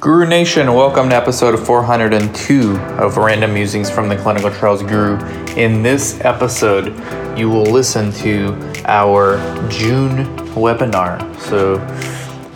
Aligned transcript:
Guru 0.00 0.28
Nation, 0.28 0.74
welcome 0.74 1.08
to 1.08 1.16
episode 1.16 1.58
402 1.58 2.76
of 2.76 3.16
Random 3.16 3.52
Musings 3.52 3.90
from 3.90 4.08
the 4.08 4.14
Clinical 4.14 4.48
Trials 4.48 4.80
Guru. 4.80 5.18
In 5.56 5.82
this 5.82 6.20
episode, 6.20 6.94
you 7.36 7.50
will 7.50 7.64
listen 7.64 8.12
to 8.12 8.54
our 8.84 9.38
June 9.68 10.24
webinar. 10.54 11.18
So, 11.40 11.78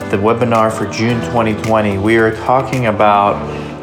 the 0.09 0.19
webinar 0.19 0.71
for 0.71 0.87
June 0.87 1.21
2020, 1.33 1.99
we 1.99 2.17
are 2.17 2.33
talking 2.45 2.87
about 2.87 3.35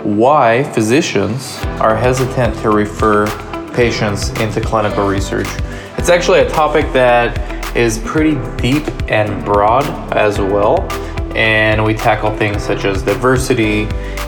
why 0.06 0.64
physicians 0.72 1.58
are 1.82 1.98
hesitant 1.98 2.56
to 2.62 2.70
refer 2.70 3.28
patients 3.74 4.30
into 4.40 4.62
clinical 4.62 5.06
research. 5.06 5.48
It's 5.98 6.08
actually 6.08 6.40
a 6.40 6.50
topic 6.50 6.94
that 6.94 7.76
is 7.76 7.98
pretty 8.00 8.36
deep 8.56 8.88
and 9.12 9.44
broad 9.44 9.84
as 10.14 10.40
well 10.40 10.88
and 11.40 11.82
we 11.82 11.94
tackle 11.94 12.36
things 12.36 12.62
such 12.62 12.84
as 12.84 13.02
diversity 13.02 13.84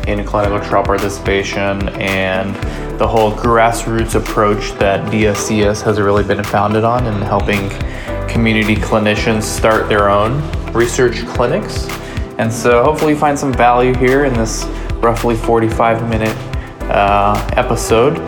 in 0.07 0.23
clinical 0.23 0.57
trial 0.61 0.81
participation 0.81 1.89
and 1.99 2.55
the 2.97 3.05
whole 3.05 3.33
grassroots 3.33 4.15
approach 4.15 4.71
that 4.79 5.05
DSCS 5.11 5.81
has 5.81 5.99
really 5.99 6.23
been 6.23 6.41
founded 6.41 6.85
on 6.85 7.05
in 7.05 7.21
helping 7.21 7.69
community 8.29 8.75
clinicians 8.75 9.43
start 9.43 9.89
their 9.89 10.09
own 10.09 10.41
research 10.71 11.25
clinics. 11.27 11.89
And 12.37 12.51
so 12.51 12.81
hopefully 12.81 13.11
you 13.11 13.19
find 13.19 13.37
some 13.37 13.51
value 13.51 13.93
here 13.93 14.23
in 14.23 14.33
this 14.33 14.63
roughly 15.03 15.35
45 15.35 16.09
minute 16.09 16.37
uh, 16.83 17.45
episode 17.57 18.19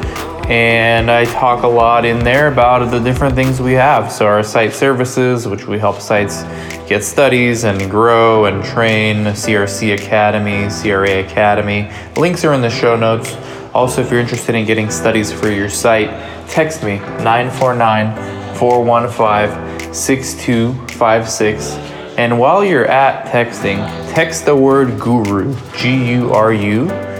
and 0.49 1.09
I 1.09 1.25
talk 1.25 1.63
a 1.63 1.67
lot 1.67 2.03
in 2.05 2.20
there 2.20 2.49
about 2.49 2.91
the 2.91 2.99
different 2.99 3.34
things 3.34 3.61
we 3.61 3.73
have. 3.73 4.11
So, 4.11 4.25
our 4.25 4.43
site 4.43 4.73
services, 4.73 5.47
which 5.47 5.67
we 5.67 5.79
help 5.79 6.01
sites 6.01 6.43
get 6.88 7.03
studies 7.03 7.63
and 7.63 7.89
grow 7.89 8.45
and 8.45 8.63
train, 8.63 9.23
CRC 9.25 9.93
Academy, 9.93 10.67
CRA 10.81 11.20
Academy. 11.23 11.89
Links 12.17 12.43
are 12.43 12.53
in 12.53 12.61
the 12.61 12.70
show 12.70 12.98
notes. 12.98 13.35
Also, 13.73 14.01
if 14.01 14.11
you're 14.11 14.20
interested 14.20 14.53
in 14.53 14.65
getting 14.65 14.90
studies 14.90 15.31
for 15.31 15.49
your 15.49 15.70
site, 15.70 16.09
text 16.49 16.84
me 16.84 16.98
949 17.23 18.55
415 18.57 19.93
6256. 19.93 21.71
And 22.18 22.37
while 22.37 22.63
you're 22.63 22.85
at 22.85 23.25
texting, 23.27 23.77
text 24.13 24.46
the 24.46 24.55
word 24.55 24.99
guru, 24.99 25.55
G 25.77 26.12
U 26.12 26.34
R 26.34 26.53
U 26.53 27.12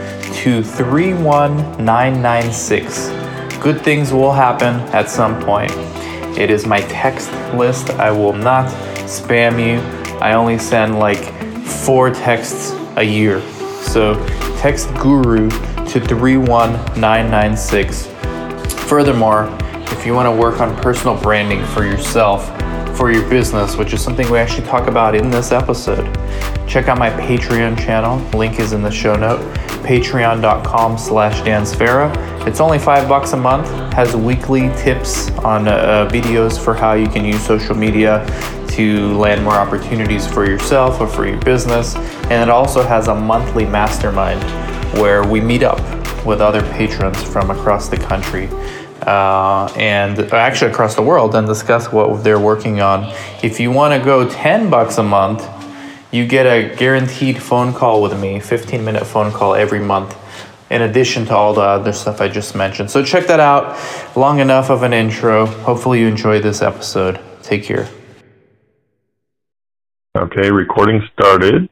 to 0.44 0.62
31996. 0.62 3.08
Good 3.62 3.82
things 3.82 4.12
will 4.12 4.34
happen 4.34 4.76
at 4.94 5.10
some 5.10 5.42
point. 5.42 5.72
It 6.38 6.52
is 6.52 6.68
my 6.68 6.82
text 6.82 7.32
list. 7.54 7.92
I 7.92 8.12
will 8.12 8.34
not 8.34 8.66
spam 9.08 9.58
you. 9.58 9.80
I 10.18 10.34
only 10.34 10.58
send 10.58 11.00
like 11.00 11.24
four 11.64 12.10
texts 12.10 12.74
a 12.98 13.04
year. 13.04 13.40
So 13.84 14.16
text 14.58 14.94
Guru 14.96 15.50
to 15.50 16.02
31996. 16.02 18.08
Furthermore, 18.90 19.48
if 19.94 20.06
you 20.06 20.14
want 20.14 20.26
to 20.26 20.32
work 20.32 20.60
on 20.60 20.76
personal 20.82 21.16
branding 21.22 21.64
for 21.68 21.86
yourself, 21.86 22.50
for 22.98 23.14
your 23.14 23.26
business, 23.30 23.78
which 23.78 23.94
is 23.94 24.04
something 24.04 24.30
we 24.30 24.40
actually 24.40 24.68
talk 24.68 24.90
about 24.90 25.16
in 25.16 25.30
this 25.30 25.54
episode, 25.54 26.06
check 26.68 26.88
out 26.88 26.98
my 26.98 27.10
Patreon 27.10 27.78
channel. 27.78 28.18
Link 28.38 28.60
is 28.60 28.74
in 28.74 28.82
the 28.82 28.92
show 28.92 29.16
note 29.16 29.42
patreon.com 29.84 30.98
slash 30.98 31.42
dansfera. 31.42 32.12
It's 32.48 32.60
only 32.60 32.80
five 32.80 33.08
bucks 33.08 33.34
a 33.34 33.38
month, 33.38 33.68
has 33.94 34.16
weekly 34.16 34.70
tips 34.78 35.30
on 35.40 35.68
uh, 35.68 36.10
videos 36.12 36.58
for 36.58 36.74
how 36.74 36.94
you 36.94 37.08
can 37.08 37.26
use 37.26 37.46
social 37.46 37.76
media 37.76 38.26
to 38.70 39.16
land 39.18 39.44
more 39.44 39.54
opportunities 39.54 40.26
for 40.26 40.46
yourself 40.46 41.00
or 41.00 41.08
for 41.08 41.28
your 41.28 41.40
business. 41.42 41.96
And 41.96 42.42
it 42.42 42.50
also 42.50 42.82
has 42.82 43.08
a 43.08 43.14
monthly 43.14 43.66
mastermind 43.66 44.42
where 45.00 45.28
we 45.28 45.42
meet 45.42 45.64
up 45.64 45.80
with 46.26 46.42
other 46.42 46.62
patrons 46.72 47.22
from 47.22 47.52
across 47.52 47.90
the 47.90 47.98
country. 47.98 48.48
Uh, 49.02 49.72
and 49.76 50.18
actually 50.32 50.72
across 50.72 50.96
the 50.96 51.02
world 51.02 51.36
and 51.36 51.46
discuss 51.46 51.92
what 51.92 52.24
they're 52.24 52.40
working 52.40 52.80
on. 52.80 53.14
If 53.44 53.60
you 53.60 53.70
want 53.70 53.94
to 53.94 54.04
go 54.04 54.30
10 54.30 54.70
bucks 54.70 54.98
a 54.98 55.04
month, 55.04 55.42
you 56.14 56.28
get 56.28 56.46
a 56.46 56.76
guaranteed 56.76 57.42
phone 57.42 57.74
call 57.74 58.00
with 58.00 58.18
me, 58.18 58.40
15 58.40 58.86
minute 58.86 59.04
phone 59.04 59.32
call 59.32 59.56
every 59.56 59.80
month, 59.80 60.16
in 60.70 60.84
addition 60.84 61.26
to 61.26 61.36
all 61.36 61.56
the 61.56 61.62
other 61.62 61.92
stuff 61.92 62.22
I 62.22 62.28
just 62.28 62.56
mentioned. 62.56 62.92
So 62.92 63.04
check 63.04 63.26
that 63.28 63.40
out. 63.40 63.76
Long 64.16 64.40
enough 64.40 64.70
of 64.70 64.84
an 64.84 64.94
intro. 64.94 65.48
Hopefully, 65.48 66.02
you 66.02 66.08
enjoy 66.08 66.40
this 66.40 66.62
episode. 66.62 67.20
Take 67.42 67.64
care. 67.64 67.90
Okay, 70.16 70.52
recording 70.52 71.02
started. 71.14 71.68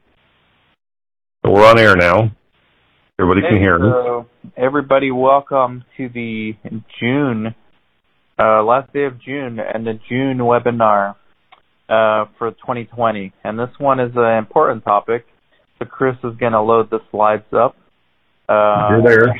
So 1.44 1.52
we're 1.52 1.64
on 1.64 1.78
air 1.78 1.94
now. 1.94 2.32
Everybody 3.20 3.42
can 3.42 3.58
hear 3.58 3.76
us. 3.76 4.26
everybody, 4.56 5.12
welcome 5.12 5.84
to 5.96 6.08
the 6.08 6.56
June, 6.98 7.54
uh, 8.40 8.64
last 8.64 8.92
day 8.92 9.04
of 9.04 9.20
June, 9.20 9.60
and 9.60 9.86
the 9.86 10.00
June 10.08 10.38
webinar 10.38 11.14
uh, 11.92 12.24
for 12.38 12.50
2020, 12.52 13.34
and 13.44 13.58
this 13.58 13.68
one 13.78 14.00
is 14.00 14.12
an 14.16 14.38
important 14.38 14.82
topic. 14.82 15.26
So 15.78 15.84
Chris 15.84 16.16
is 16.24 16.34
going 16.40 16.52
to 16.52 16.62
load 16.62 16.88
the 16.90 17.00
slides 17.10 17.44
up. 17.52 17.76
Uh, 18.48 18.88
You're 18.90 19.02
there. 19.02 19.34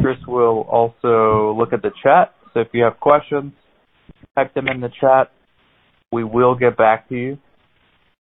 Chris 0.00 0.18
will 0.28 0.60
also 0.70 1.54
look 1.58 1.72
at 1.72 1.82
the 1.82 1.90
chat. 2.02 2.34
So 2.52 2.60
if 2.60 2.68
you 2.72 2.84
have 2.84 3.00
questions, 3.00 3.52
type 4.36 4.54
them 4.54 4.68
in 4.68 4.80
the 4.80 4.90
chat. 5.00 5.32
We 6.12 6.22
will 6.22 6.54
get 6.54 6.76
back 6.76 7.08
to 7.08 7.16
you. 7.16 7.38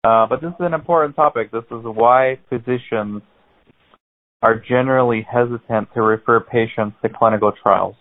Uh, 0.02 0.26
but 0.26 0.40
this 0.40 0.50
is 0.50 0.60
an 0.60 0.72
important 0.72 1.16
topic. 1.16 1.50
This 1.50 1.64
is 1.70 1.82
why 1.82 2.38
physicians 2.48 3.22
are 4.40 4.58
generally 4.58 5.26
hesitant 5.30 5.88
to 5.94 6.00
refer 6.00 6.40
patients 6.40 6.96
to 7.02 7.10
clinical 7.10 7.52
trials. 7.62 7.96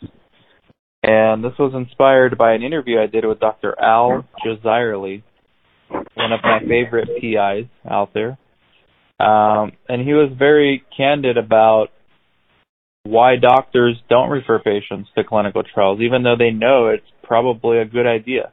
And 1.07 1.43
this 1.43 1.53
was 1.59 1.73
inspired 1.75 2.35
by 2.35 2.53
an 2.53 2.63
interview 2.63 2.99
I 2.99 3.05
did 3.05 3.25
with 3.25 3.39
Dr. 3.39 3.79
Al 3.79 4.25
Jazeera, 4.43 5.21
one 6.15 6.31
of 6.31 6.39
my 6.41 6.59
favorite 6.67 7.09
PIs 7.21 7.69
out 7.87 8.09
there. 8.15 8.39
Um, 9.19 9.73
and 9.87 10.01
he 10.01 10.13
was 10.13 10.31
very 10.35 10.83
candid 10.97 11.37
about 11.37 11.89
why 13.03 13.35
doctors 13.35 14.01
don't 14.09 14.31
refer 14.31 14.57
patients 14.57 15.09
to 15.15 15.23
clinical 15.23 15.61
trials, 15.61 15.99
even 16.01 16.23
though 16.23 16.37
they 16.39 16.49
know 16.49 16.87
it's 16.87 17.05
probably 17.21 17.77
a 17.77 17.85
good 17.85 18.07
idea. 18.07 18.51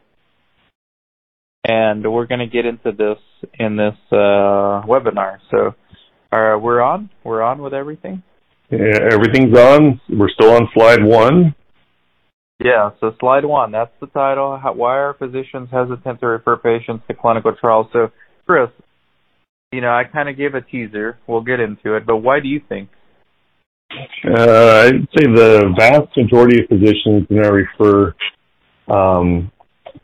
And 1.67 2.13
we're 2.13 2.27
going 2.27 2.41
to 2.41 2.47
get 2.47 2.67
into 2.67 2.93
this 2.93 3.19
in 3.59 3.77
this 3.79 3.97
uh, 4.11 4.85
webinar. 4.85 5.39
So 5.51 5.69
uh, 6.31 6.59
we're 6.59 6.83
on. 6.83 7.09
We're 7.25 7.41
on 7.41 7.63
with 7.63 7.73
everything. 7.73 8.23
Yeah, 8.71 9.09
everything's 9.11 9.57
on. 9.57 10.03
We're 10.11 10.29
still 10.29 10.53
on 10.53 10.69
slide 10.75 11.03
one. 11.03 11.55
Yeah, 12.61 12.91
so 13.01 13.13
slide 13.19 13.45
one, 13.45 13.73
that's 13.73 13.93
the 14.01 14.07
title. 14.07 14.59
How, 14.63 14.73
why 14.75 14.97
are 14.99 15.15
physicians 15.15 15.69
hesitant 15.73 16.21
to 16.21 16.27
refer 16.27 16.57
patients 16.57 17.05
to 17.09 17.15
clinical 17.15 17.55
trials? 17.61 17.87
So, 17.93 18.13
Chris, 18.47 18.69
you 19.73 19.81
know, 19.81 19.89
I 19.89 20.05
kind 20.05 20.29
of 20.29 20.37
gave 20.37 20.55
a 20.55 20.61
teaser. 20.61 21.19
We'll 21.27 21.41
get 21.41 21.59
into 21.59 21.97
it, 21.97 22.07
but 22.07 22.19
why 22.19 22.41
do 22.41 22.49
you 22.49 22.61
think? 22.69 22.89
Uh, 24.25 24.87
I'd 24.87 25.09
say 25.17 25.27
the 25.27 25.75
vast 25.77 26.17
majority 26.17 26.63
of 26.63 26.69
physicians 26.69 27.27
do 27.29 27.35
not 27.35 27.53
refer 27.53 28.15
um, 28.89 29.51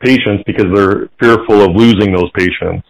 patients 0.01 0.43
because 0.45 0.65
they're 0.73 1.09
fearful 1.19 1.61
of 1.61 1.75
losing 1.75 2.13
those 2.13 2.29
patients. 2.35 2.85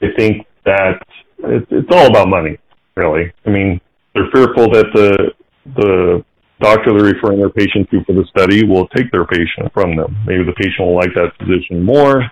They 0.00 0.08
think 0.16 0.46
that 0.64 1.02
it's, 1.38 1.66
it's 1.70 1.88
all 1.90 2.06
about 2.06 2.28
money, 2.28 2.58
really. 2.96 3.32
I 3.44 3.50
mean, 3.50 3.80
they're 4.14 4.30
fearful 4.32 4.70
that 4.72 4.86
the 4.94 5.32
the 5.76 6.24
doctor 6.60 6.92
they're 6.92 7.14
referring 7.14 7.38
their 7.38 7.50
patient 7.50 7.90
to 7.90 8.04
for 8.04 8.12
the 8.12 8.24
study 8.30 8.64
will 8.64 8.86
take 8.88 9.10
their 9.10 9.26
patient 9.26 9.72
from 9.72 9.96
them. 9.96 10.16
Maybe 10.26 10.44
the 10.44 10.52
patient 10.52 10.80
will 10.80 10.96
like 10.96 11.14
that 11.14 11.32
physician 11.38 11.82
more. 11.82 12.22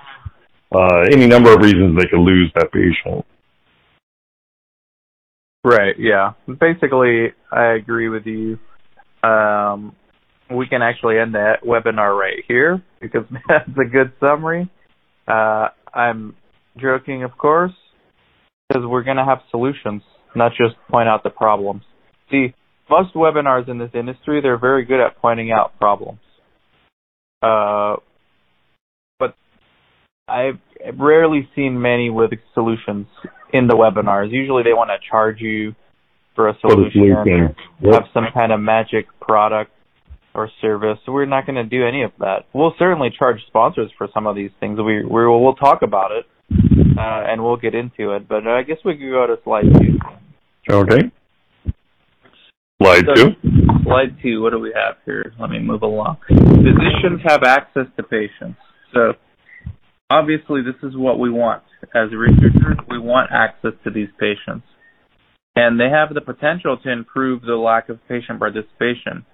Uh, 0.74 1.00
any 1.10 1.26
number 1.26 1.52
of 1.52 1.60
reasons 1.60 1.98
they 1.98 2.06
could 2.06 2.20
lose 2.20 2.52
that 2.54 2.70
patient. 2.72 3.24
Right. 5.64 5.94
Yeah. 5.98 6.32
Basically, 6.46 7.32
I 7.50 7.72
agree 7.72 8.08
with 8.08 8.26
you. 8.26 8.58
Um, 9.28 9.96
we 10.50 10.66
can 10.66 10.82
actually 10.82 11.18
end 11.18 11.34
that 11.34 11.62
webinar 11.66 12.18
right 12.18 12.44
here 12.46 12.82
because 13.00 13.24
that's 13.48 13.68
a 13.70 13.88
good 13.88 14.12
summary. 14.20 14.70
Uh, 15.26 15.68
I'm 15.92 16.36
joking, 16.78 17.24
of 17.24 17.36
course, 17.36 17.72
because 18.68 18.84
we're 18.86 19.02
going 19.02 19.16
to 19.16 19.24
have 19.24 19.38
solutions, 19.50 20.02
not 20.34 20.52
just 20.52 20.74
point 20.90 21.08
out 21.08 21.22
the 21.22 21.30
problems. 21.30 21.82
See, 22.30 22.54
most 22.90 23.14
webinars 23.14 23.68
in 23.68 23.78
this 23.78 23.90
industry, 23.94 24.40
they're 24.40 24.58
very 24.58 24.84
good 24.84 25.00
at 25.04 25.16
pointing 25.20 25.52
out 25.52 25.78
problems. 25.78 26.20
Uh, 27.42 27.96
but 29.18 29.34
I've 30.28 30.58
rarely 30.98 31.48
seen 31.54 31.80
many 31.80 32.10
with 32.10 32.30
solutions 32.54 33.06
in 33.52 33.66
the 33.66 33.74
webinars. 33.74 34.30
Usually 34.30 34.62
they 34.62 34.72
want 34.72 34.90
to 34.90 35.08
charge 35.08 35.40
you 35.40 35.74
for 36.34 36.48
a 36.48 36.58
solution, 36.60 37.02
yep. 37.80 37.94
have 37.94 38.04
some 38.14 38.26
kind 38.32 38.52
of 38.52 38.60
magic 38.60 39.06
product 39.20 39.72
or 40.34 40.48
service. 40.60 40.98
So 41.04 41.12
we're 41.12 41.26
not 41.26 41.46
going 41.46 41.56
to 41.56 41.64
do 41.64 41.86
any 41.86 42.02
of 42.02 42.12
that. 42.20 42.44
We'll 42.52 42.74
certainly 42.78 43.10
charge 43.16 43.40
sponsors 43.48 43.90
for 43.98 44.08
some 44.14 44.26
of 44.26 44.36
these 44.36 44.50
things. 44.60 44.78
We, 44.78 45.04
we 45.04 45.26
will 45.26 45.54
talk 45.54 45.82
about 45.82 46.12
it 46.12 46.26
uh, 46.52 47.24
and 47.26 47.42
we'll 47.42 47.56
get 47.56 47.74
into 47.74 48.12
it. 48.12 48.28
But 48.28 48.46
I 48.46 48.62
guess 48.62 48.78
we 48.84 48.96
could 48.96 49.10
go 49.10 49.26
to 49.26 49.36
slide 49.42 49.64
two. 49.80 49.98
Okay. 50.70 51.10
Slide 52.80 53.04
So- 53.06 53.14
two. 53.14 53.36
Slide 53.82 54.14
two, 54.22 54.42
what 54.42 54.50
do 54.50 54.60
we 54.60 54.72
have 54.72 54.96
here? 55.04 55.32
Let 55.38 55.50
me 55.50 55.58
move 55.58 55.82
along. 55.82 56.18
Physicians 56.28 57.22
have 57.24 57.42
access 57.42 57.86
to 57.96 58.02
patients. 58.02 58.60
So 58.92 59.14
obviously 60.10 60.62
this 60.62 60.76
is 60.82 60.96
what 60.96 61.18
we 61.18 61.30
want. 61.30 61.62
As 61.94 62.12
researchers, 62.12 62.76
we 62.88 62.98
want 62.98 63.30
access 63.32 63.72
to 63.84 63.90
these 63.90 64.08
patients. 64.18 64.66
And 65.56 65.80
they 65.80 65.88
have 65.90 66.14
the 66.14 66.20
potential 66.20 66.76
to 66.76 66.90
improve 66.90 67.42
the 67.42 67.56
lack 67.56 67.88
of 67.88 67.98
patient 68.08 68.38
participation. 68.38 69.24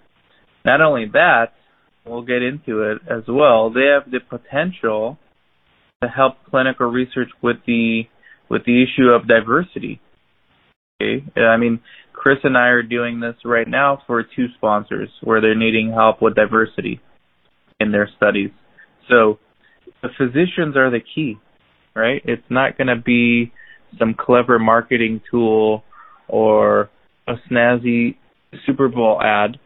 Not 0.65 0.81
only 0.81 1.07
that, 1.13 1.53
we'll 2.07 2.23
get 2.23 2.43
into 2.43 2.83
it 2.83 3.03
as 3.11 3.25
well, 3.29 3.71
they 3.71 3.87
have 3.87 4.11
the 4.11 4.21
potential 4.21 5.19
to 6.03 6.09
help 6.09 6.37
clinical 6.49 6.87
research 6.87 7.29
with 7.43 7.57
the 7.67 8.05
with 8.49 8.65
the 8.67 8.83
issue 8.83 9.09
of 9.09 9.27
diversity. 9.27 10.01
Okay? 11.05 11.25
Uh, 11.37 11.45
I 11.45 11.57
mean, 11.57 11.81
Chris 12.13 12.39
and 12.45 12.57
I 12.57 12.69
are 12.69 12.83
doing 12.83 13.21
this 13.21 13.35
right 13.45 13.69
now 13.69 14.03
for 14.07 14.23
two 14.23 14.47
sponsors 14.57 15.11
where 15.23 15.41
they're 15.41 15.55
needing 15.55 15.93
help 15.93 16.23
with 16.23 16.35
diversity 16.35 17.01
in 17.81 17.93
their 17.93 18.09
studies. 18.17 18.51
So 19.09 19.39
the 20.03 20.09
physicians 20.17 20.77
are 20.77 20.91
the 20.91 21.01
key, 21.15 21.37
right? 21.95 22.23
It's 22.25 22.49
not 22.49 22.79
going 22.79 22.89
to 22.89 22.97
be 22.97 23.53
some 23.99 24.15
clever 24.19 24.59
marketing 24.59 25.21
tool 25.31 25.83
or 26.29 26.91
a 27.27 27.35
snazzy 27.51 28.17
Super 28.67 28.89
Bowl 28.89 29.21
ad. 29.21 29.59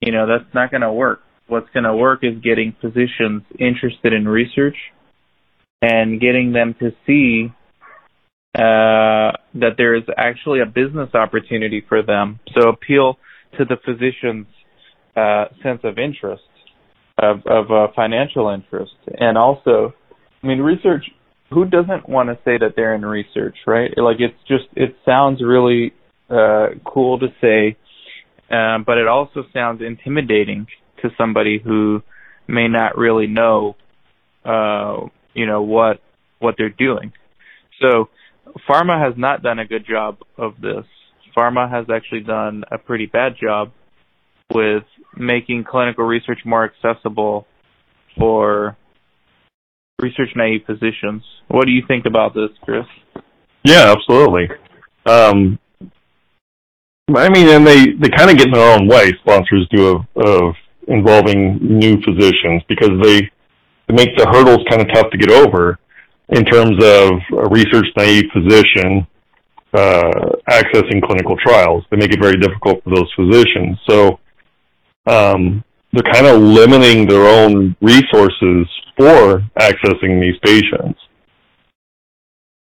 You 0.00 0.12
know, 0.12 0.26
that's 0.26 0.52
not 0.54 0.70
going 0.70 0.82
to 0.82 0.92
work. 0.92 1.20
What's 1.46 1.70
going 1.72 1.84
to 1.84 1.94
work 1.94 2.20
is 2.22 2.42
getting 2.42 2.74
physicians 2.80 3.42
interested 3.58 4.12
in 4.12 4.26
research 4.26 4.76
and 5.80 6.20
getting 6.20 6.52
them 6.52 6.74
to 6.80 6.90
see 7.06 7.52
uh, 8.54 9.32
that 9.54 9.76
there 9.78 9.94
is 9.94 10.02
actually 10.16 10.60
a 10.60 10.66
business 10.66 11.14
opportunity 11.14 11.82
for 11.88 12.02
them. 12.02 12.38
So 12.54 12.68
appeal 12.68 13.18
to 13.58 13.64
the 13.64 13.76
physician's 13.84 14.46
uh, 15.16 15.46
sense 15.62 15.80
of 15.84 15.98
interest, 15.98 16.42
of, 17.18 17.46
of 17.46 17.70
uh, 17.70 17.86
financial 17.94 18.50
interest, 18.50 18.92
and 19.18 19.38
also, 19.38 19.94
I 20.42 20.46
mean, 20.46 20.58
research. 20.58 21.04
Who 21.50 21.66
doesn't 21.66 22.08
want 22.08 22.30
to 22.30 22.36
say 22.46 22.56
that 22.56 22.76
they're 22.76 22.94
in 22.94 23.04
research, 23.04 23.56
right? 23.66 23.90
Like 23.96 24.16
it's 24.20 24.38
just 24.48 24.64
it 24.74 24.96
sounds 25.04 25.42
really 25.42 25.92
uh, 26.30 26.68
cool 26.86 27.18
to 27.18 27.26
say, 27.42 27.76
um, 28.50 28.84
but 28.86 28.96
it 28.96 29.06
also 29.06 29.44
sounds 29.52 29.82
intimidating 29.82 30.66
to 31.02 31.10
somebody 31.18 31.60
who 31.62 32.02
may 32.48 32.68
not 32.68 32.96
really 32.96 33.26
know, 33.26 33.76
uh, 34.46 35.06
you 35.34 35.44
know, 35.46 35.60
what 35.60 36.00
what 36.38 36.54
they're 36.56 36.70
doing. 36.70 37.12
So 37.82 38.08
pharma 38.68 39.04
has 39.04 39.14
not 39.16 39.42
done 39.42 39.58
a 39.58 39.66
good 39.66 39.84
job 39.88 40.18
of 40.36 40.54
this. 40.60 40.84
Pharma 41.36 41.70
has 41.70 41.86
actually 41.94 42.20
done 42.20 42.64
a 42.70 42.78
pretty 42.78 43.06
bad 43.06 43.32
job 43.40 43.72
with 44.52 44.84
making 45.16 45.64
clinical 45.68 46.04
research 46.04 46.40
more 46.44 46.64
accessible 46.64 47.46
for 48.18 48.76
research 50.00 50.30
naive 50.36 50.62
physicians. 50.66 51.22
What 51.48 51.66
do 51.66 51.72
you 51.72 51.82
think 51.86 52.04
about 52.06 52.34
this, 52.34 52.50
Chris? 52.64 52.84
Yeah, 53.64 53.94
absolutely. 53.96 54.48
Um, 55.06 55.58
I 57.14 57.28
mean, 57.30 57.48
and 57.48 57.66
they, 57.66 57.86
they 57.92 58.08
kind 58.14 58.30
of 58.30 58.36
get 58.36 58.48
in 58.48 58.52
their 58.52 58.74
own 58.74 58.88
way, 58.88 59.12
sponsors 59.20 59.68
do, 59.70 59.86
of, 59.86 60.02
of 60.16 60.54
involving 60.88 61.58
new 61.60 61.96
physicians 62.02 62.62
because 62.68 62.90
they, 63.02 63.20
they 63.88 63.94
make 63.94 64.16
the 64.16 64.26
hurdles 64.30 64.66
kind 64.68 64.82
of 64.82 64.88
tough 64.92 65.10
to 65.10 65.18
get 65.18 65.30
over 65.30 65.78
in 66.28 66.44
terms 66.44 66.82
of 66.82 67.12
a 67.38 67.48
research 67.48 67.86
naive 67.96 68.24
physician 68.32 69.06
uh, 69.74 70.10
accessing 70.48 71.02
clinical 71.02 71.36
trials. 71.36 71.84
They 71.90 71.96
make 71.96 72.12
it 72.12 72.20
very 72.20 72.36
difficult 72.36 72.82
for 72.84 72.94
those 72.94 73.10
physicians. 73.16 73.78
So 73.88 74.18
um, 75.06 75.64
they're 75.92 76.12
kind 76.12 76.26
of 76.26 76.40
limiting 76.40 77.06
their 77.06 77.26
own 77.26 77.76
resources 77.80 78.66
for 78.96 79.42
accessing 79.58 80.20
these 80.20 80.38
patients. 80.44 80.98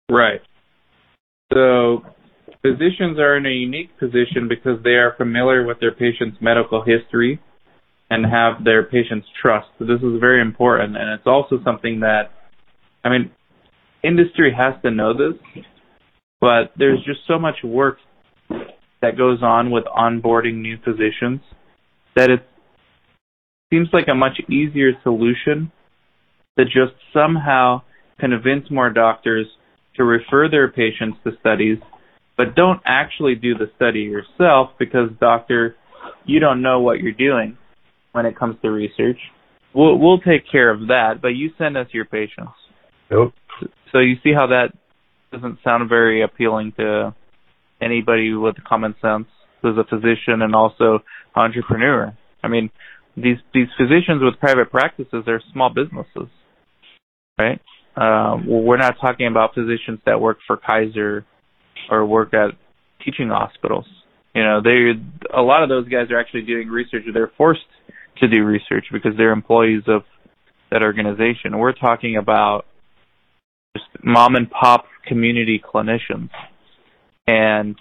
Right. 0.10 0.42
So 1.54 2.04
physicians 2.62 3.18
are 3.20 3.38
in 3.38 3.46
a 3.46 3.50
unique 3.50 3.98
position 3.98 4.48
because 4.48 4.84
they 4.84 4.92
are 4.92 5.16
familiar 5.18 5.66
with 5.66 5.80
their 5.80 5.94
patient's 5.94 6.38
medical 6.42 6.84
history 6.84 7.40
and 8.10 8.26
have 8.26 8.64
their 8.64 8.84
patient's 8.84 9.28
trust. 9.42 9.68
So 9.78 9.86
this 9.86 10.02
is 10.02 10.20
very 10.20 10.42
important 10.42 10.98
and 10.98 11.10
it's 11.12 11.28
also 11.28 11.64
something 11.64 12.00
that 12.02 12.32
I 13.04 13.10
mean 13.10 13.32
industry 14.04 14.54
has 14.56 14.82
to 14.84 14.92
know 14.92 15.14
this, 15.14 15.64
but 16.42 16.72
there's 16.78 17.04
just 17.06 17.20
so 17.28 17.38
much 17.40 17.56
work 17.64 17.98
that 19.02 19.18
goes 19.18 19.42
on 19.42 19.72
with 19.72 19.86
onboarding 19.86 20.56
new 20.56 20.78
physicians 20.84 21.42
that 22.16 22.30
it 22.30 22.42
seems 23.72 23.88
like 23.94 24.08
a 24.08 24.16
much 24.16 24.40
easier 24.50 24.92
solution 25.04 25.72
to 26.58 26.66
just 26.66 26.94
somehow 27.14 27.82
convince 28.20 28.70
more 28.70 28.90
doctors 28.90 29.48
to 29.96 30.04
refer 30.04 30.50
their 30.50 30.70
patients 30.70 31.18
to 31.24 31.32
studies, 31.40 31.78
but 32.38 32.56
don't 32.56 32.82
actually 32.86 33.36
do 33.36 33.54
the 33.54 33.70
study 33.76 34.02
yourself 34.02 34.72
because 34.78 35.10
doctor, 35.20 35.76
you 36.26 36.40
don't 36.40 36.62
know 36.62 36.80
what 36.80 37.00
you're 37.00 37.12
doing 37.12 37.58
when 38.12 38.26
it 38.26 38.38
comes 38.38 38.56
to 38.62 38.70
research. 38.70 39.20
We'll 39.74 39.98
we'll 40.00 40.20
take 40.20 40.50
care 40.52 40.72
of 40.72 40.88
that, 40.88 41.20
but 41.22 41.30
you 41.30 41.52
send 41.58 41.78
us 41.78 41.88
your 41.92 42.06
patients. 42.06 42.54
Yep. 43.12 43.34
So 43.92 44.00
you 44.00 44.16
see 44.24 44.34
how 44.34 44.48
that 44.48 44.74
doesn't 45.32 45.60
sound 45.64 45.90
very 45.90 46.22
appealing 46.22 46.74
to 46.78 47.16
anybody 47.82 48.34
with 48.34 48.56
common 48.68 48.96
sense 49.02 49.28
who's 49.62 49.78
a 49.78 49.84
physician 49.84 50.42
and 50.42 50.56
also 50.56 51.00
entrepreneur. 51.36 52.16
I 52.44 52.48
mean, 52.48 52.70
these 53.16 53.38
these 53.54 53.68
physicians 53.78 54.22
with 54.22 54.40
private 54.40 54.72
practices 54.72 55.24
are 55.28 55.42
small 55.52 55.70
businesses, 55.70 56.30
right? 57.38 57.60
Uh, 57.96 58.38
well, 58.46 58.62
we're 58.62 58.78
not 58.78 58.96
talking 59.02 59.28
about 59.28 59.54
physicians 59.54 60.00
that 60.06 60.22
work 60.22 60.38
for 60.48 60.58
Kaiser 60.58 61.26
or 61.90 62.06
work 62.06 62.34
at 62.34 62.52
teaching 63.04 63.30
hospitals. 63.30 63.86
You 64.34 64.44
know, 64.44 64.62
they 64.62 64.92
a 65.36 65.42
lot 65.42 65.64
of 65.64 65.70
those 65.70 65.88
guys 65.90 66.12
are 66.12 66.20
actually 66.20 66.44
doing 66.44 66.70
research. 66.70 67.04
They're 67.14 67.32
forced 67.38 67.62
to 68.20 68.28
do 68.28 68.44
research 68.44 68.86
because 68.92 69.14
they're 69.18 69.32
employees 69.32 69.84
of 69.88 70.04
that 70.72 70.82
organization. 70.82 71.58
We're 71.58 71.74
talking 71.74 72.16
about 72.16 72.66
mom 74.04 74.36
and 74.36 74.50
pop 74.50 74.86
community 75.06 75.62
clinicians. 75.62 76.30
And 77.28 77.76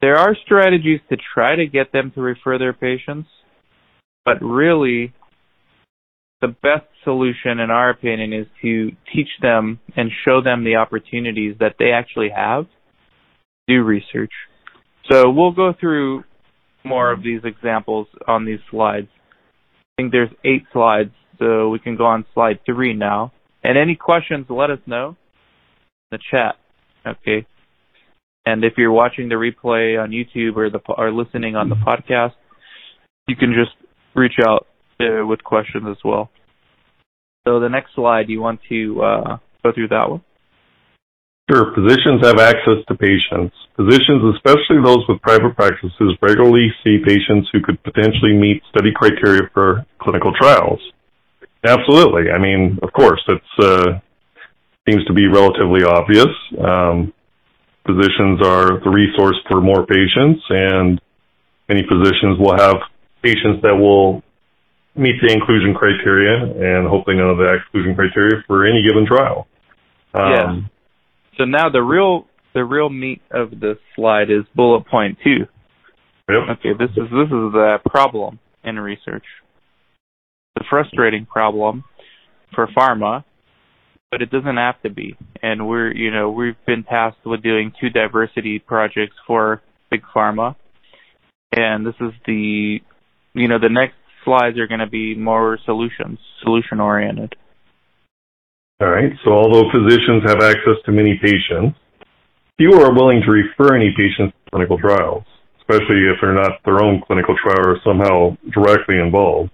there 0.00 0.16
are 0.16 0.36
strategies 0.44 1.00
to 1.08 1.16
try 1.34 1.56
to 1.56 1.66
get 1.66 1.92
them 1.92 2.12
to 2.14 2.20
refer 2.20 2.58
their 2.58 2.72
patients, 2.72 3.28
but 4.24 4.42
really 4.42 5.12
the 6.40 6.48
best 6.48 6.86
solution 7.04 7.58
in 7.58 7.70
our 7.70 7.90
opinion 7.90 8.32
is 8.32 8.46
to 8.60 8.90
teach 9.14 9.28
them 9.40 9.80
and 9.96 10.10
show 10.24 10.42
them 10.42 10.64
the 10.64 10.76
opportunities 10.76 11.56
that 11.60 11.76
they 11.78 11.90
actually 11.90 12.30
have 12.34 12.66
do 13.66 13.82
research. 13.82 14.32
So 15.10 15.30
we'll 15.30 15.52
go 15.52 15.72
through 15.78 16.24
more 16.84 17.10
of 17.12 17.22
these 17.22 17.40
examples 17.44 18.08
on 18.28 18.44
these 18.44 18.58
slides. 18.70 19.08
I 19.16 20.02
think 20.02 20.12
there's 20.12 20.30
eight 20.44 20.64
slides, 20.72 21.12
so 21.38 21.70
we 21.70 21.78
can 21.78 21.96
go 21.96 22.04
on 22.04 22.26
slide 22.34 22.60
three 22.66 22.92
now. 22.94 23.32
And 23.64 23.78
any 23.78 23.96
questions, 23.96 24.46
let 24.50 24.70
us 24.70 24.78
know 24.86 25.16
in 26.12 26.18
the 26.18 26.18
chat. 26.30 26.56
Okay. 27.06 27.46
And 28.46 28.62
if 28.62 28.74
you're 28.76 28.92
watching 28.92 29.30
the 29.30 29.36
replay 29.36 30.00
on 30.00 30.10
YouTube 30.10 30.56
or 30.56 30.68
the 30.68 30.80
or 30.86 31.10
listening 31.10 31.56
on 31.56 31.70
the 31.70 31.76
podcast, 31.76 32.34
you 33.26 33.36
can 33.36 33.54
just 33.54 33.74
reach 34.14 34.38
out 34.46 34.66
uh, 35.00 35.26
with 35.26 35.42
questions 35.42 35.84
as 35.90 35.96
well. 36.04 36.28
So 37.46 37.58
the 37.58 37.70
next 37.70 37.94
slide, 37.94 38.28
you 38.28 38.40
want 38.40 38.60
to 38.68 39.02
uh, 39.02 39.36
go 39.62 39.72
through 39.72 39.88
that 39.88 40.10
one? 40.10 40.22
Sure. 41.50 41.74
Physicians 41.74 42.24
have 42.24 42.38
access 42.38 42.80
to 42.88 42.94
patients. 42.94 43.54
Physicians, 43.76 44.36
especially 44.36 44.80
those 44.82 45.04
with 45.08 45.20
private 45.20 45.54
practices, 45.56 46.16
regularly 46.22 46.68
see 46.82 46.98
patients 47.04 47.48
who 47.52 47.60
could 47.60 47.82
potentially 47.82 48.32
meet 48.32 48.62
study 48.70 48.92
criteria 48.94 49.42
for 49.52 49.84
clinical 50.00 50.32
trials. 50.38 50.80
Absolutely. 51.64 52.30
I 52.30 52.38
mean, 52.38 52.78
of 52.82 52.92
course, 52.92 53.22
it 53.28 53.42
uh, 53.58 53.98
seems 54.88 55.04
to 55.06 55.12
be 55.12 55.26
relatively 55.26 55.82
obvious. 55.84 56.28
Um, 56.58 57.12
physicians 57.86 58.40
are 58.44 58.80
the 58.84 58.90
resource 58.90 59.36
for 59.50 59.60
more 59.60 59.86
patients, 59.86 60.42
and 60.48 61.00
many 61.68 61.82
physicians 61.88 62.38
will 62.38 62.56
have 62.56 62.76
patients 63.22 63.62
that 63.62 63.74
will 63.74 64.22
meet 64.96 65.16
the 65.20 65.32
inclusion 65.32 65.74
criteria 65.74 66.44
and 66.44 66.86
hopefully 66.86 67.16
know 67.16 67.36
the 67.36 67.56
exclusion 67.58 67.94
criteria 67.94 68.42
for 68.46 68.66
any 68.66 68.84
given 68.86 69.06
trial. 69.06 69.46
Um, 70.12 70.30
yeah. 70.30 70.60
So 71.38 71.44
now 71.44 71.68
the 71.70 71.82
real 71.82 72.26
the 72.52 72.64
real 72.64 72.88
meat 72.88 73.20
of 73.32 73.50
this 73.58 73.78
slide 73.96 74.30
is 74.30 74.44
bullet 74.54 74.86
point 74.86 75.18
two. 75.24 75.46
Yep. 76.28 76.58
Okay, 76.58 76.72
this 76.78 76.90
is 76.90 77.10
this 77.10 77.26
is 77.26 77.52
the 77.52 77.78
problem 77.86 78.38
in 78.62 78.78
research. 78.78 79.24
The 80.56 80.64
frustrating 80.70 81.26
problem 81.26 81.84
for 82.54 82.68
pharma, 82.68 83.24
but 84.10 84.22
it 84.22 84.30
doesn't 84.30 84.56
have 84.56 84.80
to 84.82 84.90
be. 84.90 85.16
And 85.42 85.66
we're, 85.66 85.92
you 85.92 86.12
know, 86.12 86.30
we've 86.30 86.56
been 86.66 86.84
tasked 86.84 87.26
with 87.26 87.42
doing 87.42 87.72
two 87.80 87.90
diversity 87.90 88.60
projects 88.60 89.16
for 89.26 89.62
Big 89.90 90.02
Pharma. 90.14 90.54
And 91.50 91.84
this 91.84 91.94
is 92.00 92.12
the, 92.26 92.78
you 93.34 93.48
know, 93.48 93.58
the 93.58 93.68
next 93.68 93.94
slides 94.24 94.58
are 94.58 94.66
going 94.66 94.80
to 94.80 94.88
be 94.88 95.14
more 95.14 95.58
solutions, 95.64 96.18
solution 96.42 96.80
oriented. 96.80 97.34
All 98.80 98.90
right. 98.90 99.12
So 99.24 99.32
although 99.32 99.70
physicians 99.72 100.22
have 100.26 100.42
access 100.42 100.78
to 100.86 100.92
many 100.92 101.18
patients, 101.22 101.78
few 102.56 102.72
are 102.74 102.94
willing 102.94 103.22
to 103.24 103.30
refer 103.30 103.74
any 103.76 103.90
patients 103.96 104.34
to 104.34 104.50
clinical 104.50 104.78
trials, 104.78 105.24
especially 105.60 106.06
if 106.10 106.18
they're 106.20 106.34
not 106.34 106.62
their 106.64 106.82
own 106.82 107.02
clinical 107.06 107.34
trial 107.42 107.70
or 107.70 107.78
somehow 107.84 108.36
directly 108.52 108.98
involved. 108.98 109.50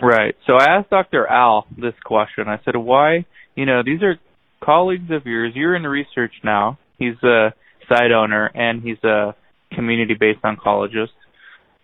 Right. 0.00 0.34
So 0.46 0.54
I 0.54 0.76
asked 0.76 0.90
Dr. 0.90 1.26
Al 1.26 1.66
this 1.76 1.94
question. 2.04 2.48
I 2.48 2.60
said, 2.64 2.76
why, 2.76 3.26
you 3.54 3.66
know, 3.66 3.82
these 3.84 4.02
are 4.02 4.16
colleagues 4.62 5.10
of 5.10 5.26
yours. 5.26 5.52
You're 5.54 5.74
in 5.74 5.82
research 5.82 6.32
now. 6.44 6.78
He's 6.98 7.20
a 7.22 7.52
site 7.88 8.12
owner 8.12 8.46
and 8.54 8.82
he's 8.82 9.02
a 9.02 9.34
community 9.74 10.14
based 10.18 10.42
oncologist. 10.42 11.08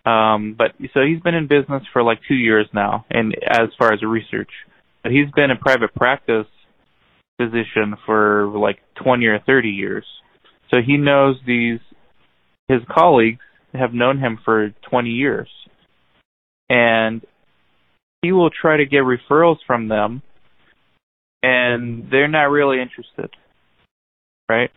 Um, 0.07 0.55
but 0.57 0.71
so 0.93 1.01
he's 1.01 1.19
been 1.21 1.35
in 1.35 1.47
business 1.47 1.83
for 1.91 2.01
like 2.01 2.19
two 2.29 2.35
years 2.35 2.65
now, 2.73 3.05
and 3.09 3.35
as 3.45 3.69
far 3.77 3.91
as 3.91 4.01
research, 4.01 4.49
but 5.03 5.11
he's 5.11 5.29
been 5.35 5.51
a 5.51 5.57
private 5.57 5.93
practice 5.93 6.47
physician 7.35 7.95
for 8.05 8.47
like 8.57 8.79
20 9.03 9.25
or 9.25 9.39
30 9.45 9.67
years. 9.67 10.05
So 10.71 10.77
he 10.85 10.95
knows 10.95 11.35
these. 11.45 11.79
His 12.69 12.79
colleagues 12.89 13.39
have 13.73 13.93
known 13.93 14.17
him 14.17 14.39
for 14.45 14.73
20 14.89 15.09
years, 15.09 15.49
and 16.69 17.21
he 18.21 18.31
will 18.31 18.49
try 18.49 18.77
to 18.77 18.85
get 18.85 19.03
referrals 19.03 19.57
from 19.65 19.87
them 19.87 20.21
and 21.43 22.09
they're 22.11 22.27
not 22.27 22.45
really 22.45 22.81
interested 22.81 23.29
right? 24.49 24.71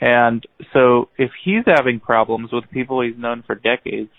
And 0.00 0.44
so 0.72 1.10
if 1.16 1.30
he's 1.44 1.62
having 1.64 2.00
problems 2.00 2.50
with 2.52 2.64
people 2.72 3.02
he's 3.02 3.18
known 3.18 3.42
for 3.46 3.54
decades 3.54 4.10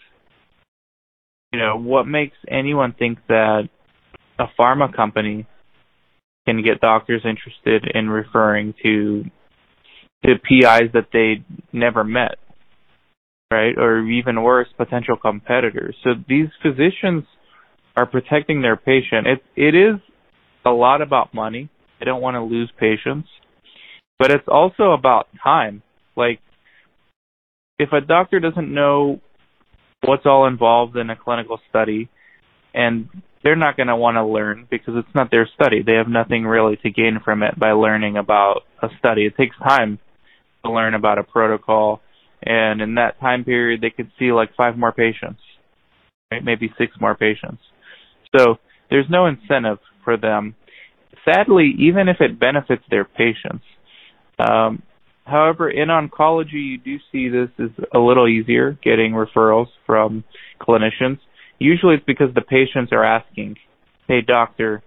you 1.51 1.59
know 1.59 1.77
what 1.77 2.07
makes 2.07 2.37
anyone 2.49 2.93
think 2.97 3.19
that 3.27 3.69
a 4.39 4.45
pharma 4.59 4.93
company 4.93 5.45
can 6.45 6.63
get 6.63 6.81
doctors 6.81 7.21
interested 7.25 7.89
in 7.93 8.09
referring 8.09 8.73
to 8.83 9.23
to 10.25 10.35
PIs 10.35 10.91
that 10.93 11.09
they 11.11 11.43
never 11.71 12.03
met 12.03 12.37
right? 13.53 13.77
Or 13.77 14.01
even 14.01 14.41
worse 14.41 14.67
potential 14.77 15.15
competitors. 15.15 15.95
So 16.03 16.11
these 16.27 16.47
physicians 16.61 17.23
are 17.95 18.05
protecting 18.05 18.61
their 18.61 18.75
patient. 18.75 19.27
It 19.27 19.43
it 19.55 19.75
is 19.75 19.99
a 20.65 20.71
lot 20.71 21.01
about 21.01 21.33
money. 21.33 21.69
They 21.99 22.05
don't 22.05 22.21
want 22.21 22.35
to 22.35 22.43
lose 22.43 22.71
patients, 22.79 23.27
but 24.19 24.31
it's 24.31 24.47
also 24.47 24.91
about 24.91 25.27
time. 25.43 25.83
Like 26.15 26.39
if 27.79 27.91
a 27.91 28.01
doctor 28.01 28.39
doesn't 28.39 28.73
know 28.73 29.19
what's 30.03 30.25
all 30.25 30.47
involved 30.47 30.97
in 30.97 31.09
a 31.09 31.15
clinical 31.15 31.59
study 31.69 32.09
and 32.73 33.09
they're 33.43 33.55
not 33.55 33.77
going 33.77 33.87
to 33.87 33.95
want 33.95 34.15
to 34.15 34.25
learn 34.25 34.67
because 34.69 34.95
it's 34.97 35.15
not 35.15 35.31
their 35.31 35.49
study. 35.53 35.81
They 35.85 35.93
have 35.93 36.07
nothing 36.07 36.43
really 36.45 36.77
to 36.77 36.89
gain 36.89 37.19
from 37.23 37.43
it 37.43 37.59
by 37.59 37.71
learning 37.71 38.17
about 38.17 38.61
a 38.81 38.87
study. 38.99 39.25
It 39.25 39.35
takes 39.37 39.57
time 39.57 39.99
to 40.65 40.71
learn 40.71 40.93
about 40.93 41.19
a 41.19 41.23
protocol 41.23 42.01
and 42.41 42.81
in 42.81 42.95
that 42.95 43.19
time 43.19 43.43
period 43.43 43.81
they 43.81 43.89
could 43.89 44.11
see 44.19 44.31
like 44.31 44.55
five 44.55 44.77
more 44.77 44.91
patients, 44.91 45.41
right? 46.31 46.43
Maybe 46.43 46.73
six 46.77 46.93
more 46.99 47.15
patients. 47.15 47.61
So 48.35 48.57
there's 48.89 49.09
no 49.09 49.25
incentive 49.25 49.79
for 50.03 50.17
them. 50.17 50.55
Sadly, 51.25 51.73
even 51.79 52.09
if 52.09 52.17
it 52.19 52.39
benefits 52.39 52.83
their 52.89 53.05
patients. 53.05 53.63
Um, 54.37 54.83
however, 55.25 55.69
in 55.69 55.87
oncology, 55.87 56.53
you 56.53 56.77
do 56.77 56.97
see 57.11 57.29
this 57.29 57.49
is 57.57 57.71
a 57.93 57.99
little 57.99 58.27
easier 58.27 58.77
getting 58.83 59.13
referrals 59.13 59.67
from 59.85 60.23
clinicians. 60.59 61.19
Usually 61.59 61.95
it's 61.95 62.05
because 62.05 62.33
the 62.35 62.41
patients 62.41 62.91
are 62.91 63.03
asking, 63.03 63.55
hey, 64.07 64.21
doctor, 64.21 64.83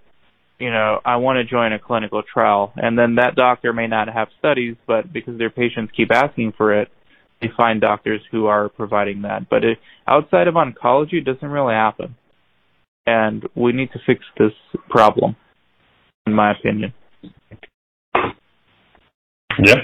you 0.59 0.71
know, 0.71 1.01
I 1.05 1.17
want 1.17 1.39
to 1.39 1.45
join 1.45 1.73
a 1.73 1.79
clinical 1.79 2.23
trial. 2.23 2.73
And 2.77 2.99
then 2.99 3.15
that 3.15 3.35
doctor 3.35 3.73
may 3.73 3.87
not 3.87 4.09
have 4.09 4.29
studies, 4.39 4.77
but 4.87 5.13
because 5.13 5.39
their 5.39 5.51
patients 5.51 5.93
keep 5.97 6.11
asking 6.13 6.53
for 6.57 6.81
it, 6.81 6.89
they 7.41 7.49
find 7.57 7.81
doctors 7.81 8.21
who 8.31 8.47
are 8.47 8.69
providing 8.69 9.23
that. 9.23 9.49
But 9.49 9.65
it, 9.65 9.79
outside 10.07 10.49
of 10.49 10.55
oncology, 10.55 11.15
it 11.15 11.25
doesn't 11.25 11.49
really 11.49 11.75
happen 11.75 12.17
and 13.07 13.45
we 13.55 13.73
need 13.73 13.91
to 13.93 13.99
fix 14.07 14.25
this 14.39 14.53
problem, 14.89 15.37
in 16.27 16.33
my 16.33 16.53
opinion. 16.53 16.93
Yep. 19.65 19.79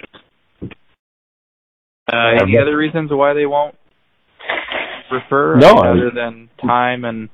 Uh, 2.13 2.43
any 2.43 2.59
other 2.59 2.77
reasons 2.77 3.11
why 3.11 3.33
they 3.33 3.47
won't 3.47 3.77
refer? 5.11 5.57
No, 5.57 5.79
other 5.79 6.11
than 6.15 6.51
time 6.61 7.05
and 7.05 7.29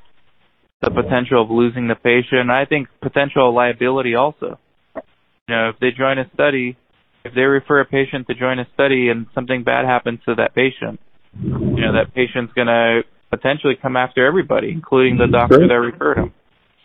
the 0.83 0.91
potential 0.91 1.43
of 1.43 1.51
losing 1.51 1.89
the 1.89 1.97
patient. 1.97 2.51
I 2.51 2.65
think 2.65 2.89
potential 3.03 3.53
liability 3.55 4.15
also. 4.15 4.59
You 4.95 5.55
know, 5.55 5.71
if 5.71 5.81
they 5.81 5.91
join 5.91 6.19
a 6.19 6.31
study, 6.35 6.77
if 7.25 7.35
they 7.35 7.43
refer 7.43 7.81
a 7.81 7.85
patient 7.85 8.27
to 8.29 8.35
join 8.35 8.59
a 8.59 8.67
study 8.75 9.09
and 9.09 9.27
something 9.35 9.65
bad 9.65 9.87
happens 9.87 10.21
to 10.27 10.35
that 10.37 10.55
patient, 10.55 11.01
you 11.43 11.81
know, 11.81 11.95
that 11.95 12.15
patient's 12.15 12.53
gonna 12.53 13.01
potentially 13.31 13.75
come 13.81 13.97
after 13.97 14.27
everybody, 14.27 14.71
including 14.71 15.19
the 15.19 15.27
doctor 15.27 15.57
sure. 15.57 15.69
that 15.69 15.75
referred 15.75 16.19
him. 16.19 16.33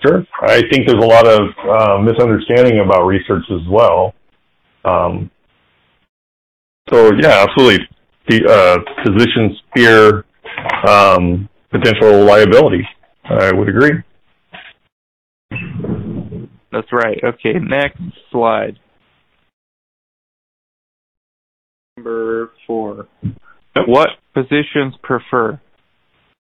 Sure. 0.06 0.26
I 0.42 0.62
think 0.70 0.86
there's 0.86 1.02
a 1.02 1.08
lot 1.08 1.28
of 1.28 1.42
uh, 1.70 1.98
misunderstanding 2.02 2.82
about 2.86 3.06
research 3.06 3.44
as 3.50 3.66
well. 3.70 4.14
Um, 4.84 5.32
so 6.92 7.12
yeah, 7.22 7.46
absolutely. 7.48 7.88
The 8.28 8.46
uh, 8.46 9.04
physicians 9.04 9.62
fear 9.76 10.26
um, 10.88 11.50
potential 11.72 12.26
liability. 12.26 12.88
I 13.24 13.54
would 13.54 13.70
agree. 13.70 14.04
That's 16.72 16.92
right. 16.92 17.20
Okay, 17.24 17.54
next 17.60 18.02
slide. 18.32 18.80
Number 21.96 22.52
four. 22.66 23.08
What 23.88 24.10
physicians 24.34 24.96
prefer? 25.02 25.62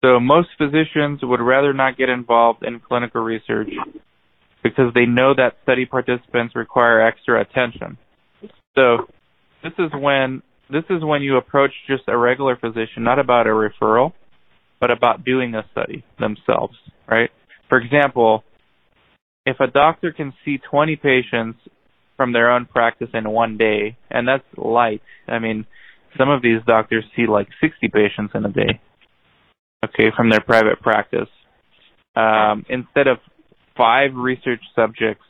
So 0.04 0.20
most 0.20 0.48
physicians 0.58 1.20
would 1.22 1.40
rather 1.40 1.72
not 1.72 1.96
get 1.96 2.10
involved 2.10 2.62
in 2.62 2.78
clinical 2.78 3.22
research 3.22 3.70
because 4.62 4.92
they 4.94 5.06
know 5.06 5.32
that 5.34 5.56
study 5.62 5.86
participants 5.86 6.54
require 6.54 7.00
extra 7.00 7.40
attention. 7.40 7.96
So 8.74 9.06
this 9.62 9.72
is 9.78 9.90
when 9.94 10.42
this 10.70 10.84
is 10.90 11.02
when 11.02 11.22
you 11.22 11.38
approach 11.38 11.70
just 11.88 12.02
a 12.08 12.18
regular 12.18 12.54
physician, 12.54 13.02
not 13.02 13.18
about 13.18 13.46
a 13.46 13.50
referral, 13.50 14.12
but 14.78 14.90
about 14.90 15.24
doing 15.24 15.54
a 15.54 15.64
study 15.72 16.04
themselves, 16.20 16.76
right? 17.08 17.30
For 17.70 17.78
example, 17.78 18.44
if 19.46 19.58
a 19.58 19.68
doctor 19.68 20.12
can 20.12 20.34
see 20.44 20.58
20 20.70 20.96
patients 20.96 21.58
from 22.18 22.34
their 22.34 22.50
own 22.50 22.66
practice 22.66 23.08
in 23.14 23.30
one 23.30 23.56
day, 23.56 23.96
and 24.10 24.28
that's 24.28 24.44
light. 24.54 25.00
I 25.26 25.38
mean, 25.38 25.64
some 26.18 26.28
of 26.28 26.42
these 26.42 26.60
doctors 26.66 27.04
see 27.16 27.26
like 27.26 27.48
60 27.62 27.88
patients 27.88 28.32
in 28.34 28.44
a 28.44 28.52
day 28.52 28.80
okay, 29.84 30.10
from 30.16 30.30
their 30.30 30.40
private 30.40 30.80
practice, 30.80 31.28
um, 32.16 32.64
instead 32.68 33.06
of 33.06 33.18
five 33.76 34.14
research 34.14 34.60
subjects 34.74 35.24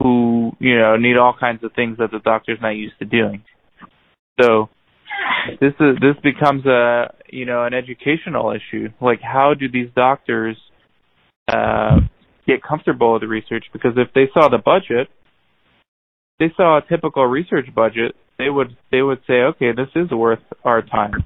who, 0.00 0.52
you 0.58 0.78
know, 0.78 0.96
need 0.96 1.16
all 1.16 1.34
kinds 1.38 1.62
of 1.64 1.72
things 1.74 1.98
that 1.98 2.10
the 2.10 2.18
doctor's 2.18 2.58
not 2.60 2.70
used 2.70 2.98
to 2.98 3.04
doing. 3.04 3.44
So 4.40 4.68
this 5.60 5.74
is 5.80 5.96
this 6.00 6.16
becomes 6.22 6.64
a 6.66 7.14
you 7.28 7.44
know 7.44 7.64
an 7.64 7.74
educational 7.74 8.52
issue. 8.52 8.88
Like 9.00 9.20
how 9.20 9.54
do 9.58 9.68
these 9.68 9.88
doctors 9.94 10.56
uh, 11.48 12.00
get 12.46 12.62
comfortable 12.62 13.12
with 13.12 13.22
the 13.22 13.28
research? 13.28 13.66
Because 13.72 13.92
if 13.96 14.08
they 14.14 14.28
saw 14.32 14.48
the 14.48 14.58
budget, 14.58 15.08
they 16.38 16.52
saw 16.56 16.78
a 16.78 16.82
typical 16.88 17.26
research 17.26 17.66
budget, 17.74 18.16
they 18.38 18.48
would 18.48 18.76
they 18.90 19.02
would 19.02 19.20
say, 19.26 19.42
okay, 19.54 19.72
this 19.72 19.88
is 19.94 20.10
worth 20.10 20.42
our 20.64 20.82
time 20.82 21.24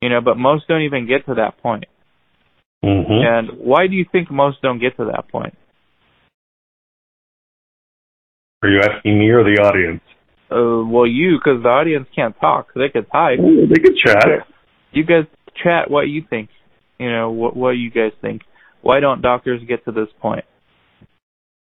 you 0.00 0.08
know, 0.08 0.20
but 0.20 0.36
most 0.36 0.68
don't 0.68 0.82
even 0.82 1.06
get 1.06 1.26
to 1.26 1.34
that 1.34 1.60
point. 1.62 1.84
Mm-hmm. 2.84 3.10
And 3.10 3.58
why 3.58 3.86
do 3.86 3.94
you 3.94 4.04
think 4.10 4.30
most 4.30 4.62
don't 4.62 4.80
get 4.80 4.96
to 4.96 5.06
that 5.06 5.28
point? 5.30 5.54
Are 8.62 8.68
you 8.68 8.80
asking 8.80 9.18
me 9.18 9.28
or 9.30 9.44
the 9.44 9.60
audience? 9.62 10.02
Uh, 10.50 10.86
well, 10.86 11.06
you, 11.06 11.38
because 11.38 11.62
the 11.62 11.68
audience 11.68 12.06
can't 12.14 12.38
talk. 12.40 12.68
They 12.74 12.88
could 12.92 13.10
type. 13.10 13.38
Ooh, 13.40 13.66
they 13.66 13.80
could 13.80 13.96
chat. 14.04 14.46
You 14.92 15.04
guys 15.04 15.24
chat 15.62 15.90
what 15.90 16.02
you 16.02 16.22
think. 16.28 16.50
You 16.98 17.10
know, 17.10 17.30
what, 17.30 17.56
what 17.56 17.70
you 17.70 17.90
guys 17.90 18.12
think. 18.20 18.42
Why 18.82 19.00
don't 19.00 19.22
doctors 19.22 19.60
get 19.66 19.84
to 19.84 19.92
this 19.92 20.08
point? 20.20 20.44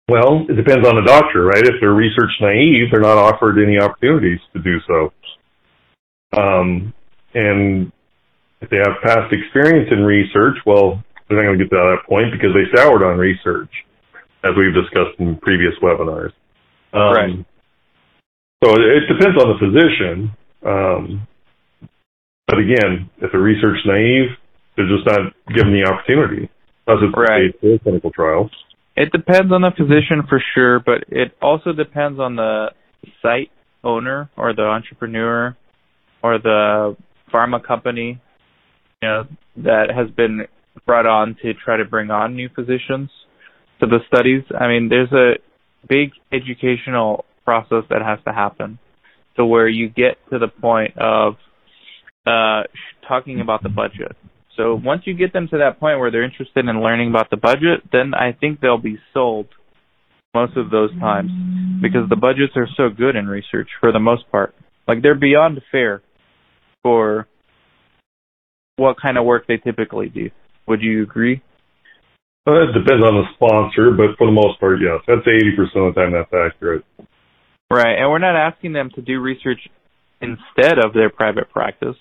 Well, 0.08 0.46
it 0.48 0.54
depends 0.54 0.86
on 0.88 0.94
the 0.94 1.04
doctor, 1.04 1.44
right? 1.44 1.62
If 1.62 1.74
they're 1.80 1.92
research 1.92 2.30
naive, 2.40 2.88
they're 2.90 3.02
not 3.02 3.18
offered 3.18 3.62
any 3.62 3.78
opportunities 3.78 4.38
to 4.54 4.62
do 4.62 4.78
so. 4.86 5.12
Um, 6.40 6.94
and 7.34 7.92
if 8.60 8.70
they 8.70 8.78
have 8.78 9.00
past 9.02 9.32
experience 9.32 9.88
in 9.90 10.04
research, 10.04 10.56
well, 10.66 11.02
they're 11.28 11.38
not 11.38 11.48
going 11.48 11.58
to 11.58 11.64
get 11.64 11.70
to 11.70 11.76
that 11.76 12.08
point 12.08 12.32
because 12.32 12.50
they 12.54 12.66
soured 12.74 13.02
on 13.02 13.18
research, 13.18 13.70
as 14.44 14.52
we've 14.56 14.74
discussed 14.74 15.18
in 15.18 15.36
previous 15.38 15.74
webinars. 15.82 16.32
Um, 16.92 17.12
Right. 17.14 17.46
So 18.64 18.74
it, 18.74 19.06
depends 19.06 19.38
on 19.38 19.54
the 19.54 19.58
physician. 19.62 20.34
Um, 20.66 21.28
but 22.48 22.58
again, 22.58 23.08
if 23.22 23.30
the 23.30 23.38
research 23.38 23.78
naive, 23.86 24.34
they're 24.76 24.88
just 24.88 25.06
not 25.06 25.32
given 25.54 25.72
the 25.72 25.88
opportunity. 25.88 26.50
That's 26.86 26.98
a 27.02 27.10
Right. 27.14 27.54
for 27.60 27.78
clinical 27.78 28.10
trials. 28.10 28.50
It 28.96 29.12
depends 29.12 29.52
on 29.52 29.60
the 29.62 29.70
physician 29.76 30.26
for 30.28 30.42
sure, 30.54 30.80
but 30.80 31.04
it 31.08 31.36
also 31.40 31.72
depends 31.72 32.18
on 32.18 32.34
the 32.34 32.72
site 33.22 33.50
owner 33.84 34.28
or 34.36 34.54
the 34.54 34.62
entrepreneur 34.62 35.56
or 36.22 36.38
the 36.38 36.96
pharma 37.32 37.62
company, 37.62 38.18
that 39.00 39.90
has 39.94 40.10
been 40.16 40.46
brought 40.86 41.06
on 41.06 41.36
to 41.42 41.54
try 41.54 41.76
to 41.76 41.84
bring 41.84 42.10
on 42.10 42.34
new 42.34 42.48
physicians 42.54 43.10
to 43.80 43.86
the 43.86 43.98
studies. 44.08 44.42
I 44.58 44.68
mean, 44.68 44.88
there's 44.88 45.12
a 45.12 45.34
big 45.88 46.10
educational 46.32 47.24
process 47.44 47.84
that 47.90 48.02
has 48.02 48.18
to 48.26 48.32
happen 48.32 48.78
to 49.36 49.44
where 49.46 49.68
you 49.68 49.88
get 49.88 50.18
to 50.30 50.38
the 50.38 50.48
point 50.48 50.98
of 50.98 51.34
uh, 52.26 52.64
talking 53.06 53.40
about 53.40 53.62
the 53.62 53.68
budget. 53.68 54.16
So 54.56 54.74
once 54.74 55.02
you 55.04 55.14
get 55.14 55.32
them 55.32 55.46
to 55.52 55.58
that 55.58 55.78
point 55.78 56.00
where 56.00 56.10
they're 56.10 56.24
interested 56.24 56.66
in 56.66 56.82
learning 56.82 57.10
about 57.10 57.30
the 57.30 57.36
budget, 57.36 57.88
then 57.92 58.12
I 58.14 58.36
think 58.38 58.60
they'll 58.60 58.76
be 58.76 58.98
sold 59.14 59.46
most 60.34 60.56
of 60.56 60.70
those 60.70 60.90
times 60.98 61.30
because 61.80 62.08
the 62.10 62.16
budgets 62.16 62.54
are 62.56 62.68
so 62.76 62.88
good 62.94 63.14
in 63.14 63.28
research 63.28 63.68
for 63.80 63.92
the 63.92 64.00
most 64.00 64.28
part. 64.32 64.54
Like 64.88 65.00
they're 65.02 65.14
beyond 65.14 65.60
fair 65.70 66.02
for 66.82 67.27
what 68.78 69.00
kind 69.00 69.18
of 69.18 69.24
work 69.24 69.46
they 69.46 69.58
typically 69.58 70.08
do. 70.08 70.30
Would 70.66 70.82
you 70.82 71.02
agree? 71.02 71.42
Well, 72.46 72.62
it 72.62 72.72
depends 72.72 73.04
on 73.04 73.14
the 73.14 73.24
sponsor, 73.34 73.90
but 73.90 74.16
for 74.16 74.26
the 74.26 74.32
most 74.32 74.58
part, 74.58 74.78
yes. 74.80 75.02
That's 75.06 75.26
80% 75.26 75.88
of 75.88 75.94
the 75.94 76.00
time 76.00 76.12
that's 76.12 76.32
accurate. 76.32 76.84
Right. 77.70 77.98
And 77.98 78.10
we're 78.10 78.18
not 78.18 78.36
asking 78.36 78.72
them 78.72 78.90
to 78.94 79.02
do 79.02 79.20
research 79.20 79.60
instead 80.22 80.78
of 80.78 80.94
their 80.94 81.10
private 81.10 81.50
practice. 81.50 81.96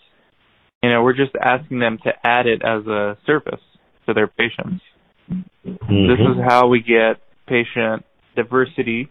You 0.82 0.92
know, 0.92 1.04
we're 1.04 1.14
just 1.18 1.36
asking 1.36 1.80
them 1.80 1.98
to 2.04 2.14
add 2.24 2.46
it 2.46 2.62
as 2.64 2.86
a 2.88 3.18
service 3.26 3.60
to 4.06 4.14
their 4.14 4.28
patients. 4.28 4.82
This 5.28 6.20
Mhm. 6.20 6.32
is 6.32 6.46
how 6.50 6.68
we 6.68 6.80
get 6.80 7.20
patient 7.48 8.06
diversity, 8.36 9.10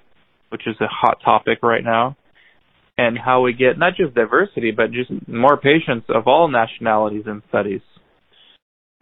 which 0.49 0.67
is 0.67 0.81
a 0.81 0.87
hot 0.87 1.21
topic 1.21 1.59
right 1.63 1.85
now, 1.85 2.17
and 2.99 3.19
how 3.19 3.43
we 3.43 3.53
get 3.53 3.79
not 3.79 3.95
just 3.97 4.15
diversity, 4.15 4.71
but 4.71 4.93
just 4.93 5.11
more 5.29 5.57
patients 5.57 6.07
of 6.09 6.27
all 6.27 6.49
nationalities 6.49 7.25
in 7.27 7.43
studies. 7.49 7.83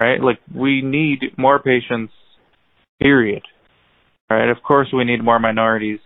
Right? 0.00 0.20
Like, 0.20 0.40
we 0.52 0.82
need 0.82 1.20
more 1.38 1.60
patients, 1.60 2.12
period. 3.00 3.42
Right? 4.28 4.50
Of 4.50 4.62
course, 4.62 4.88
we 4.92 5.04
need 5.04 5.22
more 5.22 5.38
minorities 5.38 6.00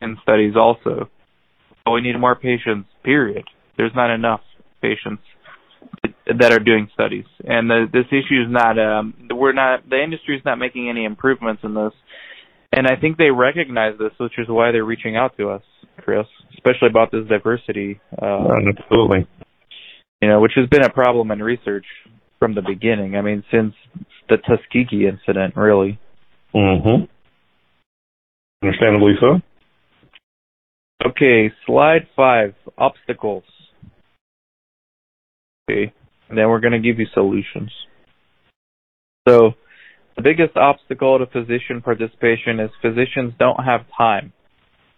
in 0.00 0.16
studies 0.22 0.54
also, 0.56 1.08
but 1.84 1.90
we 1.92 2.00
need 2.00 2.18
more 2.18 2.34
patients, 2.34 2.88
period. 3.04 3.44
There's 3.76 3.92
not 3.94 4.14
enough 4.14 4.40
patients 4.80 5.22
that 6.26 6.52
are 6.52 6.58
doing 6.58 6.88
studies, 6.94 7.24
and 7.44 7.68
the, 7.68 7.86
this 7.92 8.06
issue 8.08 8.42
is 8.42 8.48
not. 8.48 8.78
Um, 8.78 9.14
we're 9.30 9.52
not. 9.52 9.88
The 9.88 10.02
industry 10.02 10.36
is 10.36 10.42
not 10.44 10.56
making 10.56 10.88
any 10.88 11.04
improvements 11.04 11.62
in 11.64 11.74
this, 11.74 11.92
and 12.72 12.86
I 12.86 12.96
think 13.00 13.16
they 13.16 13.30
recognize 13.30 13.98
this, 13.98 14.12
which 14.18 14.38
is 14.38 14.46
why 14.48 14.70
they're 14.70 14.84
reaching 14.84 15.16
out 15.16 15.36
to 15.38 15.50
us, 15.50 15.62
Chris, 16.02 16.26
especially 16.54 16.88
about 16.88 17.10
this 17.10 17.26
diversity. 17.28 18.00
Uh, 18.20 18.48
Absolutely. 18.68 19.26
you 20.20 20.28
know, 20.28 20.40
which 20.40 20.52
has 20.56 20.68
been 20.68 20.82
a 20.84 20.90
problem 20.90 21.30
in 21.30 21.42
research 21.42 21.86
from 22.38 22.54
the 22.54 22.62
beginning. 22.62 23.16
I 23.16 23.22
mean, 23.22 23.44
since 23.50 23.74
the 24.28 24.36
Tuskegee 24.36 25.06
incident, 25.06 25.56
really. 25.56 25.98
Mm-hmm. 26.54 27.04
Understandably 28.62 29.12
so. 29.20 29.40
Okay, 31.04 31.52
slide 31.66 32.06
five, 32.14 32.54
obstacles. 32.78 33.44
Okay, 35.68 35.92
and 36.28 36.38
then 36.38 36.48
we're 36.48 36.60
going 36.60 36.72
to 36.72 36.78
give 36.78 36.98
you 36.98 37.06
solutions. 37.12 37.72
So, 39.28 39.52
the 40.16 40.22
biggest 40.22 40.56
obstacle 40.56 41.18
to 41.18 41.26
physician 41.26 41.80
participation 41.82 42.60
is 42.60 42.70
physicians 42.80 43.34
don't 43.38 43.64
have 43.64 43.82
time, 43.96 44.32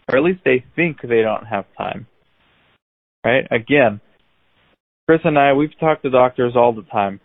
or 0.08 0.18
at 0.18 0.24
least 0.24 0.40
they 0.44 0.64
think 0.76 0.98
they 1.02 1.22
don't 1.22 1.46
have 1.46 1.64
time. 1.76 2.06
Right? 3.24 3.46
Again, 3.50 4.00
Chris 5.06 5.20
and 5.24 5.38
I, 5.38 5.52
we've 5.52 5.78
talked 5.78 6.02
to 6.02 6.10
doctors 6.10 6.54
all 6.56 6.72
the 6.72 6.82
time. 6.82 7.20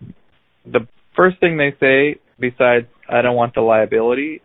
The 0.65 0.87
first 1.15 1.39
thing 1.39 1.57
they 1.57 1.75
say, 1.79 2.19
besides, 2.39 2.87
I 3.09 3.21
don't 3.21 3.35
want 3.35 3.55
the 3.55 3.61
liability, 3.61 4.41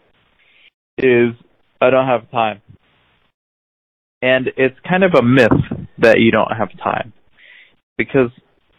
is, 0.99 1.35
I 1.81 1.91
don't 1.91 2.07
have 2.07 2.31
time. 2.31 2.63
And 4.23 4.49
it's 4.57 4.79
kind 4.89 5.05
of 5.05 5.15
a 5.15 5.23
myth 5.23 5.89
that 5.99 6.19
you 6.19 6.31
don't 6.31 6.57
have 6.57 6.71
time 6.83 7.13
because 7.99 8.31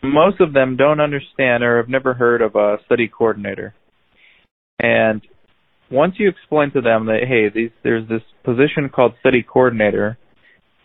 most 0.02 0.40
of 0.42 0.54
them 0.54 0.76
don't 0.76 1.00
understand 1.00 1.64
or 1.64 1.78
have 1.78 1.90
never 1.90 2.14
heard 2.14 2.42
of 2.42 2.56
a 2.56 2.78
study 2.86 3.08
coordinator. 3.08 3.74
And 4.80 5.22
once 5.92 6.16
you 6.18 6.30
explain 6.30 6.72
to 6.72 6.82
them 6.82 7.06
that 7.08 7.22
hey, 7.28 7.50
these, 7.54 7.72
there's 7.84 8.08
this 8.08 8.22
position 8.44 8.90
called 8.94 9.14
study 9.20 9.44
coordinator, 9.44 10.18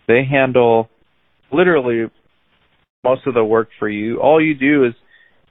they 0.07 0.25
handle 0.25 0.89
literally 1.53 2.11
most 3.05 3.27
of 3.27 3.35
the 3.35 3.45
work 3.45 3.69
for 3.79 3.89
you. 3.89 4.21
All 4.21 4.43
you 4.45 4.55
do 4.55 4.85
is 4.85 4.95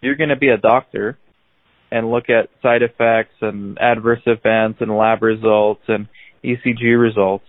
you're 0.01 0.15
going 0.15 0.29
to 0.29 0.35
be 0.35 0.49
a 0.49 0.57
doctor 0.57 1.17
and 1.91 2.11
look 2.11 2.29
at 2.29 2.49
side 2.61 2.83
effects 2.83 3.35
and 3.41 3.77
adverse 3.79 4.21
events 4.25 4.79
and 4.81 4.95
lab 4.95 5.23
results 5.23 5.81
and 5.87 6.07
ECG 6.43 6.99
results 6.99 7.45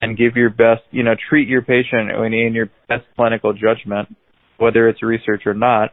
and 0.00 0.16
give 0.16 0.36
your 0.36 0.50
best, 0.50 0.82
you 0.90 1.02
know, 1.02 1.14
treat 1.28 1.46
your 1.46 1.62
patient 1.62 2.10
in 2.10 2.54
your 2.54 2.70
best 2.88 3.04
clinical 3.16 3.52
judgment, 3.52 4.08
whether 4.56 4.88
it's 4.88 5.02
research 5.02 5.42
or 5.44 5.54
not. 5.54 5.90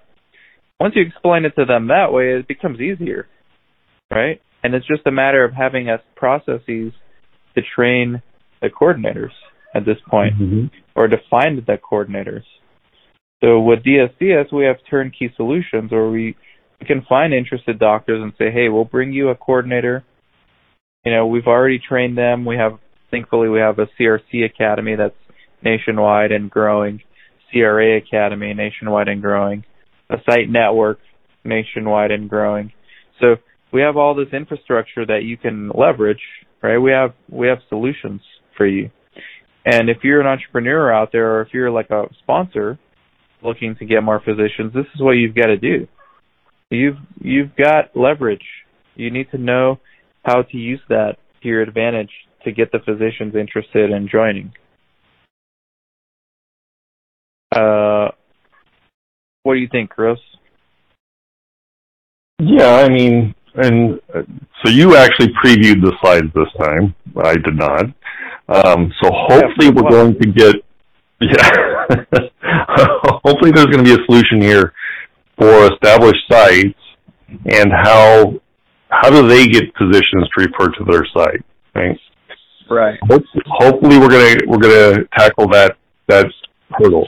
Once 0.80 0.94
you 0.96 1.02
explain 1.06 1.44
it 1.44 1.54
to 1.58 1.66
them 1.66 1.88
that 1.88 2.14
way, 2.14 2.40
it 2.40 2.48
becomes 2.48 2.80
easier, 2.80 3.28
right? 4.10 4.42
And 4.68 4.76
it's 4.76 4.86
just 4.86 5.08
a 5.08 5.12
matter 5.12 5.46
of 5.46 5.54
having 5.54 5.90
us 5.90 6.02
processes 6.18 6.92
to 7.56 7.62
train 7.74 8.22
the 8.62 8.68
coordinators 8.68 9.32
at 9.74 9.86
this 9.86 9.98
point 10.10 10.38
Mhm. 10.38 10.70
or 10.94 11.08
to 11.08 11.18
find 11.30 11.66
the 11.66 11.78
coordinators. 11.78 12.44
So 13.42 13.62
with 13.62 13.84
DSCS, 13.84 14.52
we 14.52 14.66
have 14.66 14.84
turnkey 14.90 15.32
solutions 15.38 15.90
where 15.94 16.10
we, 16.10 16.36
we 16.82 16.86
can 16.86 17.02
find 17.04 17.34
interested 17.34 17.80
doctors 17.80 18.22
and 18.22 18.34
say, 18.38 18.52
hey, 18.52 18.68
we'll 18.68 18.84
bring 18.84 19.14
you 19.14 19.30
a 19.30 19.36
coordinator. 19.36 20.04
You 21.06 21.14
know, 21.14 21.28
we've 21.28 21.48
already 21.48 21.80
trained 21.80 22.18
them. 22.18 22.44
We 22.44 22.58
have, 22.58 22.78
thankfully, 23.10 23.48
we 23.48 23.60
have 23.60 23.80
a 23.80 23.88
CRC 23.98 24.44
academy 24.44 24.96
that's 24.96 25.16
nationwide 25.62 26.34
and 26.34 26.52
growing, 26.52 27.02
CRA 27.54 27.96
academy 27.96 28.54
nationwide 28.54 29.08
and 29.08 29.22
growing, 29.22 29.64
a 30.10 30.18
site 30.30 30.50
network 30.50 31.00
nationwide 31.46 32.12
and 32.12 32.30
growing. 32.30 32.74
So 33.22 33.38
we 33.72 33.82
have 33.82 33.98
all 33.98 34.16
this 34.16 34.34
infrastructure 34.34 35.06
that 35.06 35.24
you 35.24 35.38
can 35.38 35.70
leverage, 35.70 36.22
right? 36.62 36.78
We 36.78 36.92
have 36.92 37.14
we 37.30 37.48
have 37.48 37.60
solutions 37.70 38.22
for 38.56 38.66
you. 38.66 38.90
And 39.66 39.90
if 39.90 39.98
you're 40.04 40.22
an 40.22 40.28
entrepreneur 40.28 40.94
out 40.94 41.10
there 41.12 41.36
or 41.36 41.42
if 41.42 41.50
you're 41.54 41.72
like 41.72 41.90
a 41.90 42.06
sponsor 42.24 42.80
looking 43.44 43.76
to 43.76 43.86
get 43.86 44.02
more 44.02 44.22
physicians, 44.24 44.74
this 44.74 44.86
is 44.96 45.02
what 45.02 45.12
you've 45.12 45.36
got 45.36 45.48
to 45.48 45.58
do. 45.58 45.88
You've 46.70 46.98
you've 47.22 47.56
got 47.56 47.96
leverage. 47.96 48.46
You 48.96 49.12
need 49.12 49.30
to 49.32 49.38
know 49.38 49.80
how 50.24 50.44
to 50.44 50.58
use 50.58 50.82
that 50.90 51.18
to 51.42 51.48
your 51.48 51.62
advantage 51.62 52.10
to 52.44 52.52
get 52.52 52.72
the 52.72 52.80
physicians 52.80 53.36
interested 53.36 53.92
in 53.92 54.10
joining. 54.10 54.54
Uh, 57.54 58.10
what 59.44 59.54
do 59.54 59.60
you 59.60 59.68
think, 59.72 59.90
Chris? 59.90 60.18
Yeah, 62.40 62.76
I 62.76 62.90
mean, 62.90 63.34
and 63.58 64.00
uh, 64.14 64.22
so 64.64 64.72
you 64.72 64.96
actually 64.96 65.30
previewed 65.44 65.82
the 65.82 65.94
slides 66.02 66.28
this 66.34 66.48
time. 66.60 66.96
I 67.24 67.34
did 67.34 67.56
not. 67.56 67.86
Um, 68.50 68.92
so 69.02 69.10
hopefully 69.14 69.70
we're 69.72 69.90
going 69.90 70.18
to 70.20 70.32
get, 70.32 70.56
yeah, 71.22 71.52
hopefully 73.24 73.52
there's 73.52 73.66
going 73.66 73.84
to 73.84 73.84
be 73.84 73.94
a 73.94 74.06
solution 74.06 74.42
here 74.42 74.74
for 75.38 75.72
established 75.74 76.22
sites 76.30 76.80
and 77.46 77.72
how, 77.74 78.34
how 78.90 79.10
do 79.10 79.28
they 79.28 79.48
get 79.48 79.64
physicians 79.78 80.30
to 80.38 80.46
refer 80.46 80.72
to 80.72 80.84
their 80.90 81.06
site, 81.14 81.44
right? 81.76 82.00
Right. 82.70 83.00
Hope- 83.10 83.24
Hopefully 83.46 83.98
we're 83.98 84.10
gonna, 84.10 84.36
we're 84.48 84.58
gonna 84.58 85.04
tackle 85.18 85.48
that, 85.50 85.78
that 86.08 86.28
hurdle. 86.72 87.08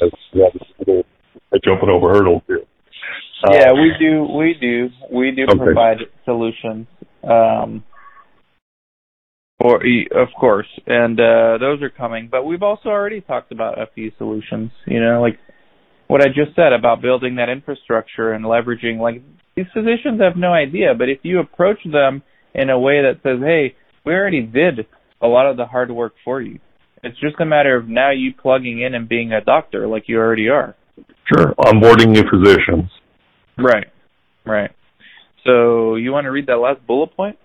That's, 0.00 0.12
that's 0.34 1.64
jumping 1.64 1.88
over 1.88 2.10
hurdles 2.12 2.42
here. 2.46 2.60
Uh, 3.46 3.52
yeah, 3.52 3.72
we 3.72 3.92
do. 3.98 4.24
We 4.24 4.54
do. 4.60 4.90
We 5.12 5.30
do 5.30 5.44
Okay. 5.44 5.58
provide 5.64 5.98
solutions. 6.24 6.86
Um, 7.22 7.84
or 9.58 9.80
of 10.14 10.28
course, 10.38 10.68
and 10.86 11.18
uh, 11.18 11.58
those 11.58 11.80
are 11.82 11.90
coming. 11.90 12.28
But 12.30 12.44
we've 12.44 12.62
also 12.62 12.88
already 12.88 13.20
talked 13.20 13.52
about 13.52 13.80
a 13.80 13.86
few 13.94 14.12
solutions. 14.18 14.70
You 14.86 15.00
know, 15.00 15.20
like 15.20 15.38
what 16.08 16.22
I 16.22 16.28
just 16.28 16.54
said 16.54 16.72
about 16.72 17.00
building 17.02 17.36
that 17.36 17.48
infrastructure 17.48 18.32
and 18.32 18.44
leveraging. 18.44 18.98
Like 18.98 19.22
these 19.54 19.66
physicians 19.72 20.20
have 20.20 20.36
no 20.36 20.52
idea, 20.52 20.94
but 20.96 21.08
if 21.08 21.18
you 21.22 21.40
approach 21.40 21.78
them 21.84 22.22
in 22.54 22.70
a 22.70 22.78
way 22.78 23.02
that 23.02 23.22
says, 23.22 23.40
"Hey, 23.40 23.74
we 24.04 24.12
already 24.12 24.42
did 24.42 24.86
a 25.20 25.26
lot 25.26 25.46
of 25.46 25.56
the 25.56 25.66
hard 25.66 25.90
work 25.90 26.14
for 26.24 26.40
you. 26.40 26.58
It's 27.02 27.18
just 27.20 27.40
a 27.40 27.46
matter 27.46 27.76
of 27.76 27.88
now 27.88 28.10
you 28.10 28.32
plugging 28.34 28.80
in 28.80 28.94
and 28.94 29.08
being 29.08 29.32
a 29.32 29.40
doctor 29.40 29.86
like 29.86 30.04
you 30.08 30.18
already 30.18 30.48
are. 30.48 30.74
Sure, 31.32 31.54
onboarding 31.58 32.08
new 32.08 32.24
physicians. 32.30 32.90
Right, 33.58 33.86
right. 34.44 34.70
So 35.44 35.96
you 35.96 36.12
want 36.12 36.24
to 36.24 36.30
read 36.30 36.46
that 36.48 36.56
last 36.56 36.86
bullet 36.86 37.14
point? 37.16 37.38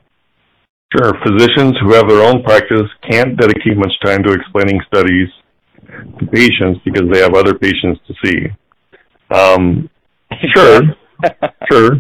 Sure. 0.95 1.13
Physicians 1.25 1.73
who 1.81 1.93
have 1.93 2.09
their 2.09 2.21
own 2.21 2.43
practice 2.43 2.87
can't 3.09 3.37
dedicate 3.37 3.77
much 3.77 3.93
time 4.03 4.23
to 4.23 4.33
explaining 4.33 4.79
studies 4.87 5.29
to 6.19 6.25
patients 6.27 6.81
because 6.83 7.09
they 7.11 7.19
have 7.19 7.33
other 7.33 7.53
patients 7.53 7.99
to 8.07 8.13
see. 8.23 8.47
Um, 9.33 9.89
sure, 10.55 10.81
sure. 11.71 11.91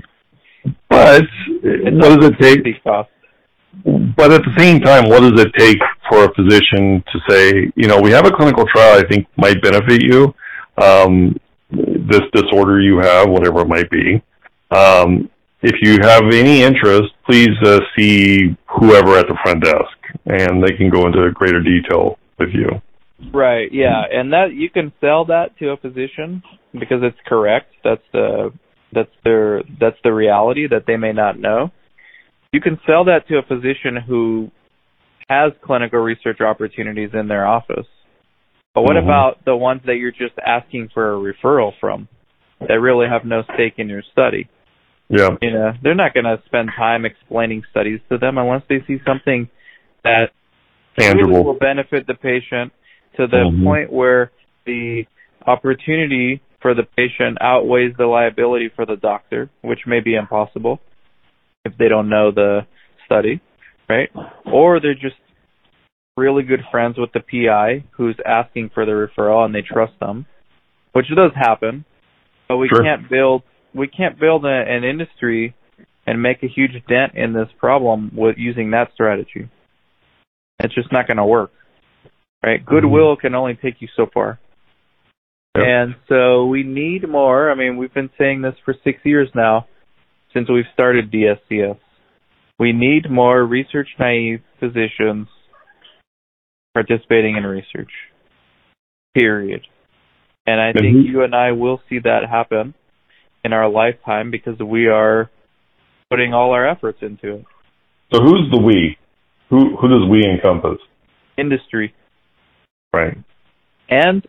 But 0.89 1.23
what 1.63 2.19
does 2.19 2.31
it 2.31 2.39
take? 2.39 2.83
But 2.83 4.31
at 4.31 4.41
the 4.43 4.53
same 4.57 4.81
time, 4.81 5.07
what 5.09 5.21
does 5.21 5.39
it 5.41 5.51
take 5.57 5.77
for 6.09 6.25
a 6.25 6.33
physician 6.33 7.03
to 7.11 7.19
say, 7.29 7.71
you 7.75 7.87
know, 7.87 7.99
we 8.01 8.11
have 8.11 8.25
a 8.25 8.31
clinical 8.31 8.65
trial 8.73 8.99
I 8.99 9.07
think 9.07 9.27
might 9.37 9.61
benefit 9.61 10.01
you, 10.03 10.33
um, 10.77 11.35
this 12.11 12.21
disorder 12.33 12.79
you 12.81 12.99
have, 12.99 13.29
whatever 13.29 13.61
it 13.61 13.67
might 13.67 13.89
be. 13.89 14.21
Um, 14.71 15.29
if 15.61 15.75
you 15.81 15.99
have 16.01 16.23
any 16.31 16.63
interest, 16.63 17.13
please 17.25 17.55
uh, 17.63 17.79
see 17.95 18.55
whoever 18.79 19.17
at 19.17 19.27
the 19.27 19.37
front 19.43 19.63
desk, 19.63 19.97
and 20.25 20.63
they 20.63 20.75
can 20.75 20.89
go 20.89 21.05
into 21.05 21.29
greater 21.33 21.61
detail 21.61 22.17
with 22.39 22.49
you. 22.53 22.81
Right. 23.33 23.71
Yeah, 23.71 24.01
and 24.11 24.33
that 24.33 24.53
you 24.53 24.69
can 24.69 24.91
sell 24.99 25.25
that 25.25 25.57
to 25.59 25.69
a 25.69 25.77
physician 25.77 26.41
because 26.73 26.99
it's 27.03 27.17
correct. 27.27 27.73
That's 27.83 28.01
the 28.11 28.51
that's 28.91 29.11
their 29.23 29.61
that's 29.79 29.97
the 30.03 30.11
reality 30.11 30.67
that 30.67 30.85
they 30.87 30.97
may 30.97 31.13
not 31.13 31.39
know. 31.39 31.71
You 32.51 32.59
can 32.59 32.79
sell 32.85 33.05
that 33.05 33.27
to 33.27 33.37
a 33.37 33.43
physician 33.43 33.95
who 34.05 34.51
has 35.29 35.53
clinical 35.63 35.99
research 35.99 36.41
opportunities 36.41 37.11
in 37.13 37.27
their 37.27 37.47
office. 37.47 37.87
But 38.73 38.83
what 38.83 38.95
mm-hmm. 38.95 39.07
about 39.07 39.43
the 39.45 39.55
ones 39.55 39.81
that 39.85 39.95
you're 39.95 40.11
just 40.11 40.37
asking 40.45 40.89
for 40.93 41.13
a 41.13 41.33
referral 41.33 41.71
from 41.79 42.07
that 42.59 42.75
really 42.75 43.07
have 43.09 43.25
no 43.25 43.43
stake 43.53 43.73
in 43.77 43.89
your 43.89 44.03
study? 44.11 44.49
Yeah. 45.09 45.29
You 45.41 45.51
know, 45.51 45.71
they're 45.83 45.95
not 45.95 46.13
going 46.13 46.23
to 46.23 46.41
spend 46.45 46.69
time 46.77 47.05
explaining 47.05 47.63
studies 47.69 47.99
to 48.09 48.17
them 48.17 48.37
unless 48.37 48.61
they 48.69 48.77
see 48.87 48.97
something 49.05 49.49
that 50.03 50.27
tangible 50.97 51.31
really 51.31 51.43
will 51.43 51.59
benefit 51.59 52.07
the 52.07 52.13
patient 52.13 52.71
to 53.17 53.27
the 53.27 53.51
mm-hmm. 53.51 53.63
point 53.63 53.91
where 53.91 54.31
the 54.65 55.03
opportunity 55.45 56.41
for 56.61 56.73
the 56.73 56.83
patient 56.83 57.37
outweighs 57.41 57.93
the 57.97 58.05
liability 58.05 58.69
for 58.73 58.85
the 58.85 58.95
doctor, 58.95 59.49
which 59.61 59.79
may 59.85 59.99
be 59.99 60.15
impossible 60.15 60.79
if 61.65 61.73
they 61.77 61.89
don't 61.89 62.09
know 62.09 62.31
the 62.31 62.61
study, 63.05 63.41
right? 63.89 64.09
Or 64.45 64.79
they're 64.79 64.93
just 64.93 65.15
really 66.17 66.43
good 66.43 66.61
friends 66.71 66.97
with 66.97 67.11
the 67.13 67.19
PI 67.19 67.85
who's 67.91 68.17
asking 68.25 68.71
for 68.73 68.85
the 68.85 68.91
referral 68.91 69.45
and 69.45 69.55
they 69.55 69.61
trust 69.61 69.93
them, 69.99 70.25
which 70.93 71.07
does 71.15 71.31
happen. 71.35 71.85
But 72.47 72.57
we 72.57 72.69
sure. 72.69 72.83
can't 72.83 73.09
build 73.09 73.43
we 73.73 73.87
can't 73.87 74.19
build 74.19 74.45
a, 74.45 74.49
an 74.49 74.83
industry 74.83 75.55
and 76.05 76.21
make 76.21 76.43
a 76.43 76.47
huge 76.47 76.71
dent 76.89 77.13
in 77.15 77.33
this 77.33 77.47
problem 77.57 78.11
with 78.13 78.35
using 78.37 78.71
that 78.71 78.89
strategy. 78.93 79.49
It's 80.59 80.75
just 80.75 80.91
not 80.91 81.07
going 81.07 81.17
to 81.17 81.25
work. 81.25 81.51
Right? 82.43 82.59
Mm-hmm. 82.59 82.69
Goodwill 82.69 83.15
can 83.15 83.35
only 83.35 83.57
take 83.61 83.75
you 83.79 83.87
so 83.95 84.07
far. 84.13 84.39
Yep. 85.55 85.65
And 85.65 85.95
so 86.09 86.45
we 86.47 86.63
need 86.63 87.07
more. 87.07 87.51
I 87.51 87.55
mean, 87.55 87.77
we've 87.77 87.93
been 87.93 88.09
saying 88.17 88.41
this 88.41 88.55
for 88.65 88.75
six 88.83 88.99
years 89.03 89.29
now 89.35 89.67
since 90.33 90.49
we've 90.49 90.65
started 90.73 91.11
DSCS. 91.11 91.77
We 92.59 92.73
need 92.73 93.09
more 93.09 93.43
research 93.43 93.89
naive 93.99 94.41
physicians 94.59 95.27
participating 96.73 97.37
in 97.37 97.43
research. 97.43 97.91
Period. 99.13 99.61
And 100.45 100.59
I 100.59 100.73
think 100.73 100.97
mm-hmm. 100.97 101.11
you 101.11 101.23
and 101.23 101.35
I 101.35 101.51
will 101.51 101.81
see 101.89 101.99
that 101.99 102.21
happen 102.29 102.73
in 103.43 103.53
our 103.53 103.69
lifetime 103.69 104.31
because 104.31 104.59
we 104.59 104.87
are 104.87 105.29
putting 106.09 106.33
all 106.33 106.51
our 106.51 106.67
efforts 106.67 106.99
into 107.01 107.35
it. 107.35 107.45
So 108.13 108.21
who's 108.21 108.49
the 108.51 108.59
we? 108.59 108.97
Who 109.49 109.75
who 109.77 109.87
does 109.87 110.09
we 110.09 110.25
encompass? 110.25 110.79
Industry. 111.37 111.93
Right. 112.93 113.17
And 113.89 114.25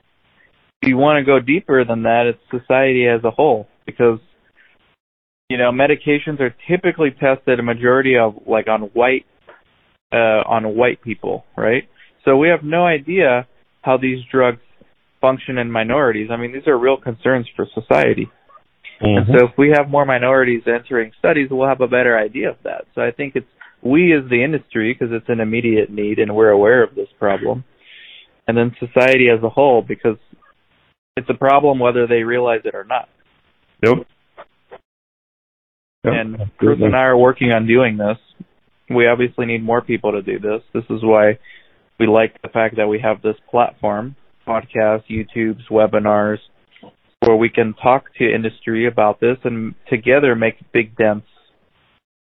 if 0.82 0.88
you 0.88 0.96
want 0.96 1.18
to 1.18 1.24
go 1.24 1.40
deeper 1.40 1.84
than 1.84 2.02
that, 2.02 2.26
it's 2.26 2.60
society 2.60 3.06
as 3.06 3.24
a 3.24 3.30
whole 3.30 3.68
because 3.86 4.18
you 5.48 5.58
know 5.58 5.70
medications 5.70 6.40
are 6.40 6.54
typically 6.68 7.10
tested 7.10 7.58
a 7.58 7.62
majority 7.62 8.16
of 8.18 8.34
like 8.46 8.68
on 8.68 8.82
white 8.92 9.26
uh, 10.12 10.42
on 10.46 10.76
white 10.76 11.02
people, 11.02 11.44
right? 11.56 11.88
So 12.24 12.36
we 12.36 12.48
have 12.48 12.62
no 12.62 12.86
idea 12.86 13.46
how 13.82 13.96
these 13.96 14.18
drugs 14.30 14.60
function 15.20 15.58
in 15.58 15.70
minorities. 15.70 16.28
I 16.30 16.36
mean, 16.36 16.52
these 16.52 16.66
are 16.66 16.78
real 16.78 16.96
concerns 16.96 17.46
for 17.56 17.66
society. 17.74 18.30
Mm-hmm. 19.02 19.30
And 19.30 19.38
so 19.38 19.46
if 19.46 19.52
we 19.58 19.72
have 19.76 19.88
more 19.88 20.04
minorities 20.04 20.62
entering 20.66 21.12
studies, 21.18 21.48
we'll 21.50 21.68
have 21.68 21.80
a 21.80 21.88
better 21.88 22.18
idea 22.18 22.50
of 22.50 22.56
that. 22.64 22.84
So 22.94 23.02
I 23.02 23.10
think 23.10 23.34
it's 23.36 23.46
we 23.82 24.14
as 24.14 24.28
the 24.30 24.44
industry, 24.44 24.94
because 24.94 25.12
it's 25.12 25.28
an 25.28 25.40
immediate 25.40 25.90
need 25.90 26.18
and 26.20 26.34
we're 26.36 26.50
aware 26.50 26.84
of 26.84 26.94
this 26.94 27.08
problem, 27.18 27.64
and 28.46 28.56
then 28.56 28.76
society 28.78 29.26
as 29.28 29.42
a 29.42 29.48
whole, 29.48 29.82
because 29.82 30.18
it's 31.16 31.28
a 31.28 31.34
problem 31.34 31.80
whether 31.80 32.06
they 32.06 32.22
realize 32.22 32.60
it 32.64 32.74
or 32.74 32.84
not. 32.84 33.08
Yep. 33.82 34.06
yep. 36.04 36.14
And 36.14 36.36
Chris 36.58 36.78
and 36.80 36.94
I 36.94 37.00
are 37.00 37.18
working 37.18 37.50
on 37.50 37.66
doing 37.66 37.96
this. 37.96 38.18
We 38.88 39.08
obviously 39.08 39.46
need 39.46 39.64
more 39.64 39.80
people 39.80 40.12
to 40.12 40.22
do 40.22 40.38
this. 40.38 40.62
This 40.72 40.84
is 40.88 41.02
why 41.02 41.38
we 42.02 42.08
like 42.08 42.42
the 42.42 42.48
fact 42.48 42.76
that 42.78 42.88
we 42.88 42.98
have 42.98 43.22
this 43.22 43.36
platform, 43.48 44.16
podcasts, 44.44 45.04
YouTubes, 45.08 45.70
webinars, 45.70 46.38
where 47.20 47.36
we 47.36 47.48
can 47.48 47.74
talk 47.80 48.12
to 48.18 48.24
industry 48.24 48.88
about 48.88 49.20
this 49.20 49.36
and 49.44 49.76
together 49.88 50.34
make 50.34 50.54
big 50.72 50.96
dents. 50.96 51.28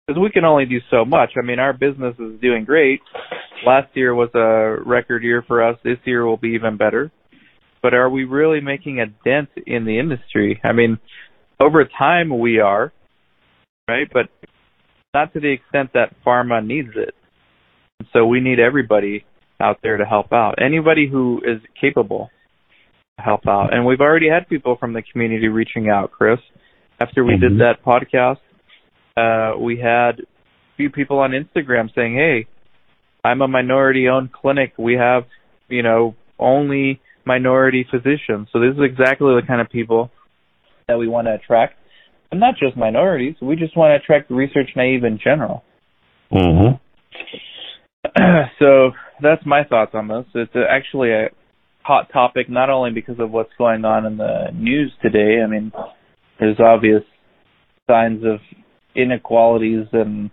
Because 0.06 0.20
we 0.20 0.30
can 0.32 0.44
only 0.44 0.64
do 0.64 0.78
so 0.90 1.04
much. 1.04 1.30
I 1.40 1.46
mean, 1.46 1.60
our 1.60 1.72
business 1.72 2.16
is 2.18 2.40
doing 2.40 2.64
great. 2.64 3.00
Last 3.64 3.94
year 3.94 4.12
was 4.12 4.30
a 4.34 4.82
record 4.84 5.22
year 5.22 5.44
for 5.46 5.62
us. 5.62 5.78
This 5.84 5.98
year 6.04 6.26
will 6.26 6.36
be 6.36 6.54
even 6.56 6.76
better. 6.76 7.12
But 7.80 7.94
are 7.94 8.10
we 8.10 8.24
really 8.24 8.60
making 8.60 8.98
a 8.98 9.06
dent 9.06 9.50
in 9.68 9.84
the 9.84 10.00
industry? 10.00 10.60
I 10.64 10.72
mean, 10.72 10.98
over 11.60 11.88
time 11.96 12.40
we 12.40 12.58
are, 12.58 12.92
right? 13.88 14.08
But 14.12 14.30
not 15.14 15.32
to 15.34 15.40
the 15.40 15.52
extent 15.52 15.90
that 15.94 16.16
pharma 16.26 16.66
needs 16.66 16.90
it. 16.96 17.14
So 18.12 18.26
we 18.26 18.40
need 18.40 18.58
everybody 18.58 19.24
out 19.60 19.78
there 19.82 19.96
to 19.96 20.04
help 20.04 20.32
out. 20.32 20.56
Anybody 20.62 21.08
who 21.10 21.40
is 21.44 21.60
capable 21.80 22.30
to 23.18 23.24
help 23.24 23.46
out. 23.46 23.72
And 23.72 23.86
we've 23.86 24.00
already 24.00 24.28
had 24.28 24.48
people 24.48 24.76
from 24.78 24.92
the 24.92 25.02
community 25.02 25.48
reaching 25.48 25.88
out, 25.88 26.10
Chris. 26.10 26.38
After 26.98 27.24
we 27.24 27.34
mm-hmm. 27.34 27.58
did 27.58 27.60
that 27.60 27.84
podcast, 27.84 28.38
uh, 29.16 29.58
we 29.58 29.78
had 29.78 30.20
a 30.20 30.76
few 30.76 30.90
people 30.90 31.18
on 31.18 31.30
Instagram 31.30 31.94
saying, 31.94 32.14
"Hey, 32.14 32.46
I'm 33.24 33.40
a 33.40 33.48
minority-owned 33.48 34.32
clinic. 34.32 34.72
We 34.78 34.94
have, 34.94 35.24
you 35.68 35.82
know, 35.82 36.14
only 36.38 37.00
minority 37.24 37.86
physicians. 37.90 38.48
So 38.52 38.60
this 38.60 38.74
is 38.74 38.82
exactly 38.82 39.34
the 39.34 39.42
kind 39.46 39.60
of 39.60 39.70
people 39.70 40.10
that 40.88 40.98
we 40.98 41.08
want 41.08 41.26
to 41.26 41.34
attract, 41.34 41.74
and 42.30 42.40
not 42.40 42.54
just 42.58 42.76
minorities. 42.76 43.36
We 43.40 43.56
just 43.56 43.76
want 43.76 43.92
to 43.92 43.96
attract 44.02 44.30
research 44.30 44.70
naive 44.76 45.04
in 45.04 45.18
general." 45.22 45.64
Mm-hmm. 46.32 46.76
so 48.58 48.92
that's 49.22 49.44
my 49.46 49.64
thoughts 49.64 49.92
on 49.94 50.08
this. 50.08 50.24
It's 50.34 50.52
actually 50.68 51.12
a 51.12 51.28
hot 51.82 52.08
topic 52.12 52.48
not 52.48 52.70
only 52.70 52.90
because 52.90 53.18
of 53.18 53.30
what's 53.30 53.52
going 53.58 53.84
on 53.84 54.06
in 54.06 54.16
the 54.16 54.50
news 54.54 54.92
today. 55.02 55.42
I 55.42 55.46
mean, 55.46 55.72
there's 56.38 56.58
obvious 56.60 57.02
signs 57.88 58.24
of 58.24 58.38
inequalities 58.94 59.86
and 59.92 60.30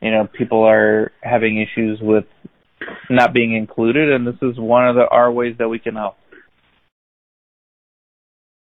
you 0.00 0.10
know 0.10 0.26
people 0.26 0.64
are 0.64 1.12
having 1.22 1.60
issues 1.60 1.98
with 2.00 2.24
not 3.10 3.34
being 3.34 3.54
included 3.54 4.12
and 4.12 4.26
this 4.26 4.36
is 4.42 4.58
one 4.58 4.88
of 4.88 4.94
the 4.94 5.06
our 5.10 5.30
ways 5.30 5.54
that 5.58 5.68
we 5.68 5.78
can 5.78 5.94
help 5.94 6.16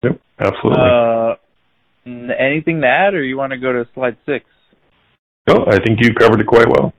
yep 0.03 0.19
absolutely 0.39 0.83
uh, 0.83 1.35
anything 2.39 2.81
to 2.81 2.87
add 2.87 3.13
or 3.13 3.23
you 3.23 3.37
want 3.37 3.51
to 3.51 3.57
go 3.57 3.73
to 3.73 3.83
slide 3.93 4.15
six 4.25 4.45
no 5.49 5.65
i 5.67 5.77
think 5.83 5.99
you 6.01 6.13
covered 6.13 6.39
it 6.39 6.47
quite 6.47 6.67
well 6.69 6.93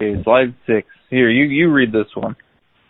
okay 0.00 0.22
slide 0.22 0.54
six 0.66 0.88
here 1.10 1.30
you 1.30 1.44
you 1.44 1.70
read 1.72 1.92
this 1.92 2.08
one 2.14 2.36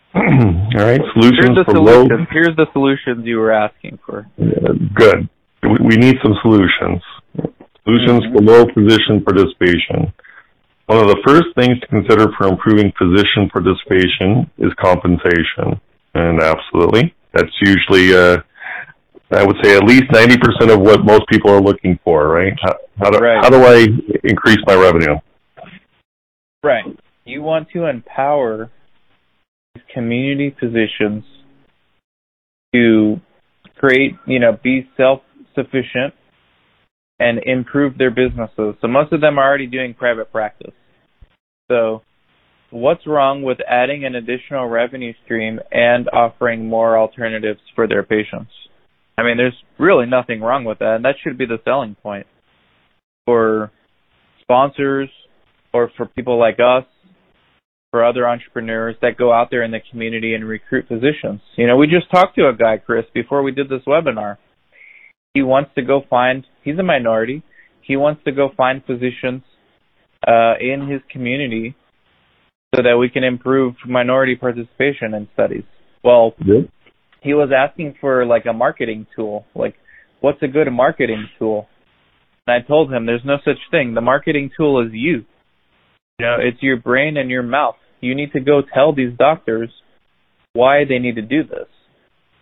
All 0.15 0.85
right, 0.85 1.01
solutions 1.13 1.57
for 1.65 1.75
solutions. 1.75 2.09
low. 2.09 2.25
Here's 2.31 2.55
the 2.55 2.65
solutions 2.73 3.25
you 3.25 3.37
were 3.37 3.51
asking 3.51 3.99
for. 4.05 4.25
Yeah, 4.37 4.73
good. 4.95 5.29
We, 5.61 5.77
we 5.89 5.95
need 5.97 6.15
some 6.23 6.33
solutions. 6.41 7.03
Solutions 7.83 8.23
mm-hmm. 8.23 8.35
for 8.35 8.41
low 8.41 8.65
physician 8.73 9.21
participation. 9.23 10.11
One 10.87 10.99
of 10.99 11.07
the 11.07 11.21
first 11.27 11.47
things 11.55 11.79
to 11.81 11.87
consider 11.87 12.27
for 12.37 12.47
improving 12.47 12.91
physician 12.97 13.49
participation 13.51 14.49
is 14.57 14.71
compensation. 14.79 15.79
And 16.15 16.41
absolutely, 16.41 17.13
that's 17.33 17.51
usually, 17.61 18.15
uh, 18.15 18.37
I 19.31 19.43
would 19.43 19.57
say, 19.61 19.75
at 19.75 19.83
least 19.83 20.05
90% 20.09 20.73
of 20.73 20.79
what 20.79 21.05
most 21.05 21.27
people 21.29 21.51
are 21.51 21.61
looking 21.61 21.99
for, 22.03 22.29
right? 22.29 22.53
How, 22.61 22.75
how, 23.03 23.09
do, 23.11 23.19
right. 23.19 23.43
how 23.43 23.49
do 23.49 23.63
I 23.63 23.87
increase 24.23 24.59
my 24.65 24.75
revenue? 24.75 25.15
Right. 26.63 26.85
You 27.25 27.41
want 27.41 27.69
to 27.73 27.85
empower 27.85 28.71
these 29.75 29.83
community 29.93 30.55
physicians 30.59 31.23
to 32.73 33.21
create, 33.77 34.13
you 34.25 34.39
know, 34.39 34.57
be 34.61 34.89
self-sufficient 34.97 36.13
and 37.19 37.39
improve 37.43 37.97
their 37.97 38.11
businesses. 38.11 38.75
So 38.81 38.87
most 38.87 39.13
of 39.13 39.21
them 39.21 39.37
are 39.39 39.47
already 39.47 39.67
doing 39.67 39.93
private 39.93 40.31
practice. 40.31 40.73
So 41.69 42.01
what's 42.69 43.05
wrong 43.07 43.43
with 43.43 43.57
adding 43.67 44.05
an 44.05 44.15
additional 44.15 44.67
revenue 44.67 45.13
stream 45.25 45.59
and 45.71 46.07
offering 46.09 46.67
more 46.67 46.97
alternatives 46.97 47.59
for 47.75 47.87
their 47.87 48.03
patients? 48.03 48.51
I 49.17 49.23
mean, 49.23 49.37
there's 49.37 49.57
really 49.79 50.05
nothing 50.05 50.41
wrong 50.41 50.63
with 50.63 50.79
that, 50.79 50.95
and 50.95 51.05
that 51.05 51.15
should 51.23 51.37
be 51.37 51.45
the 51.45 51.59
selling 51.65 51.95
point 51.95 52.27
for 53.25 53.71
sponsors 54.41 55.09
or 55.77 55.91
for 55.95 56.07
people 56.07 56.39
like 56.39 56.57
us, 56.59 56.85
for 57.91 58.03
other 58.03 58.27
entrepreneurs 58.27 58.95
that 59.03 59.15
go 59.15 59.31
out 59.31 59.49
there 59.51 59.63
in 59.63 59.69
the 59.69 59.79
community 59.91 60.33
and 60.33 60.43
recruit 60.43 60.85
physicians. 60.87 61.39
You 61.55 61.67
know, 61.67 61.77
we 61.77 61.85
just 61.85 62.09
talked 62.09 62.35
to 62.35 62.49
a 62.49 62.53
guy, 62.53 62.77
Chris, 62.77 63.05
before 63.13 63.43
we 63.43 63.51
did 63.51 63.69
this 63.69 63.83
webinar. 63.87 64.37
He 65.35 65.43
wants 65.43 65.69
to 65.75 65.83
go 65.83 66.01
find, 66.09 66.45
he's 66.63 66.79
a 66.79 66.83
minority, 66.83 67.43
he 67.81 67.95
wants 67.95 68.23
to 68.25 68.31
go 68.31 68.49
find 68.57 68.83
physicians 68.83 69.43
uh, 70.27 70.55
in 70.59 70.89
his 70.89 71.01
community 71.11 71.75
so 72.73 72.81
that 72.81 72.97
we 72.97 73.09
can 73.09 73.23
improve 73.23 73.75
minority 73.87 74.35
participation 74.35 75.13
in 75.13 75.27
studies. 75.33 75.63
Well, 76.03 76.33
he 77.21 77.35
was 77.35 77.51
asking 77.55 77.95
for 78.01 78.25
like 78.25 78.45
a 78.49 78.53
marketing 78.53 79.05
tool. 79.15 79.45
Like, 79.53 79.75
what's 80.21 80.41
a 80.41 80.47
good 80.47 80.69
marketing 80.71 81.27
tool? 81.37 81.67
And 82.47 82.55
I 82.55 82.67
told 82.67 82.91
him 82.91 83.05
there's 83.05 83.21
no 83.23 83.37
such 83.45 83.61
thing. 83.69 83.93
The 83.93 84.01
marketing 84.01 84.49
tool 84.57 84.83
is 84.85 84.91
you. 84.91 85.25
You 86.19 86.25
know, 86.25 86.37
it's 86.39 86.63
your 86.63 86.77
brain 86.77 87.15
and 87.15 87.29
your 87.29 87.43
mouth. 87.43 87.75
You 88.01 88.15
need 88.15 88.31
to 88.33 88.39
go 88.39 88.61
tell 88.61 88.93
these 88.93 89.15
doctors 89.15 89.69
why 90.53 90.83
they 90.87 90.97
need 90.97 91.15
to 91.15 91.21
do 91.21 91.43
this. 91.43 91.67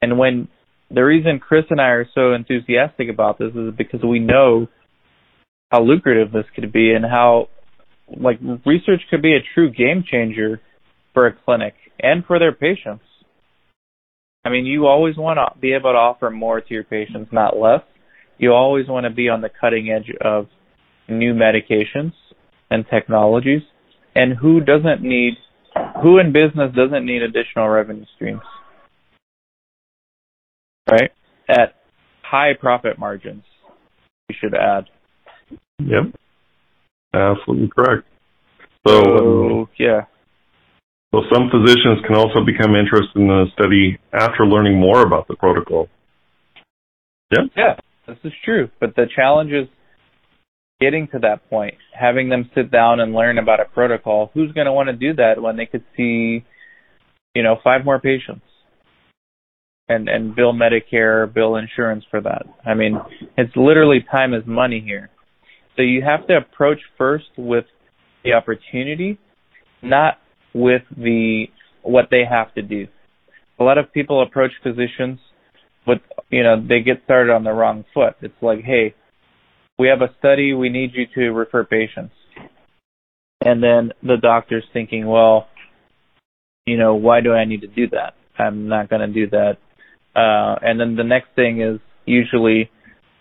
And 0.01 0.17
when 0.17 0.47
the 0.89 1.03
reason 1.03 1.39
Chris 1.39 1.65
and 1.69 1.81
I 1.81 1.89
are 1.89 2.07
so 2.15 2.33
enthusiastic 2.33 3.09
about 3.09 3.38
this 3.38 3.51
is 3.53 3.73
because 3.77 4.01
we 4.01 4.19
know 4.19 4.67
how 5.71 5.81
lucrative 5.81 6.31
this 6.31 6.45
could 6.55 6.71
be 6.71 6.93
and 6.93 7.03
how 7.03 7.49
like 8.15 8.39
research 8.65 9.01
could 9.09 9.21
be 9.21 9.33
a 9.33 9.43
true 9.53 9.71
game 9.71 10.05
changer 10.09 10.61
for 11.13 11.27
a 11.27 11.35
clinic 11.43 11.73
and 11.99 12.23
for 12.23 12.39
their 12.39 12.53
patients. 12.53 13.03
I 14.45 14.49
mean, 14.51 14.65
you 14.65 14.85
always 14.85 15.17
want 15.17 15.38
to 15.38 15.59
be 15.59 15.73
able 15.73 15.91
to 15.91 15.97
offer 15.97 16.29
more 16.29 16.61
to 16.61 16.73
your 16.73 16.83
patients, 16.85 17.29
not 17.33 17.57
less. 17.57 17.81
You 18.38 18.53
always 18.53 18.88
want 18.88 19.05
to 19.05 19.09
be 19.09 19.27
on 19.27 19.41
the 19.41 19.49
cutting 19.49 19.89
edge 19.89 20.15
of 20.21 20.47
new 21.09 21.33
medications 21.33 22.13
and 22.69 22.86
technologies. 22.89 23.62
And 24.15 24.38
who 24.38 24.62
doesn't 24.62 25.01
need, 25.01 25.34
who 26.01 26.19
in 26.19 26.32
business 26.32 26.73
doesn't 26.75 27.06
need 27.06 27.21
additional 27.21 27.67
revenue 27.67 28.06
streams? 28.15 28.41
Right? 30.89 31.12
At 31.49 31.75
high 32.23 32.54
profit 32.60 32.97
margins, 32.97 33.43
we 34.30 34.36
should 34.39 34.54
add. 34.56 34.86
Yep. 35.80 36.15
Absolutely 37.13 37.69
correct. 37.75 38.08
So, 38.88 38.97
um, 38.97 39.04
So, 39.08 39.69
yeah. 39.80 40.01
so 41.13 41.21
some 41.34 41.49
physicians 41.49 41.99
can 42.06 42.15
also 42.15 42.45
become 42.45 42.75
interested 42.75 43.15
in 43.15 43.28
the 43.28 43.45
study 43.54 43.97
after 44.13 44.45
learning 44.45 44.80
more 44.80 45.01
about 45.01 45.28
the 45.28 45.36
protocol. 45.36 45.89
Yeah. 47.32 47.45
Yeah, 47.56 47.75
this 48.08 48.17
is 48.23 48.34
true. 48.43 48.69
But 48.80 48.95
the 48.95 49.06
challenge 49.15 49.51
is 49.51 49.67
getting 50.79 51.07
to 51.07 51.19
that 51.19 51.49
point, 51.49 51.75
having 51.97 52.29
them 52.29 52.49
sit 52.53 52.71
down 52.71 52.99
and 52.99 53.13
learn 53.13 53.38
about 53.38 53.59
a 53.59 53.65
protocol. 53.65 54.31
Who's 54.33 54.51
going 54.51 54.65
to 54.65 54.73
want 54.73 54.88
to 54.88 54.93
do 54.93 55.13
that 55.15 55.41
when 55.41 55.57
they 55.57 55.65
could 55.65 55.83
see, 55.95 56.43
you 57.33 57.43
know, 57.43 57.57
five 57.63 57.85
more 57.85 57.99
patients 57.99 58.45
and 59.88 60.09
and 60.09 60.35
bill 60.35 60.53
Medicare, 60.53 61.31
bill 61.31 61.55
insurance 61.55 62.03
for 62.09 62.21
that? 62.21 62.43
I 62.65 62.73
mean, 62.73 62.99
it's 63.38 63.55
literally 63.55 64.05
time 64.11 64.33
is 64.33 64.43
money 64.45 64.81
here. 64.85 65.09
So 65.75 65.81
you 65.81 66.01
have 66.03 66.27
to 66.27 66.38
approach 66.38 66.79
first 66.97 67.25
with 67.38 67.65
the 68.23 68.33
opportunity, 68.33 69.19
not 69.81 70.15
with 70.53 70.83
the 70.95 71.45
what 71.83 72.05
they 72.11 72.23
have 72.29 72.53
to 72.55 72.61
do. 72.61 72.88
A 73.59 73.63
lot 73.63 73.77
of 73.77 73.93
people 73.93 74.21
approach 74.21 74.51
physicians 74.63 75.19
with 75.88 75.99
you 76.29 76.43
know 76.43 76.61
they 76.61 76.81
get 76.81 77.01
started 77.05 77.31
on 77.31 77.43
the 77.43 77.51
wrong 77.51 77.85
foot. 77.93 78.15
It's 78.21 78.33
like, 78.41 78.63
hey, 78.63 78.95
we 79.77 79.88
have 79.89 80.01
a 80.01 80.13
study, 80.19 80.53
we 80.53 80.69
need 80.69 80.91
you 80.93 81.05
to 81.15 81.31
refer 81.31 81.63
patients, 81.63 82.13
and 83.41 83.61
then 83.61 83.91
the 84.01 84.17
doctor's 84.21 84.65
thinking, 84.73 85.07
well, 85.07 85.47
you 86.65 86.77
know, 86.77 86.95
why 86.95 87.21
do 87.21 87.33
I 87.33 87.45
need 87.45 87.61
to 87.61 87.67
do 87.67 87.88
that? 87.89 88.15
I'm 88.38 88.67
not 88.67 88.89
going 88.89 89.01
to 89.01 89.13
do 89.13 89.29
that. 89.29 89.57
Uh, 90.15 90.55
and 90.61 90.79
then 90.79 90.95
the 90.95 91.03
next 91.03 91.27
thing 91.35 91.61
is 91.61 91.79
usually 92.05 92.71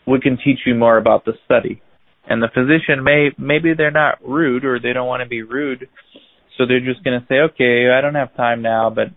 we 0.07 0.21
can 0.21 0.39
teach 0.43 0.61
you 0.67 0.75
more 0.75 0.97
about 0.97 1.25
the 1.25 1.33
study. 1.45 1.83
And 2.27 2.43
the 2.43 2.49
physician 2.49 3.05
may 3.05 3.31
maybe 3.37 3.75
they're 3.77 3.91
not 3.91 4.27
rude 4.27 4.65
or 4.65 4.81
they 4.81 4.93
don't 4.93 5.07
want 5.07 5.23
to 5.23 5.29
be 5.29 5.43
rude, 5.43 5.89
so 6.57 6.65
they're 6.67 6.81
just 6.81 7.05
going 7.05 7.21
to 7.21 7.27
say, 7.27 7.35
okay, 7.53 7.91
I 7.91 8.01
don't 8.01 8.15
have 8.15 8.35
time 8.35 8.63
now, 8.63 8.89
but 8.89 9.09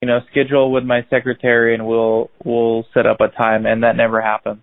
you 0.00 0.06
know, 0.06 0.20
schedule 0.30 0.72
with 0.72 0.84
my 0.84 1.00
secretary 1.10 1.74
and 1.74 1.86
we'll 1.86 2.30
we'll 2.44 2.86
set 2.94 3.06
up 3.06 3.20
a 3.20 3.28
time 3.28 3.66
and 3.66 3.82
that 3.82 3.96
never 3.96 4.20
happens. 4.20 4.62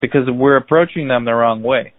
Because 0.00 0.28
we're 0.28 0.56
approaching 0.56 1.08
them 1.08 1.24
the 1.24 1.32
wrong 1.32 1.62
way. 1.62 1.92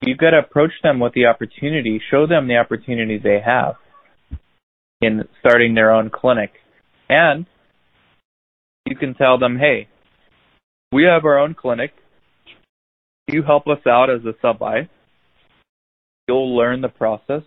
You've 0.00 0.18
got 0.18 0.30
to 0.30 0.38
approach 0.38 0.72
them 0.82 1.00
with 1.00 1.12
the 1.14 1.26
opportunity, 1.26 2.00
show 2.10 2.26
them 2.26 2.48
the 2.48 2.56
opportunity 2.56 3.18
they 3.18 3.40
have 3.44 3.74
in 5.00 5.24
starting 5.40 5.74
their 5.74 5.92
own 5.92 6.10
clinic. 6.10 6.52
And 7.08 7.46
you 8.86 8.96
can 8.96 9.14
tell 9.14 9.38
them, 9.38 9.58
hey, 9.58 9.88
we 10.92 11.04
have 11.04 11.24
our 11.24 11.38
own 11.38 11.54
clinic. 11.54 11.92
You 13.26 13.42
help 13.42 13.66
us 13.66 13.86
out 13.86 14.08
as 14.08 14.24
a 14.24 14.32
sub 14.40 14.62
I. 14.62 14.88
You'll 16.26 16.56
learn 16.56 16.80
the 16.80 16.88
process 16.88 17.42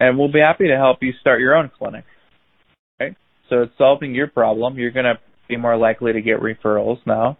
and 0.00 0.18
we'll 0.18 0.32
be 0.32 0.40
happy 0.40 0.68
to 0.68 0.76
help 0.76 0.98
you 1.02 1.12
start 1.20 1.40
your 1.40 1.54
own 1.54 1.70
clinic. 1.78 2.04
Right? 3.00 3.16
So 3.48 3.62
it's 3.62 3.72
solving 3.78 4.14
your 4.14 4.26
problem. 4.26 4.78
You're 4.78 4.90
going 4.90 5.04
to 5.04 5.18
be 5.48 5.56
more 5.56 5.76
likely 5.76 6.12
to 6.12 6.20
get 6.20 6.40
referrals 6.40 6.98
now. 7.06 7.38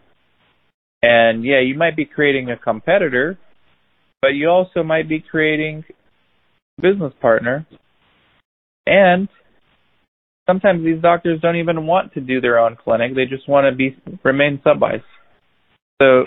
And 1.05 1.45
yeah, 1.45 1.61
you 1.61 1.77
might 1.77 1.97
be 1.97 2.07
creating 2.07 2.51
a 2.51 2.57
competitor, 2.57 3.37
but 4.23 4.29
you 4.29 4.49
also 4.49 4.83
might 4.83 5.07
be 5.07 5.21
creating 5.21 5.85
a 6.79 6.83
business 6.83 7.12
partner. 7.21 7.67
And 8.87 9.29
sometimes 10.47 10.83
these 10.83 11.03
doctors 11.03 11.43
don't 11.43 11.57
even 11.57 11.87
want 11.87 12.14
to 12.14 12.21
do 12.21 12.40
their 12.40 12.59
own 12.59 12.77
clinic. 12.83 13.14
They 13.14 13.27
just 13.27 13.47
want 13.47 13.67
to 13.71 13.77
be 13.77 13.97
remain 14.23 14.61
sub-Is. 14.64 15.03
So 16.01 16.25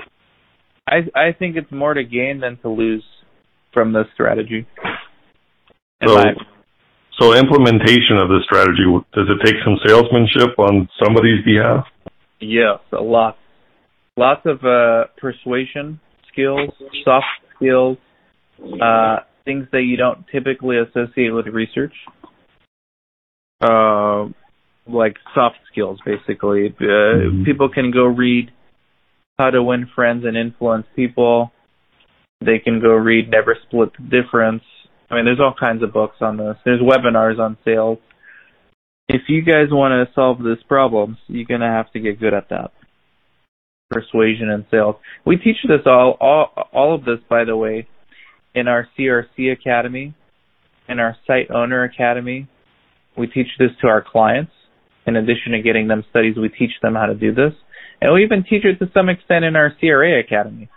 I 0.87 0.97
I 1.15 1.31
think 1.37 1.55
it's 1.55 1.71
more 1.71 1.95
to 1.95 2.03
gain 2.03 2.39
than 2.41 2.57
to 2.57 2.69
lose 2.69 3.03
from 3.73 3.93
this 3.93 4.05
strategy. 4.13 4.67
So, 6.05 6.13
my- 6.13 6.35
so 7.19 7.33
implementation 7.33 8.17
of 8.21 8.29
this 8.29 8.43
strategy, 8.43 8.85
does 9.13 9.27
it 9.27 9.43
take 9.43 9.55
some 9.65 9.77
salesmanship 9.87 10.57
on 10.59 10.87
somebody's 11.03 11.43
behalf? 11.43 11.87
Yes, 12.39 12.77
a 12.91 13.01
lot. 13.01 13.37
Lots 14.17 14.41
of 14.45 14.63
uh, 14.65 15.05
persuasion 15.17 15.99
skills, 16.31 16.71
soft 17.05 17.25
skills, 17.55 17.97
uh, 18.81 19.17
things 19.45 19.67
that 19.71 19.83
you 19.83 19.95
don't 19.95 20.25
typically 20.31 20.77
associate 20.79 21.29
with 21.29 21.45
research. 21.47 21.93
Uh, 23.61 24.25
like 24.87 25.15
soft 25.35 25.57
skills, 25.71 25.99
basically. 26.05 26.73
Uh, 26.79 26.83
Mhm. 26.83 27.45
People 27.45 27.69
can 27.69 27.91
go 27.91 28.05
read 28.05 28.51
How 29.37 29.51
to 29.51 29.61
Win 29.61 29.85
Friends 29.85 30.25
and 30.25 30.35
Influence 30.35 30.87
People. 30.95 31.51
They 32.41 32.59
can 32.59 32.79
go 32.79 32.93
read 32.95 33.29
Never 33.29 33.55
Split 33.63 33.91
the 33.97 34.03
Difference. 34.21 34.63
I 35.09 35.15
mean, 35.15 35.25
there's 35.25 35.39
all 35.39 35.53
kinds 35.53 35.83
of 35.83 35.93
books 35.93 36.21
on 36.21 36.37
this. 36.37 36.57
There's 36.65 36.81
webinars 36.81 37.39
on 37.39 37.57
sales. 37.63 37.99
If 39.07 39.29
you 39.29 39.41
guys 39.41 39.71
want 39.71 39.93
to 39.93 40.13
solve 40.13 40.43
this 40.43 40.61
problem, 40.63 41.17
you're 41.27 41.45
going 41.45 41.61
to 41.61 41.67
have 41.67 41.91
to 41.91 41.99
get 41.99 42.19
good 42.19 42.33
at 42.33 42.49
that. 42.49 42.71
Persuasion 43.89 44.49
and 44.49 44.65
sales. 44.69 44.95
We 45.25 45.37
teach 45.37 45.57
this 45.63 45.81
all, 45.85 46.17
all, 46.19 46.51
all 46.73 46.95
of 46.95 47.05
this, 47.05 47.19
by 47.29 47.45
the 47.45 47.55
way, 47.55 47.87
in 48.53 48.67
our 48.67 48.87
CRC 48.97 49.51
Academy, 49.51 50.13
in 50.89 50.99
our 50.99 51.15
Site 51.25 51.49
Owner 51.51 51.83
Academy. 51.83 52.47
We 53.17 53.27
teach 53.27 53.47
this 53.59 53.71
to 53.81 53.87
our 53.87 54.03
clients. 54.03 54.51
In 55.05 55.15
addition 55.15 55.53
to 55.53 55.61
getting 55.61 55.87
them 55.87 56.03
studies, 56.09 56.35
we 56.35 56.49
teach 56.49 56.71
them 56.81 56.95
how 56.95 57.05
to 57.05 57.15
do 57.15 57.33
this. 57.33 57.53
And 58.01 58.13
we 58.13 58.23
even 58.23 58.43
teach 58.43 58.65
it 58.65 58.77
to 58.79 58.91
some 58.93 59.09
extent 59.09 59.45
in 59.45 59.55
our 59.55 59.73
CRA 59.79 60.19
Academy 60.19 60.69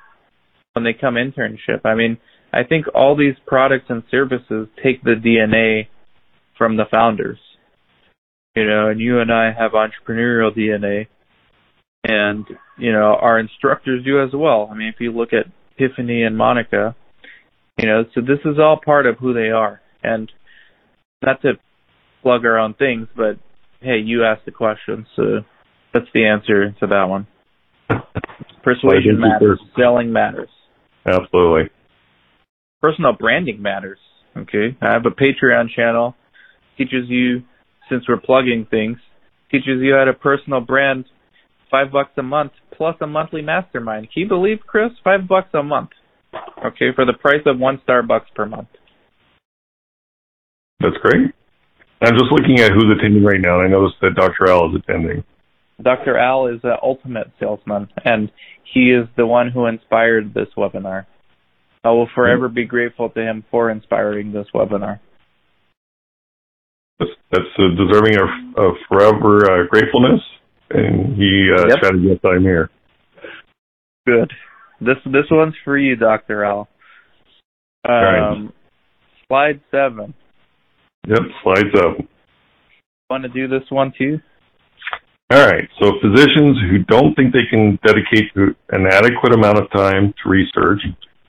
when 0.74 0.84
they 0.84 0.92
come 0.92 1.14
internship. 1.14 1.84
I 1.84 1.94
mean, 1.94 2.18
I 2.52 2.62
think 2.64 2.86
all 2.94 3.16
these 3.16 3.34
products 3.46 3.86
and 3.88 4.02
services 4.10 4.68
take 4.82 5.02
the 5.02 5.14
DNA 5.14 5.88
from 6.56 6.76
the 6.76 6.84
founders. 6.90 7.38
You 8.54 8.66
know, 8.66 8.88
and 8.88 9.00
you 9.00 9.20
and 9.20 9.32
I 9.32 9.52
have 9.52 9.72
entrepreneurial 9.72 10.56
DNA 10.56 11.06
and, 12.04 12.46
you 12.78 12.92
know, 12.92 13.16
our 13.20 13.38
instructors 13.38 14.04
do 14.04 14.22
as 14.22 14.30
well. 14.34 14.68
I 14.70 14.74
mean, 14.74 14.88
if 14.88 14.96
you 15.00 15.12
look 15.12 15.30
at 15.32 15.46
Tiffany 15.78 16.22
and 16.22 16.36
Monica, 16.36 16.94
you 17.78 17.86
know, 17.86 18.04
so 18.14 18.20
this 18.20 18.40
is 18.44 18.58
all 18.58 18.80
part 18.82 19.06
of 19.06 19.18
who 19.18 19.32
they 19.32 19.50
are. 19.50 19.80
And 20.02 20.30
not 21.22 21.42
to 21.42 21.54
plug 22.22 22.44
our 22.44 22.58
own 22.58 22.74
things, 22.74 23.08
but 23.16 23.38
hey, 23.80 23.98
you 24.02 24.24
asked 24.24 24.44
the 24.44 24.50
question, 24.50 25.06
so 25.16 25.22
that's 25.92 26.06
the 26.14 26.26
answer 26.26 26.72
to 26.80 26.86
that 26.86 27.04
one. 27.04 27.26
Persuasion 28.62 29.18
matters. 29.18 29.60
Selling 29.78 30.12
matters. 30.12 30.48
Absolutely. 31.06 31.70
Personal 32.80 33.12
branding 33.18 33.60
matters. 33.62 33.98
Okay. 34.36 34.76
I 34.80 34.92
have 34.92 35.06
a 35.06 35.10
Patreon 35.10 35.68
channel. 35.74 36.14
Teaches 36.78 37.08
you, 37.08 37.42
since 37.90 38.04
we're 38.08 38.20
plugging 38.20 38.66
things, 38.70 38.98
teaches 39.50 39.80
you 39.80 39.94
how 39.94 40.04
to 40.04 40.12
personal 40.14 40.60
brand 40.60 41.04
five 41.70 41.92
bucks 41.92 42.12
a 42.16 42.22
month 42.22 42.52
plus 42.76 42.96
a 43.00 43.06
monthly 43.06 43.42
mastermind. 43.42 44.08
Can 44.12 44.22
you 44.22 44.28
believe, 44.28 44.58
Chris? 44.66 44.90
Five 45.04 45.28
bucks 45.28 45.50
a 45.54 45.62
month. 45.62 45.90
Okay, 46.64 46.90
for 46.94 47.04
the 47.04 47.12
price 47.12 47.42
of 47.46 47.58
one 47.58 47.80
Starbucks 47.86 48.32
per 48.34 48.46
month. 48.46 48.68
That's 50.80 50.96
great. 51.02 51.34
I'm 52.02 52.14
just 52.14 52.32
looking 52.32 52.60
at 52.60 52.72
who's 52.72 52.96
attending 52.98 53.22
right 53.22 53.40
now, 53.40 53.60
and 53.60 53.68
I 53.68 53.70
noticed 53.70 53.96
that 54.00 54.14
Dr. 54.16 54.48
Al 54.48 54.70
is 54.70 54.80
attending. 54.82 55.22
Dr. 55.82 56.16
Al 56.16 56.46
is 56.46 56.60
an 56.62 56.76
ultimate 56.82 57.30
salesman, 57.38 57.88
and 58.04 58.30
he 58.72 58.90
is 58.90 59.06
the 59.16 59.26
one 59.26 59.50
who 59.50 59.66
inspired 59.66 60.32
this 60.32 60.48
webinar. 60.56 61.06
I 61.84 61.90
will 61.90 62.08
forever 62.14 62.48
be 62.48 62.64
grateful 62.64 63.10
to 63.10 63.20
him 63.20 63.44
for 63.50 63.70
inspiring 63.70 64.32
this 64.32 64.46
webinar. 64.54 65.00
That's, 66.98 67.10
that's 67.32 67.44
uh, 67.58 67.76
deserving 67.76 68.16
of, 68.16 68.28
of 68.56 68.72
forever 68.88 69.62
uh, 69.62 69.66
gratefulness, 69.68 70.20
and 70.70 71.16
he 71.16 71.50
uh, 71.56 71.66
Yep. 71.68 71.78
yes, 72.00 72.18
I'm 72.24 72.42
here. 72.42 72.70
Good. 74.06 74.32
This 74.80 74.96
this 75.06 75.26
one's 75.30 75.54
for 75.64 75.76
you, 75.76 75.96
Dr. 75.96 76.44
Al. 76.44 76.68
right. 77.86 78.32
Um, 78.32 78.52
slide 79.28 79.60
seven. 79.70 80.14
Yep, 81.06 81.20
slides 81.42 81.74
up. 81.78 81.96
Want 83.08 83.22
to 83.24 83.28
do 83.28 83.48
this 83.48 83.68
one 83.70 83.92
too? 83.96 84.20
All 85.30 85.46
right. 85.46 85.68
So 85.80 85.92
physicians 86.02 86.58
who 86.70 86.78
don't 86.88 87.14
think 87.14 87.32
they 87.32 87.46
can 87.48 87.78
dedicate 87.86 88.30
an 88.70 88.86
adequate 88.90 89.34
amount 89.34 89.58
of 89.58 89.70
time 89.70 90.12
to 90.22 90.28
research 90.28 90.80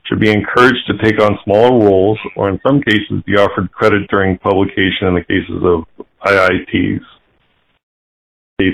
should 0.06 0.20
be 0.20 0.32
encouraged 0.32 0.86
to 0.88 0.98
take 1.04 1.22
on 1.22 1.38
smaller 1.44 1.86
roles 1.86 2.18
or 2.36 2.50
in 2.50 2.60
some 2.66 2.82
cases 2.82 3.24
be 3.26 3.34
offered 3.34 3.72
credit 3.72 4.08
during 4.10 4.38
publication 4.40 5.08
in 5.08 5.16
the 5.16 5.24
cases 5.24 5.62
of 5.64 6.06
IITs. 6.26 7.02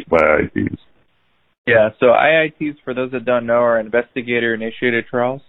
By 0.10 0.17
IITs. 0.17 0.78
Yeah, 1.65 1.89
so 2.00 2.08
IITs, 2.08 2.78
for 2.86 2.93
those 2.93 3.12
that 3.12 3.26
don't 3.26 3.45
know, 3.45 3.56
are 3.56 3.80
investigator 3.80 4.54
initiated 4.54 5.06
trials. 5.08 5.41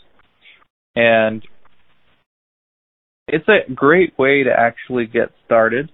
And 0.96 1.46
it's 3.29 3.46
a 3.48 3.72
great 3.72 4.18
way 4.18 4.42
to 4.42 4.51
actually 4.51 5.07
get 5.07 5.29
started. 5.44 5.92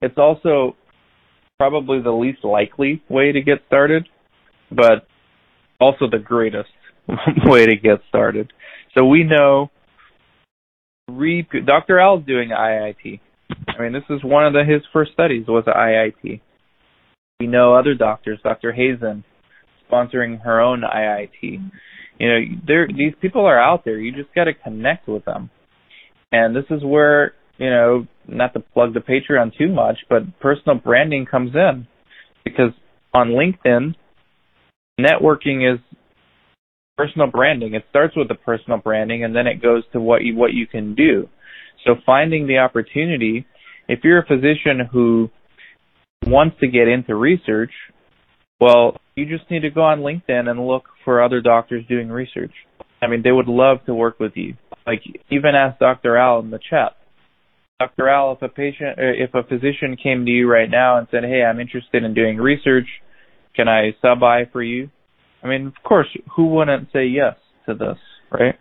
It's 0.00 0.18
also 0.18 0.76
probably 1.58 2.02
the 2.02 2.10
least 2.10 2.44
likely 2.44 3.00
way 3.08 3.30
to 3.30 3.40
get 3.40 3.58
started, 3.68 4.08
but 4.70 5.06
also 5.80 6.06
the 6.10 6.18
greatest 6.18 6.70
way 7.44 7.66
to 7.66 7.76
get 7.76 8.00
started. 8.08 8.52
So 8.96 9.06
we 9.06 9.22
know 9.22 9.70
re- 11.08 11.46
Dr. 11.64 12.00
Al's 12.00 12.24
doing 12.26 12.48
IIT. 12.48 13.20
I 13.68 13.82
mean, 13.82 13.92
this 13.92 14.02
is 14.10 14.24
one 14.24 14.46
of 14.46 14.52
the, 14.52 14.64
his 14.64 14.82
first 14.92 15.12
studies 15.12 15.46
was 15.46 15.64
IIT. 15.64 16.40
We 17.40 17.46
know 17.46 17.74
other 17.74 17.94
doctors, 17.94 18.38
Dr. 18.42 18.72
Hazen, 18.72 19.24
sponsoring 19.90 20.42
her 20.42 20.60
own 20.60 20.82
IIT. 20.82 21.60
You 22.18 22.28
know, 22.28 22.38
there 22.66 22.86
these 22.86 23.14
people 23.20 23.46
are 23.46 23.60
out 23.60 23.84
there. 23.84 23.98
You 23.98 24.12
just 24.12 24.34
got 24.34 24.44
to 24.44 24.54
connect 24.54 25.08
with 25.08 25.24
them. 25.24 25.50
And 26.30 26.54
this 26.56 26.64
is 26.70 26.82
where, 26.84 27.34
you 27.58 27.68
know, 27.68 28.06
not 28.26 28.54
to 28.54 28.60
plug 28.60 28.94
the 28.94 29.00
Patreon 29.00 29.56
too 29.56 29.68
much, 29.68 29.98
but 30.08 30.38
personal 30.40 30.78
branding 30.78 31.26
comes 31.26 31.54
in 31.54 31.86
because 32.44 32.72
on 33.12 33.30
LinkedIn, 33.30 33.94
networking 34.98 35.74
is 35.74 35.80
personal 36.96 37.26
branding. 37.26 37.74
It 37.74 37.84
starts 37.90 38.16
with 38.16 38.28
the 38.28 38.34
personal 38.34 38.78
branding 38.78 39.24
and 39.24 39.34
then 39.34 39.46
it 39.46 39.62
goes 39.62 39.82
to 39.92 40.00
what 40.00 40.22
you 40.22 40.36
what 40.36 40.52
you 40.52 40.66
can 40.66 40.94
do. 40.94 41.28
So 41.84 41.96
finding 42.06 42.46
the 42.46 42.58
opportunity, 42.58 43.46
if 43.88 44.00
you're 44.04 44.20
a 44.20 44.26
physician 44.26 44.88
who 44.90 45.30
wants 46.26 46.56
to 46.60 46.68
get 46.68 46.88
into 46.88 47.14
research, 47.14 47.72
well, 48.60 48.96
you 49.16 49.26
just 49.26 49.50
need 49.50 49.60
to 49.60 49.70
go 49.70 49.82
on 49.82 50.00
LinkedIn 50.00 50.48
and 50.48 50.66
look 50.66 50.84
for 51.04 51.22
other 51.22 51.40
doctors 51.40 51.84
doing 51.88 52.08
research. 52.08 52.52
I 53.00 53.08
mean, 53.08 53.22
they 53.22 53.32
would 53.32 53.48
love 53.48 53.78
to 53.86 53.94
work 53.94 54.20
with 54.20 54.32
you. 54.36 54.54
Like 54.86 55.02
even 55.30 55.54
ask 55.54 55.78
Dr. 55.78 56.16
Al 56.16 56.40
in 56.40 56.50
the 56.50 56.60
chat. 56.70 56.96
Dr. 57.80 58.08
Al, 58.08 58.32
if 58.32 58.42
a 58.42 58.48
patient, 58.48 58.98
uh, 58.98 59.02
if 59.18 59.34
a 59.34 59.42
physician 59.42 59.96
came 60.00 60.24
to 60.24 60.30
you 60.30 60.48
right 60.48 60.70
now 60.70 60.98
and 60.98 61.08
said, 61.10 61.24
"Hey, 61.24 61.42
I'm 61.42 61.58
interested 61.58 62.04
in 62.04 62.14
doing 62.14 62.36
research. 62.36 62.86
Can 63.56 63.68
I 63.68 63.96
sub 64.00 64.22
I 64.22 64.44
for 64.52 64.62
you?" 64.62 64.90
I 65.42 65.48
mean, 65.48 65.66
of 65.66 65.82
course, 65.82 66.06
who 66.36 66.46
wouldn't 66.46 66.92
say 66.92 67.06
yes 67.06 67.34
to 67.66 67.74
this, 67.74 67.98
right? 68.30 68.54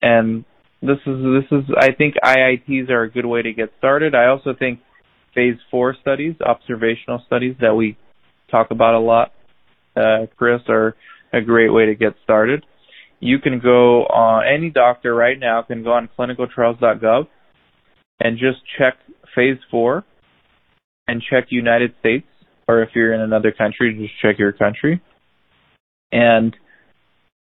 And 0.00 0.44
this 0.80 0.98
is 1.06 1.22
this 1.22 1.58
is 1.58 1.64
I 1.78 1.92
think 1.92 2.14
IITs 2.24 2.90
are 2.90 3.04
a 3.04 3.10
good 3.10 3.26
way 3.26 3.42
to 3.42 3.52
get 3.52 3.72
started. 3.78 4.14
I 4.14 4.26
also 4.26 4.54
think 4.58 4.80
phase 5.34 5.56
four 5.70 5.96
studies, 6.00 6.34
observational 6.44 7.22
studies 7.26 7.56
that 7.60 7.74
we 7.74 7.96
talk 8.50 8.70
about 8.70 8.94
a 8.94 9.00
lot, 9.00 9.32
uh, 9.96 10.26
Chris, 10.36 10.60
are 10.68 10.94
a 11.32 11.40
great 11.40 11.70
way 11.70 11.86
to 11.86 11.94
get 11.94 12.14
started. 12.22 12.64
You 13.20 13.38
can 13.38 13.60
go 13.60 14.02
on 14.04 14.44
any 14.46 14.70
doctor 14.70 15.14
right 15.14 15.38
now 15.38 15.62
can 15.62 15.84
go 15.84 15.92
on 15.92 16.08
clinicaltrials.gov 16.18 17.28
and 18.20 18.38
just 18.38 18.58
check 18.78 18.94
phase 19.34 19.58
four 19.70 20.04
and 21.08 21.22
check 21.30 21.46
United 21.50 21.94
States, 22.00 22.26
or 22.68 22.82
if 22.82 22.90
you're 22.94 23.14
in 23.14 23.20
another 23.20 23.52
country, 23.52 23.96
just 23.98 24.20
check 24.20 24.38
your 24.38 24.52
country 24.52 25.00
and 26.12 26.54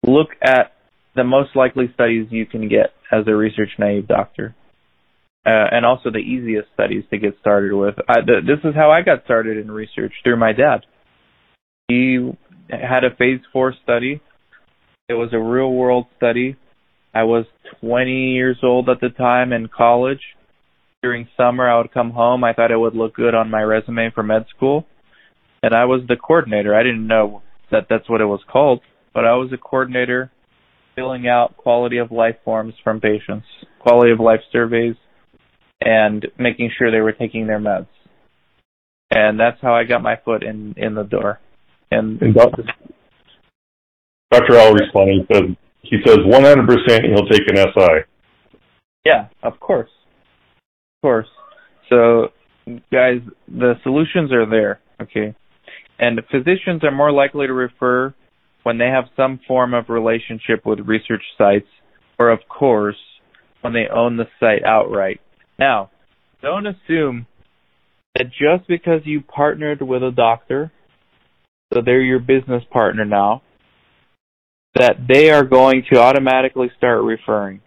look 0.06 0.30
at 0.42 0.74
the 1.16 1.24
most 1.24 1.56
likely 1.56 1.90
studies 1.94 2.28
you 2.30 2.46
can 2.46 2.68
get 2.68 2.94
as 3.12 3.26
a 3.28 3.36
research 3.36 3.70
naive 3.80 4.08
doctor. 4.08 4.56
Uh, 5.46 5.70
and 5.72 5.86
also 5.86 6.10
the 6.10 6.18
easiest 6.18 6.68
studies 6.74 7.04
to 7.12 7.20
get 7.20 7.38
started 7.40 7.72
with. 7.72 7.94
I, 8.10 8.16
th- 8.16 8.46
this 8.48 8.58
is 8.64 8.74
how 8.74 8.90
I 8.90 9.04
got 9.04 9.24
started 9.26 9.58
in 9.58 9.70
research 9.70 10.12
through 10.24 10.38
my 10.38 10.54
dad. 10.54 10.88
He 11.88 12.32
had 12.70 13.04
a 13.04 13.16
phase 13.16 13.42
four 13.54 13.74
study. 13.84 14.22
It 15.08 15.14
was 15.14 15.30
a 15.34 15.40
real 15.40 15.72
world 15.72 16.08
study. 16.18 16.58
I 17.14 17.24
was 17.24 17.46
20 17.80 18.34
years 18.34 18.58
old 18.64 18.90
at 18.90 19.00
the 19.02 19.10
time 19.10 19.54
in 19.54 19.68
college. 19.68 20.22
During 21.04 21.28
summer, 21.38 21.70
I 21.70 21.78
would 21.78 21.94
come 21.94 22.10
home. 22.10 22.44
I 22.44 22.54
thought 22.54 22.72
it 22.72 22.80
would 22.80 22.96
look 22.96 23.14
good 23.14 23.36
on 23.36 23.52
my 23.52 23.62
resume 23.62 24.12
for 24.16 24.24
med 24.24 24.46
school. 24.56 24.88
And 25.62 25.76
I 25.76 25.86
was 25.86 26.02
the 26.08 26.16
coordinator. 26.16 26.74
I 26.74 26.82
didn't 26.82 27.06
know 27.06 27.44
that 27.72 27.86
that's 27.90 28.10
what 28.10 28.22
it 28.22 28.26
was 28.26 28.42
called, 28.52 28.82
but 29.14 29.26
I 29.26 29.36
was 29.36 29.52
a 29.54 29.58
coordinator 29.58 30.32
filling 30.96 31.28
out 31.28 31.58
quality 31.58 31.98
of 31.98 32.12
life 32.12 32.38
forms 32.44 32.74
from 32.84 33.00
patients, 33.00 33.46
quality 33.80 34.12
of 34.12 34.20
life 34.20 34.42
surveys, 34.52 34.96
and 35.82 36.26
making 36.40 36.72
sure 36.78 36.92
they 36.92 37.02
were 37.02 37.12
taking 37.12 37.48
their 37.48 37.60
meds. 37.60 37.88
And 39.12 39.40
that's 39.40 39.58
how 39.62 39.74
I 39.76 39.84
got 39.84 40.02
my 40.02 40.16
foot 40.24 40.44
in 40.44 40.74
in 40.78 40.96
the 40.96 41.04
door. 41.04 41.40
And 41.92 42.22
And 42.22 42.34
Dr. 42.34 42.64
Dr. 44.32 44.58
Al 44.58 44.74
responded, 44.74 45.28
he 45.28 45.34
says, 45.34 45.44
he 45.84 45.98
says 46.06 46.18
100% 46.18 46.68
he'll 47.14 47.28
take 47.30 47.48
an 47.48 47.58
SI. 47.58 48.60
yeah, 49.06 49.28
of 49.44 49.60
course, 49.60 49.90
of 50.98 51.02
course. 51.02 51.28
So, 51.90 52.30
guys, 52.92 53.22
the 53.48 53.76
solutions 53.84 54.32
are 54.34 54.50
there. 54.50 54.80
Okay, 55.02 55.36
and 56.00 56.20
physicians 56.32 56.84
are 56.84 56.92
more 56.92 57.12
likely 57.12 57.46
to 57.48 57.54
refer 57.54 58.14
when 58.64 58.80
they 58.80 58.88
have 58.88 59.06
some 59.16 59.40
form 59.48 59.76
of 59.76 59.90
relationship 59.90 60.66
with 60.66 60.80
research 60.80 61.22
sites, 61.38 61.68
or 62.18 62.32
of 62.32 62.40
course, 62.50 62.98
when 63.62 63.74
they 63.74 63.86
own 63.94 64.18
the 64.18 64.26
site 64.40 64.64
outright. 64.66 65.22
Now, 65.58 65.92
don't 66.42 66.68
assume 66.68 67.28
that 68.16 68.26
just 68.26 68.68
because 68.68 69.02
you 69.06 69.22
partnered 69.22 69.82
with 69.82 70.04
a 70.04 70.12
doctor, 70.12 70.72
so 71.74 71.82
they're 71.82 72.02
your 72.02 72.20
business 72.20 72.64
partner 72.72 73.06
now, 73.06 73.42
that 74.76 74.98
they 75.08 75.30
are 75.32 75.44
going 75.44 75.84
to 75.92 76.00
automatically 76.00 76.70
start 76.78 77.04
referring. 77.04 77.62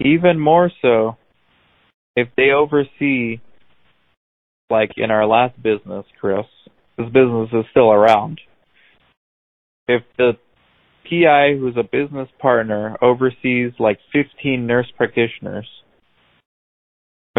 Even 0.00 0.38
more 0.38 0.70
so, 0.80 1.16
if 2.14 2.28
they 2.36 2.50
oversee, 2.50 3.40
like 4.70 4.92
in 4.96 5.10
our 5.10 5.26
last 5.26 5.60
business, 5.60 6.04
Chris, 6.20 6.46
this 6.96 7.06
business 7.06 7.48
is 7.52 7.64
still 7.70 7.90
around. 7.90 8.40
If 9.88 10.02
the 10.16 10.32
PI 11.08 11.56
who's 11.58 11.76
a 11.76 11.82
business 11.82 12.28
partner 12.38 12.96
oversees 13.00 13.72
like 13.78 13.98
15 14.12 14.66
nurse 14.66 14.90
practitioners, 14.96 15.66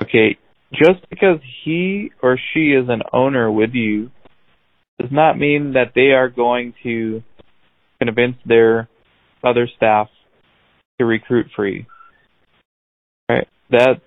okay, 0.02 0.38
just 0.74 1.08
because 1.10 1.40
he 1.64 2.12
or 2.22 2.38
she 2.54 2.72
is 2.72 2.90
an 2.90 3.02
owner 3.14 3.52
with 3.52 3.72
you 3.74 4.12
does 5.00 5.12
not 5.12 5.38
mean 5.38 5.74
that 5.74 5.94
they 5.96 6.12
are 6.12 6.30
going 6.30 6.74
to 6.84 7.24
convince 8.02 8.36
their 8.46 8.90
other 9.44 9.68
staff 9.78 10.08
to 11.00 11.06
recruit 11.06 11.48
for 11.56 11.68
you. 11.68 11.86
Right? 13.30 13.48
That's 13.70 14.02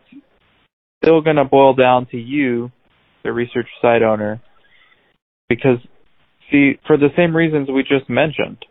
still 1.03 1.21
going 1.21 1.37
to 1.37 1.45
boil 1.45 1.75
down 1.75 2.07
to 2.11 2.17
you, 2.17 2.71
the 3.25 3.33
research 3.33 3.69
site 3.81 4.03
owner, 4.03 4.41
because 5.49 5.79
see, 6.51 6.79
for 6.87 6.97
the 6.97 7.09
same 7.17 7.35
reasons 7.35 7.69
we 7.71 7.83
just 7.83 8.09
mentioned, 8.09 8.65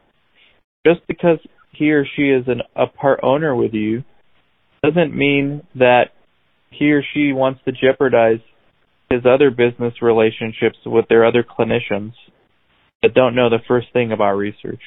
just 0.85 1.01
because 1.07 1.39
he 1.71 1.91
or 1.91 2.05
she 2.15 2.23
is 2.23 2.45
an, 2.47 2.61
a 2.75 2.87
part 2.87 3.19
owner 3.23 3.55
with 3.55 3.73
you 3.73 4.03
doesn't 4.83 5.15
mean 5.15 5.61
that 5.75 6.05
he 6.71 6.91
or 6.91 7.03
she 7.13 7.33
wants 7.33 7.61
to 7.65 7.71
jeopardize 7.71 8.39
his 9.09 9.21
other 9.25 9.51
business 9.51 9.93
relationships 10.01 10.77
with 10.85 11.05
their 11.09 11.25
other 11.25 11.43
clinicians 11.43 12.13
that 13.01 13.13
don't 13.13 13.35
know 13.35 13.49
the 13.49 13.59
first 13.67 13.87
thing 13.93 14.11
about 14.11 14.33
research. 14.33 14.81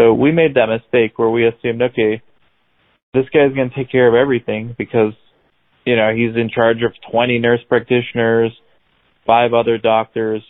So 0.00 0.12
we 0.14 0.32
made 0.32 0.54
that 0.54 0.66
mistake 0.68 1.18
where 1.18 1.30
we 1.30 1.46
assumed, 1.46 1.82
okay, 1.82 2.22
this 3.12 3.26
guy's 3.32 3.54
going 3.54 3.70
to 3.70 3.76
take 3.76 3.92
care 3.92 4.08
of 4.08 4.14
everything 4.14 4.74
because, 4.76 5.12
you 5.84 5.96
know, 5.96 6.12
he's 6.14 6.34
in 6.34 6.50
charge 6.52 6.78
of 6.82 6.92
20 7.12 7.38
nurse 7.38 7.60
practitioners, 7.68 8.50
five 9.26 9.52
other 9.52 9.78
doctors. 9.78 10.42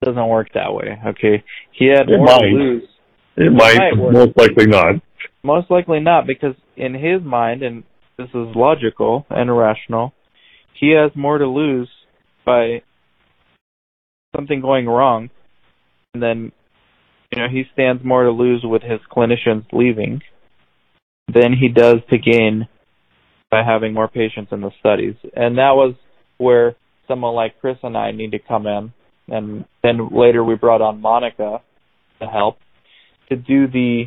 It 0.00 0.06
doesn't 0.06 0.28
work 0.28 0.48
that 0.54 0.72
way. 0.72 0.96
Okay. 1.08 1.44
He 1.72 1.86
had 1.86 2.08
It 2.08 2.16
more 2.16 2.26
might. 2.26 2.40
to 2.40 2.46
lose. 2.46 2.82
It 3.36 3.52
might, 3.52 3.76
might 3.76 4.12
most 4.12 4.36
likely 4.36 4.66
not. 4.66 4.94
Most 5.42 5.70
likely 5.70 6.00
not 6.00 6.26
because 6.26 6.54
in 6.76 6.94
his 6.94 7.22
mind, 7.22 7.62
and 7.62 7.84
this 8.18 8.28
is 8.28 8.56
logical 8.56 9.24
and 9.30 9.56
rational, 9.56 10.12
he 10.78 10.90
has 10.90 11.12
more 11.14 11.38
to 11.38 11.46
lose 11.46 11.88
by 12.44 12.82
something 14.34 14.60
going 14.60 14.86
wrong 14.86 15.30
and 16.14 16.22
then 16.22 16.52
you 17.32 17.40
know 17.40 17.48
he 17.50 17.64
stands 17.72 18.04
more 18.04 18.24
to 18.24 18.30
lose 18.30 18.62
with 18.64 18.82
his 18.82 19.00
clinicians 19.10 19.64
leaving 19.72 20.20
than 21.32 21.52
he 21.52 21.68
does 21.68 21.96
to 22.10 22.18
gain 22.18 22.66
by 23.50 23.62
having 23.62 23.94
more 23.94 24.08
patients 24.08 24.52
in 24.52 24.60
the 24.60 24.70
studies. 24.80 25.14
And 25.34 25.56
that 25.58 25.72
was 25.74 25.94
where 26.36 26.76
someone 27.06 27.34
like 27.34 27.60
chris 27.60 27.76
and 27.82 27.96
i 27.96 28.10
need 28.10 28.32
to 28.32 28.38
come 28.38 28.66
in. 28.66 28.92
And 29.28 29.64
then 29.82 30.08
later 30.10 30.42
we 30.42 30.54
brought 30.54 30.82
on 30.82 31.00
monica 31.00 31.60
to 32.20 32.26
help 32.26 32.58
to 33.28 33.36
do 33.36 33.68
the 33.68 34.04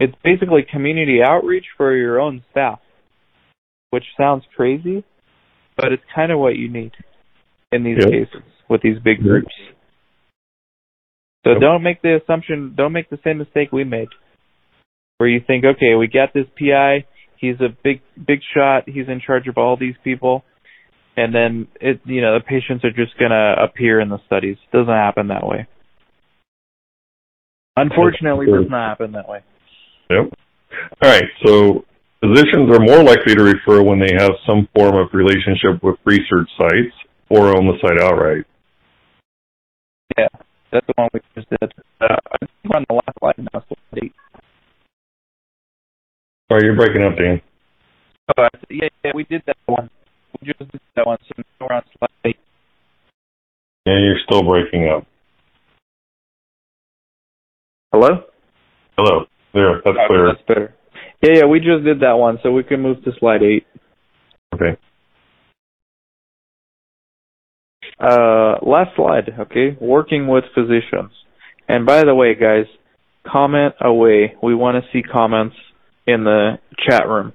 it's 0.00 0.14
basically 0.22 0.64
community 0.70 1.20
outreach 1.24 1.66
for 1.76 1.94
your 1.94 2.20
own 2.20 2.44
staff 2.50 2.78
which 3.90 4.04
sounds 4.16 4.44
crazy 4.56 5.04
but 5.78 5.92
it's 5.92 6.02
kind 6.14 6.32
of 6.32 6.38
what 6.38 6.56
you 6.56 6.68
need 6.68 6.92
in 7.72 7.84
these 7.84 7.98
Yep. 7.98 8.10
cases 8.10 8.42
with 8.68 8.82
these 8.82 8.98
big 8.98 9.22
groups. 9.22 9.54
So 11.44 11.52
Yep. 11.52 11.60
don't 11.60 11.82
make 11.82 12.02
the 12.02 12.16
assumption, 12.16 12.74
don't 12.74 12.92
make 12.92 13.08
the 13.08 13.18
same 13.18 13.38
mistake 13.38 13.72
we 13.72 13.84
made, 13.84 14.08
where 15.16 15.28
you 15.28 15.40
think, 15.40 15.64
okay, 15.64 15.94
we 15.94 16.08
got 16.08 16.32
this 16.32 16.46
PI, 16.56 17.04
he's 17.36 17.60
a 17.60 17.68
big 17.68 18.02
big 18.26 18.42
shot, 18.42 18.88
he's 18.88 19.08
in 19.08 19.20
charge 19.20 19.46
of 19.46 19.56
all 19.56 19.76
these 19.76 19.96
people, 19.98 20.44
and 21.16 21.32
then 21.32 21.68
it, 21.80 22.00
you 22.04 22.20
know, 22.20 22.34
the 22.34 22.44
patients 22.44 22.84
are 22.84 22.90
just 22.90 23.16
gonna 23.16 23.54
appear 23.62 24.00
in 24.00 24.08
the 24.08 24.18
studies. 24.26 24.56
It 24.60 24.76
doesn't 24.76 24.92
happen 24.92 25.28
that 25.28 25.46
way. 25.46 25.66
Unfortunately, 27.76 28.46
it 28.46 28.50
does 28.50 28.68
not 28.68 28.88
happen 28.88 29.12
that 29.12 29.28
way. 29.28 29.44
Yep. 30.10 30.32
All 31.00 31.10
right. 31.10 31.30
So 31.44 31.84
physicians 32.20 32.70
are 32.70 32.80
more 32.80 33.02
likely 33.02 33.34
to 33.34 33.42
refer 33.42 33.82
when 33.82 34.00
they 34.00 34.12
have 34.18 34.32
some 34.46 34.68
form 34.74 34.96
of 34.96 35.08
relationship 35.12 35.82
with 35.82 35.96
research 36.04 36.48
sites 36.56 36.94
or 37.30 37.56
own 37.56 37.66
the 37.66 37.78
site 37.80 38.00
outright. 38.00 38.44
Yeah, 40.16 40.28
that's 40.72 40.86
the 40.86 40.94
one 40.96 41.08
we 41.12 41.20
just 41.34 41.48
did. 41.50 41.72
Uh, 42.00 42.16
I 42.32 42.38
think 42.38 42.74
on 42.74 42.84
the 42.88 42.94
last 42.94 43.18
slide 43.18 43.34
now, 43.38 43.62
so 43.68 43.76
eight. 44.02 44.12
Sorry, 46.50 46.64
you're 46.64 46.76
breaking 46.76 47.04
up, 47.04 47.16
Dan. 47.16 47.40
Oh, 48.36 48.48
yeah, 48.70 48.88
yeah, 49.04 49.12
we 49.14 49.24
did 49.24 49.42
that 49.46 49.56
one. 49.66 49.90
We 50.40 50.46
just 50.48 50.70
did 50.72 50.80
that 50.96 51.06
one, 51.06 51.18
so 51.28 51.42
we're 51.60 51.76
on 51.76 51.82
slide 51.98 52.10
eight. 52.24 52.36
Yeah, 53.86 53.98
you're 53.98 54.18
still 54.26 54.42
breaking 54.42 54.88
up. 54.88 55.06
Hello? 57.92 58.24
Hello. 58.96 59.24
There, 59.54 59.80
that's 59.84 59.86
Okay, 59.86 60.06
clear. 60.06 60.26
That's 60.28 60.46
better. 60.46 60.74
Yeah, 61.22 61.32
yeah, 61.38 61.44
we 61.46 61.58
just 61.58 61.84
did 61.84 62.00
that 62.00 62.12
one, 62.12 62.38
so 62.42 62.52
we 62.52 62.62
can 62.62 62.80
move 62.80 63.02
to 63.04 63.10
slide 63.18 63.42
eight. 63.42 63.66
Okay. 64.54 64.78
Uh, 67.98 68.54
last 68.62 68.94
slide, 68.94 69.30
okay? 69.40 69.76
Working 69.80 70.28
with 70.28 70.44
physicians. 70.54 71.10
And 71.68 71.84
by 71.84 72.04
the 72.04 72.14
way, 72.14 72.34
guys, 72.34 72.66
comment 73.26 73.74
away. 73.80 74.34
We 74.42 74.54
want 74.54 74.82
to 74.82 74.90
see 74.92 75.02
comments 75.02 75.56
in 76.06 76.24
the 76.24 76.58
chat 76.88 77.08
room. 77.08 77.32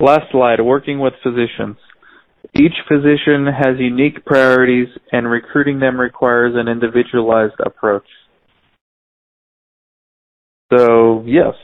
Last 0.00 0.32
slide, 0.32 0.62
working 0.62 0.98
with 0.98 1.12
physicians. 1.22 1.76
Each 2.54 2.72
physician 2.88 3.46
has 3.46 3.78
unique 3.78 4.24
priorities 4.24 4.88
and 5.12 5.30
recruiting 5.30 5.78
them 5.78 6.00
requires 6.00 6.54
an 6.56 6.68
individualized 6.68 7.60
approach. 7.64 8.06
So, 10.72 11.24
yes. 11.26 11.54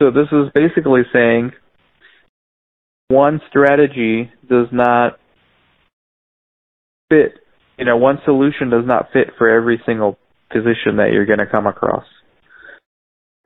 So 0.00 0.10
this 0.10 0.28
is 0.30 0.50
basically 0.54 1.02
saying 1.12 1.52
one 3.08 3.40
strategy 3.48 4.30
does 4.48 4.66
not 4.72 5.18
fit, 7.08 7.38
you 7.78 7.84
know, 7.84 7.96
one 7.96 8.18
solution 8.24 8.68
does 8.68 8.84
not 8.84 9.10
fit 9.12 9.28
for 9.38 9.48
every 9.48 9.80
single 9.86 10.18
physician 10.52 10.96
that 10.96 11.10
you're 11.12 11.26
going 11.26 11.38
to 11.38 11.46
come 11.46 11.66
across. 11.66 12.04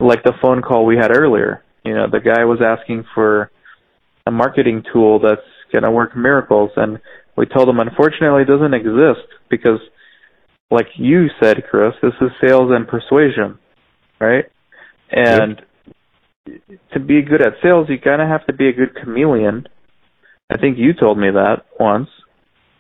Like 0.01 0.23
the 0.25 0.33
phone 0.41 0.63
call 0.63 0.87
we 0.87 0.97
had 0.97 1.17
earlier, 1.17 1.63
you 1.85 1.95
know, 1.95 2.07
the 2.11 2.21
guy 2.21 2.45
was 2.45 2.61
asking 2.65 3.05
for 3.15 3.51
a 4.27 4.31
marketing 4.31 4.83
tool 4.93 5.21
that's 5.21 5.41
going 5.73 5.85
to 5.85 5.91
work 5.91 6.17
miracles 6.17 6.71
and 6.77 6.99
we 7.37 7.47
told 7.47 7.69
him 7.69 7.81
unfortunately 7.81 8.43
it 8.43 8.47
doesn't 8.47 8.75
exist 8.75 9.27
because 9.51 9.79
like 10.71 10.87
you 10.97 11.27
said, 11.43 11.65
Chris, 11.69 11.93
this 12.03 12.13
is 12.21 12.31
sales 12.45 12.71
and 12.75 12.87
persuasion, 12.87 13.59
right? 14.21 14.45
And 15.13 15.61
to 16.93 17.01
be 17.01 17.23
good 17.23 17.43
at 17.43 17.55
sales, 17.63 17.87
you 17.89 17.99
kind 17.99 18.23
of 18.23 18.29
have 18.29 18.47
to 18.47 18.53
be 18.53 18.69
a 18.69 18.73
good 18.73 18.95
chameleon. 18.95 19.67
I 20.51 20.57
think 20.59 20.79
you 20.79 20.93
told 20.95 21.19
me 21.19 21.31
that 21.31 21.65
once, 21.79 22.09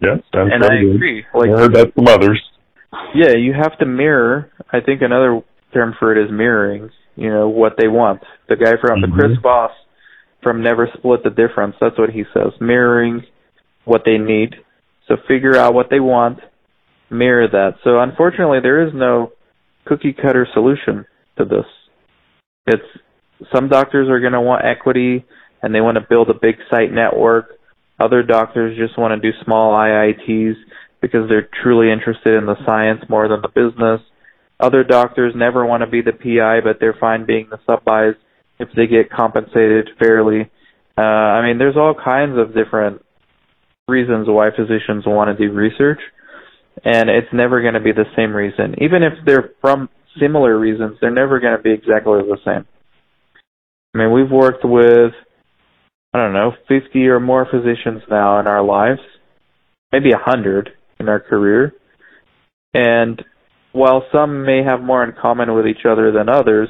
Yeah, 0.00 0.16
sounds 0.34 0.50
and 0.52 0.64
I 0.64 0.80
good. 0.80 0.94
agree. 0.96 1.24
Like, 1.34 1.50
I 1.50 1.60
heard 1.60 1.74
that 1.74 1.94
from 1.94 2.08
others. 2.08 2.42
yeah, 3.14 3.36
you 3.36 3.52
have 3.52 3.78
to 3.78 3.86
mirror. 3.86 4.50
I 4.72 4.80
think 4.80 5.02
another 5.02 5.42
term 5.72 5.94
for 5.98 6.16
it 6.16 6.24
is 6.24 6.30
mirroring. 6.32 6.90
You 7.16 7.30
know 7.30 7.48
what 7.48 7.74
they 7.78 7.88
want. 7.88 8.22
The 8.48 8.56
guy 8.56 8.72
from 8.80 9.00
the 9.02 9.08
Chris 9.08 9.32
mm-hmm. 9.32 9.42
Voss 9.42 9.72
from 10.42 10.62
Never 10.62 10.88
Split 10.96 11.22
the 11.22 11.30
Difference. 11.30 11.76
That's 11.80 11.98
what 11.98 12.10
he 12.10 12.24
says. 12.32 12.52
Mirroring 12.60 13.22
what 13.84 14.02
they 14.04 14.18
need. 14.18 14.54
So 15.06 15.16
figure 15.28 15.56
out 15.56 15.74
what 15.74 15.88
they 15.90 16.00
want, 16.00 16.38
mirror 17.10 17.48
that. 17.48 17.74
So 17.84 18.00
unfortunately, 18.00 18.58
there 18.62 18.86
is 18.86 18.92
no 18.94 19.32
cookie 19.84 20.12
cutter 20.14 20.46
solution 20.54 21.04
to 21.36 21.44
this. 21.44 21.66
It's 22.66 22.82
some 23.54 23.68
doctors 23.68 24.08
are 24.08 24.20
going 24.20 24.32
to 24.32 24.40
want 24.40 24.64
equity 24.64 25.24
and 25.62 25.74
they 25.74 25.80
want 25.80 25.96
to 25.96 26.06
build 26.08 26.30
a 26.30 26.34
big 26.34 26.56
site 26.70 26.92
network. 26.92 27.58
Other 27.98 28.22
doctors 28.22 28.76
just 28.78 28.98
want 28.98 29.20
to 29.20 29.30
do 29.30 29.36
small 29.44 29.72
IITs 29.72 30.54
because 31.00 31.28
they're 31.28 31.48
truly 31.62 31.90
interested 31.90 32.36
in 32.36 32.46
the 32.46 32.56
science 32.64 33.00
more 33.08 33.28
than 33.28 33.40
the 33.42 33.48
business. 33.48 34.00
Other 34.58 34.84
doctors 34.84 35.32
never 35.34 35.64
want 35.64 35.82
to 35.82 35.86
be 35.86 36.02
the 36.02 36.12
PI, 36.12 36.60
but 36.62 36.78
they're 36.80 36.96
fine 36.98 37.24
being 37.24 37.48
the 37.50 37.58
sub-Is 37.66 38.16
if 38.58 38.68
they 38.76 38.86
get 38.86 39.10
compensated 39.10 39.88
fairly. 39.98 40.50
Uh, 40.96 41.00
I 41.00 41.46
mean, 41.46 41.58
there's 41.58 41.76
all 41.76 41.94
kinds 41.94 42.38
of 42.38 42.54
different 42.54 43.02
reasons 43.88 44.28
why 44.28 44.50
physicians 44.50 45.04
want 45.06 45.36
to 45.36 45.48
do 45.48 45.52
research, 45.52 46.00
and 46.84 47.08
it's 47.08 47.32
never 47.32 47.62
going 47.62 47.74
to 47.74 47.80
be 47.80 47.92
the 47.92 48.04
same 48.16 48.34
reason. 48.34 48.74
Even 48.82 49.02
if 49.02 49.14
they're 49.24 49.50
from 49.62 49.88
similar 50.18 50.58
reasons, 50.58 50.96
they're 51.00 51.10
never 51.10 51.40
going 51.40 51.56
to 51.56 51.62
be 51.62 51.72
exactly 51.72 52.20
the 52.22 52.38
same. 52.44 52.66
I 53.94 53.98
mean, 53.98 54.12
we've 54.12 54.30
worked 54.30 54.64
with, 54.64 55.12
I 56.14 56.18
don't 56.18 56.32
know, 56.32 56.52
50 56.68 57.06
or 57.08 57.20
more 57.20 57.46
physicians 57.50 58.02
now 58.10 58.40
in 58.40 58.46
our 58.46 58.62
lives, 58.62 59.00
maybe 59.92 60.10
100 60.10 60.70
in 60.98 61.08
our 61.08 61.20
career. 61.20 61.72
And 62.72 63.22
while 63.72 64.04
some 64.12 64.44
may 64.44 64.62
have 64.64 64.80
more 64.80 65.02
in 65.04 65.14
common 65.20 65.54
with 65.54 65.66
each 65.66 65.84
other 65.88 66.12
than 66.12 66.28
others, 66.28 66.68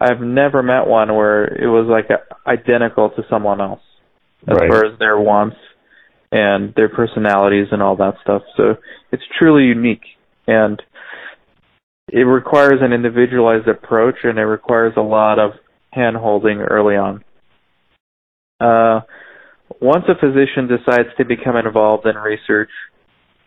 I've 0.00 0.20
never 0.20 0.62
met 0.62 0.86
one 0.86 1.14
where 1.14 1.44
it 1.44 1.68
was 1.68 1.86
like 1.88 2.10
a, 2.10 2.48
identical 2.48 3.10
to 3.10 3.22
someone 3.30 3.60
else 3.60 3.80
as 4.46 4.56
Right. 4.58 4.68
far 4.70 4.84
as 4.84 4.98
their 4.98 5.18
wants 5.18 5.56
and 6.32 6.74
their 6.74 6.88
personalities 6.88 7.68
and 7.70 7.82
all 7.82 7.96
that 7.96 8.14
stuff. 8.22 8.42
So 8.56 8.76
it's 9.12 9.22
truly 9.38 9.64
unique 9.64 10.04
and 10.46 10.82
it 12.14 12.22
requires 12.22 12.78
an 12.80 12.92
individualized 12.92 13.66
approach 13.66 14.14
and 14.22 14.38
it 14.38 14.44
requires 14.44 14.92
a 14.96 15.00
lot 15.00 15.40
of 15.40 15.50
hand 15.90 16.16
holding 16.16 16.60
early 16.60 16.94
on. 16.94 17.24
Uh, 18.60 19.00
once 19.80 20.04
a 20.06 20.14
physician 20.14 20.68
decides 20.68 21.08
to 21.18 21.24
become 21.24 21.56
involved 21.56 22.06
in 22.06 22.14
research, 22.14 22.70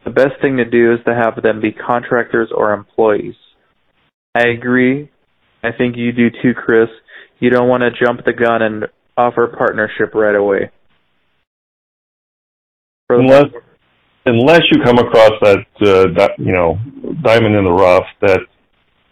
the 0.03 0.11
best 0.11 0.41
thing 0.41 0.57
to 0.57 0.65
do 0.65 0.93
is 0.93 0.99
to 1.05 1.15
have 1.15 1.41
them 1.41 1.61
be 1.61 1.71
contractors 1.71 2.49
or 2.53 2.73
employees. 2.73 3.35
I 4.35 4.49
agree. 4.49 5.09
I 5.63 5.69
think 5.71 5.95
you 5.95 6.11
do 6.11 6.29
too, 6.29 6.53
Chris. 6.53 6.89
you 7.39 7.49
don't 7.49 7.69
want 7.69 7.83
to 7.83 8.05
jump 8.05 8.25
the 8.25 8.33
gun 8.33 8.61
and 8.61 8.85
offer 9.15 9.47
partnership 9.47 10.13
right 10.13 10.35
away. 10.35 10.71
Unless 13.09 13.45
unless 14.25 14.61
you 14.69 14.83
come 14.83 14.97
across 14.97 15.31
that, 15.41 15.65
uh, 15.81 16.13
that 16.17 16.31
you 16.37 16.51
know 16.51 16.77
diamond 17.23 17.55
in 17.55 17.63
the 17.63 17.71
rough 17.71 18.03
that 18.19 18.41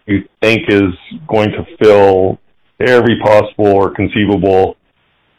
you 0.06 0.28
think 0.42 0.62
is 0.70 0.94
going 1.28 1.50
to 1.52 1.66
fill 1.82 2.40
every 2.80 3.20
possible 3.20 3.68
or 3.68 3.94
conceivable 3.94 4.78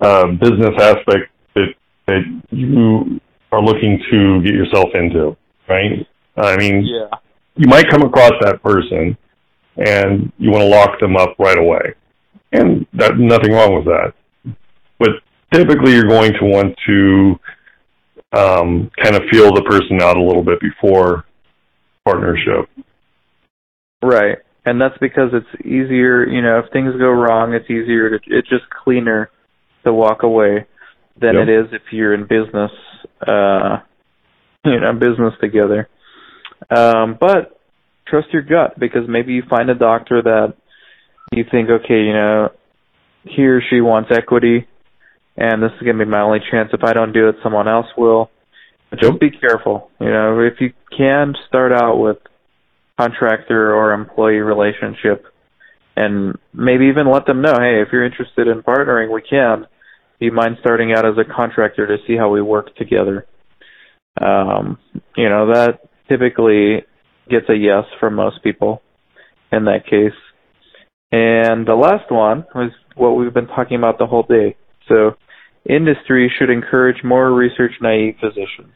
uh, 0.00 0.26
business 0.32 0.74
aspect 0.80 1.30
that 1.54 1.68
that 2.06 2.22
you 2.50 3.20
are 3.52 3.62
looking 3.62 4.02
to 4.10 4.42
get 4.42 4.54
yourself 4.54 4.88
into, 4.94 5.36
right? 5.68 6.06
I 6.36 6.56
mean, 6.56 6.84
Yeah. 6.84 7.08
you 7.56 7.68
might 7.68 7.88
come 7.88 8.02
across 8.02 8.32
that 8.42 8.62
person 8.62 9.16
and 9.76 10.32
you 10.38 10.50
want 10.50 10.62
to 10.62 10.68
lock 10.68 10.98
them 11.00 11.16
up 11.16 11.34
right 11.38 11.58
away. 11.58 11.94
And 12.52 12.86
that 12.94 13.18
nothing 13.18 13.52
wrong 13.52 13.74
with 13.74 13.84
that. 13.86 14.12
But 14.98 15.10
typically 15.52 15.92
you're 15.92 16.08
going 16.08 16.32
to 16.32 16.44
want 16.44 16.76
to 16.86 17.38
um, 18.32 18.90
kind 19.02 19.16
of 19.16 19.22
feel 19.30 19.52
the 19.54 19.62
person 19.62 20.00
out 20.02 20.16
a 20.16 20.22
little 20.22 20.42
bit 20.42 20.60
before 20.60 21.24
partnership. 22.04 22.68
Right. 24.02 24.38
And 24.66 24.80
that's 24.80 24.98
because 24.98 25.30
it's 25.32 25.64
easier, 25.64 26.26
you 26.26 26.42
know, 26.42 26.58
if 26.58 26.72
things 26.72 26.92
go 26.98 27.08
wrong, 27.08 27.54
it's 27.54 27.70
easier 27.70 28.10
to, 28.10 28.18
it's 28.26 28.48
just 28.48 28.64
cleaner 28.68 29.30
to 29.84 29.92
walk 29.92 30.24
away 30.24 30.66
than 31.18 31.36
Yep. 31.36 31.48
it 31.48 31.50
is 31.50 31.66
if 31.72 31.82
you're 31.92 32.12
in 32.12 32.22
business, 32.22 32.72
uh, 33.26 33.78
you 34.64 34.80
know, 34.80 34.92
business 34.92 35.34
together. 35.40 35.88
Um, 36.68 37.16
but 37.18 37.60
trust 38.08 38.28
your 38.32 38.42
gut 38.42 38.78
because 38.78 39.02
maybe 39.08 39.34
you 39.34 39.44
find 39.48 39.70
a 39.70 39.74
doctor 39.74 40.20
that 40.22 40.54
you 41.32 41.44
think, 41.48 41.70
okay, 41.70 42.00
you 42.00 42.12
know, 42.12 42.48
he 43.22 43.46
or 43.46 43.62
she 43.70 43.80
wants 43.80 44.10
equity 44.12 44.66
and 45.36 45.62
this 45.62 45.70
is 45.76 45.82
going 45.82 45.98
to 45.98 46.04
be 46.04 46.10
my 46.10 46.22
only 46.22 46.40
chance. 46.50 46.70
If 46.72 46.82
I 46.82 46.92
don't 46.92 47.12
do 47.12 47.28
it, 47.28 47.36
someone 47.42 47.68
else 47.68 47.86
will. 47.96 48.30
But 48.90 49.00
just 49.00 49.20
be 49.20 49.30
careful. 49.30 49.90
You 50.00 50.10
know, 50.10 50.40
if 50.40 50.60
you 50.60 50.72
can 50.96 51.34
start 51.48 51.72
out 51.72 51.96
with 51.96 52.18
contractor 52.99 53.74
or 53.74 53.92
employee 53.92 54.36
relationship 54.36 55.26
and 55.97 56.36
maybe 56.53 56.86
even 56.86 57.11
let 57.11 57.26
them 57.26 57.40
know, 57.40 57.55
hey, 57.59 57.80
if 57.80 57.88
you're 57.90 58.05
interested 58.05 58.49
in 58.49 58.62
partnering, 58.62 59.12
we 59.12 59.22
can. 59.22 59.66
Do 60.18 60.26
you 60.26 60.32
mind 60.32 60.59
starting 60.61 60.92
out 60.92 61.07
as 61.07 61.14
a 61.18 61.24
contractor 61.24 61.86
to 61.86 61.97
see 62.07 62.16
how 62.16 62.30
we 62.30 62.42
work 62.42 62.74
together? 62.76 63.26
Um, 64.20 64.78
you 65.16 65.28
know, 65.28 65.53
that 65.53 65.80
typically 66.09 66.84
gets 67.30 67.49
a 67.49 67.55
yes 67.55 67.84
from 67.99 68.14
most 68.14 68.42
people 68.42 68.82
in 69.53 69.64
that 69.64 69.84
case. 69.84 70.16
And 71.12 71.66
the 71.66 71.74
last 71.74 72.11
one 72.11 72.44
was 72.55 72.72
what 72.94 73.11
we've 73.11 73.32
been 73.32 73.47
talking 73.47 73.76
about 73.76 73.99
the 73.99 74.07
whole 74.07 74.24
day. 74.24 74.57
So, 74.88 75.12
industry 75.68 76.32
should 76.38 76.51
encourage 76.51 77.03
more 77.05 77.32
research 77.32 77.72
naive 77.80 78.16
physicians. 78.20 78.74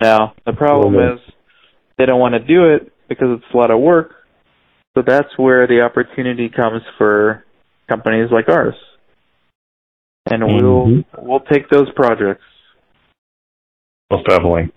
Now, 0.00 0.34
the 0.44 0.52
problem 0.52 0.94
is 0.94 1.20
they 1.98 2.06
don't 2.06 2.20
want 2.20 2.34
to 2.34 2.40
do 2.40 2.74
it 2.74 2.92
because 3.08 3.28
it's 3.38 3.54
a 3.54 3.56
lot 3.56 3.70
of 3.70 3.80
work. 3.80 4.12
So 4.96 5.02
that's 5.06 5.28
where 5.36 5.66
the 5.66 5.80
opportunity 5.82 6.48
comes 6.48 6.82
for 6.98 7.44
companies 7.88 8.30
like 8.32 8.48
ours. 8.48 8.74
And 10.30 10.44
we'll 10.44 10.86
Mhm. 10.86 11.04
we'll 11.18 11.40
take 11.40 11.68
those 11.68 11.90
projects. 11.92 12.42
Most 14.10 14.26
definitely. 14.26 14.70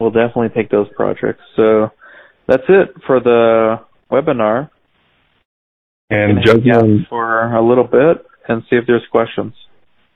We'll 0.00 0.10
definitely 0.10 0.48
take 0.50 0.70
those 0.70 0.88
projects. 0.96 1.42
So 1.56 1.90
that's 2.46 2.64
it 2.68 2.94
for 3.06 3.20
the 3.20 3.80
webinar. 4.10 4.70
And 6.10 6.44
Gonna 6.44 6.60
hang 6.60 6.70
out 6.70 6.82
Jeslyn, 6.82 7.06
for 7.08 7.54
a 7.54 7.62
little 7.62 7.84
bit 7.84 8.26
and 8.48 8.62
see 8.68 8.76
if 8.76 8.86
there's 8.86 9.06
questions. 9.10 9.54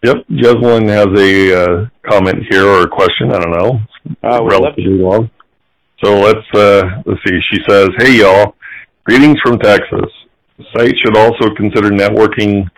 yep, 0.02 0.16
Jeslyn 0.30 0.88
has 0.88 1.06
a 1.18 1.62
uh, 1.62 1.86
comment 2.08 2.44
here 2.50 2.64
or 2.66 2.82
a 2.82 2.88
question. 2.88 3.32
I 3.32 3.38
don't 3.38 3.52
know. 3.58 3.80
Uh, 4.22 4.44
relatively 4.44 4.98
long. 4.98 5.30
So 6.04 6.18
let's 6.18 6.46
uh, 6.54 6.82
let's 7.06 7.20
see. 7.26 7.38
She 7.52 7.60
says, 7.68 7.88
"Hey 7.98 8.18
y'all, 8.18 8.54
greetings 9.04 9.38
from 9.44 9.58
Texas. 9.58 10.10
The 10.58 10.64
site 10.76 10.94
should 11.04 11.16
also 11.16 11.54
consider 11.54 11.90
networking 11.90 12.68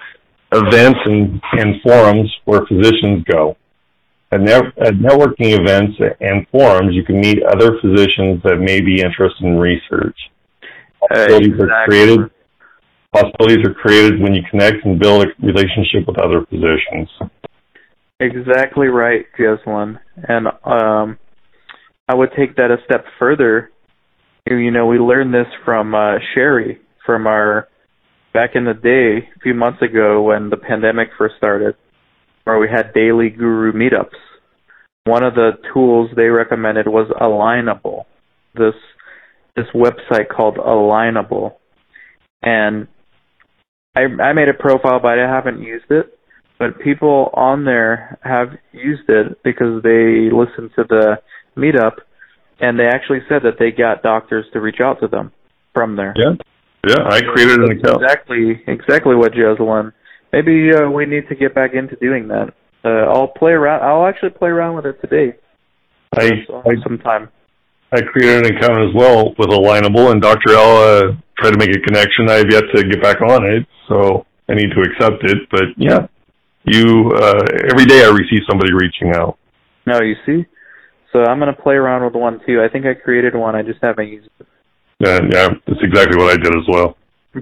events 0.52 0.98
and, 1.04 1.40
and 1.52 1.80
forums 1.82 2.30
where 2.44 2.60
physicians 2.66 3.24
go. 3.30 3.56
At, 4.32 4.40
ne- 4.40 4.72
at 4.80 4.94
networking 4.94 5.58
events 5.58 5.96
and 6.20 6.46
forums, 6.50 6.94
you 6.94 7.04
can 7.04 7.20
meet 7.20 7.42
other 7.42 7.80
physicians 7.80 8.42
that 8.44 8.58
may 8.60 8.80
be 8.80 9.00
interested 9.00 9.44
in 9.44 9.58
research. 9.58 10.16
Possibilities 11.00 11.60
are 11.60 11.84
created. 11.86 12.20
Possibilities 13.12 13.66
are 13.66 13.74
created 13.74 14.20
when 14.20 14.34
you 14.34 14.42
connect 14.50 14.84
and 14.84 15.00
build 15.00 15.24
a 15.24 15.28
relationship 15.44 16.06
with 16.06 16.18
other 16.20 16.46
physicians. 16.46 17.08
Exactly 18.20 18.86
right, 18.86 19.24
Jeslyn. 19.36 19.98
And 20.28 20.46
um, 20.64 21.18
I 22.10 22.14
would 22.14 22.30
take 22.36 22.56
that 22.56 22.72
a 22.72 22.78
step 22.84 23.04
further. 23.20 23.70
You- 24.46 24.72
know, 24.72 24.86
we 24.86 24.98
learned 24.98 25.32
this 25.32 25.46
from 25.64 25.94
uh, 25.94 26.18
Sherry 26.34 26.80
from 27.06 27.28
our 27.28 27.68
back 28.32 28.50
in 28.54 28.64
the 28.64 28.74
day, 28.74 29.28
a 29.36 29.40
few 29.40 29.54
months 29.54 29.80
ago 29.80 30.22
when 30.22 30.50
the 30.50 30.56
pandemic 30.56 31.10
first 31.16 31.36
started, 31.36 31.76
where 32.44 32.58
we 32.58 32.68
had 32.68 32.92
daily 32.94 33.30
guru 33.30 33.72
meetups. 33.72 34.18
One 35.04 35.22
of 35.22 35.34
the 35.34 35.52
tools 35.72 36.10
they 36.16 36.28
recommended 36.28 36.88
was 36.88 37.08
Alignable. 37.20 38.06
This 38.54 38.74
this 39.54 39.66
website 39.72 40.28
called 40.28 40.56
Alignable, 40.56 41.54
and 42.42 42.88
I 43.94 44.02
I 44.02 44.32
made 44.32 44.48
a 44.48 44.54
profile, 44.54 44.98
but 45.00 45.18
I 45.18 45.28
haven't 45.28 45.62
used 45.62 45.90
it 45.90 46.18
but 46.60 46.78
people 46.78 47.30
on 47.32 47.64
there 47.64 48.18
have 48.22 48.48
used 48.72 49.08
it 49.08 49.42
because 49.42 49.82
they 49.82 50.28
listen 50.30 50.70
to 50.76 50.84
the 50.86 51.16
meetup 51.60 52.00
and 52.60 52.78
they 52.78 52.86
actually 52.86 53.20
said 53.28 53.42
that 53.42 53.58
they 53.58 53.70
got 53.70 54.02
doctors 54.02 54.44
to 54.52 54.60
reach 54.60 54.80
out 54.80 55.00
to 55.00 55.08
them 55.08 55.32
from 55.72 55.96
there. 55.96 56.14
Yeah, 56.16 56.36
yeah. 56.86 57.02
I 57.08 57.20
created 57.20 57.60
an 57.60 57.78
account. 57.78 58.02
Exactly, 58.02 58.62
exactly 58.66 59.16
what 59.16 59.32
Jocelyn. 59.32 59.92
Maybe 60.32 60.70
uh, 60.72 60.88
we 60.90 61.06
need 61.06 61.28
to 61.28 61.34
get 61.34 61.54
back 61.54 61.72
into 61.74 61.96
doing 61.96 62.28
that. 62.28 62.52
Uh, 62.84 63.10
I'll 63.10 63.28
play 63.28 63.52
around. 63.52 63.82
I'll 63.82 64.06
actually 64.06 64.30
play 64.30 64.50
around 64.50 64.76
with 64.76 64.86
it 64.86 65.00
today. 65.00 65.36
I, 66.14 66.30
I 66.50 66.74
sometime. 66.86 67.28
I 67.92 68.00
created 68.02 68.46
an 68.46 68.56
account 68.56 68.88
as 68.88 68.94
well 68.94 69.34
with 69.36 69.48
Alignable, 69.48 70.12
and 70.12 70.22
Dr. 70.22 70.54
Al 70.54 70.76
uh, 70.76 71.02
tried 71.38 71.52
to 71.52 71.58
make 71.58 71.74
a 71.74 71.80
connection. 71.80 72.30
I 72.30 72.34
have 72.34 72.50
yet 72.50 72.62
to 72.74 72.84
get 72.84 73.02
back 73.02 73.20
on 73.20 73.44
it, 73.44 73.66
so 73.88 74.26
I 74.48 74.54
need 74.54 74.70
to 74.70 74.80
accept 74.82 75.24
it. 75.24 75.38
But 75.50 75.74
yeah, 75.76 76.06
you 76.64 77.10
uh, 77.16 77.42
every 77.70 77.86
day 77.86 78.04
I 78.04 78.08
receive 78.10 78.42
somebody 78.48 78.72
reaching 78.72 79.14
out. 79.16 79.38
Now 79.86 80.00
you 80.02 80.14
see. 80.26 80.46
So 81.12 81.20
I'm 81.20 81.38
gonna 81.38 81.52
play 81.52 81.74
around 81.74 82.04
with 82.04 82.14
one 82.14 82.40
too. 82.46 82.62
I 82.62 82.68
think 82.70 82.86
I 82.86 82.94
created 82.94 83.34
one. 83.34 83.54
I 83.54 83.62
just 83.62 83.80
haven't 83.82 84.08
used 84.08 84.28
it. 84.38 84.46
And 85.00 85.32
yeah, 85.32 85.48
that's 85.66 85.80
exactly 85.82 86.16
what 86.16 86.32
I 86.32 86.36
did 86.36 86.54
as 86.54 86.66
well. 86.68 86.96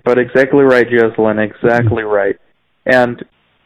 But 0.04 0.18
exactly 0.18 0.64
right, 0.64 0.86
Jocelyn. 0.88 1.38
Exactly 1.38 2.02
right. 2.02 2.36
And 2.86 3.22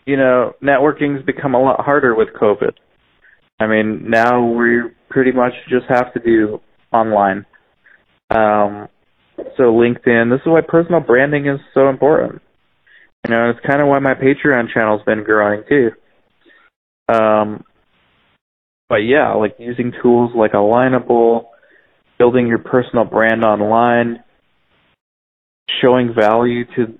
you 0.06 0.16
know, 0.16 0.54
networking's 0.62 1.24
become 1.24 1.54
a 1.54 1.62
lot 1.62 1.84
harder 1.84 2.14
with 2.14 2.28
COVID. 2.40 2.72
I 3.60 3.66
mean, 3.66 4.10
now 4.10 4.44
we 4.44 4.80
pretty 5.08 5.30
much 5.30 5.52
just 5.68 5.86
have 5.88 6.12
to 6.14 6.20
do 6.20 6.60
online. 6.92 7.46
Um, 8.30 8.88
so 9.56 9.64
LinkedIn. 9.64 10.30
This 10.30 10.40
is 10.40 10.46
why 10.46 10.60
personal 10.66 11.00
branding 11.00 11.46
is 11.46 11.60
so 11.74 11.88
important. 11.88 12.42
You 13.26 13.34
know, 13.34 13.50
it's 13.50 13.64
kind 13.64 13.80
of 13.80 13.88
why 13.88 14.00
my 14.00 14.14
Patreon 14.14 14.72
channel's 14.72 15.02
been 15.04 15.22
growing 15.22 15.62
too. 15.68 15.90
Um, 17.12 17.64
but 18.88 18.96
yeah, 18.96 19.32
like 19.34 19.56
using 19.58 19.92
tools 20.02 20.32
like 20.34 20.52
Alignable, 20.52 21.46
building 22.18 22.46
your 22.46 22.58
personal 22.58 23.04
brand 23.04 23.44
online, 23.44 24.22
showing 25.80 26.14
value 26.14 26.64
to 26.76 26.98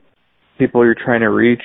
people 0.59 0.85
you're 0.85 0.95
trying 0.95 1.21
to 1.21 1.31
reach. 1.31 1.63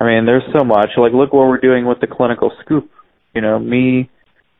I 0.00 0.04
mean, 0.04 0.26
there's 0.26 0.42
so 0.56 0.64
much. 0.64 0.90
Like, 0.96 1.12
look 1.12 1.32
what 1.32 1.48
we're 1.48 1.58
doing 1.58 1.86
with 1.86 2.00
the 2.00 2.06
clinical 2.06 2.52
scoop. 2.62 2.90
You 3.34 3.40
know, 3.40 3.58
me, 3.58 4.10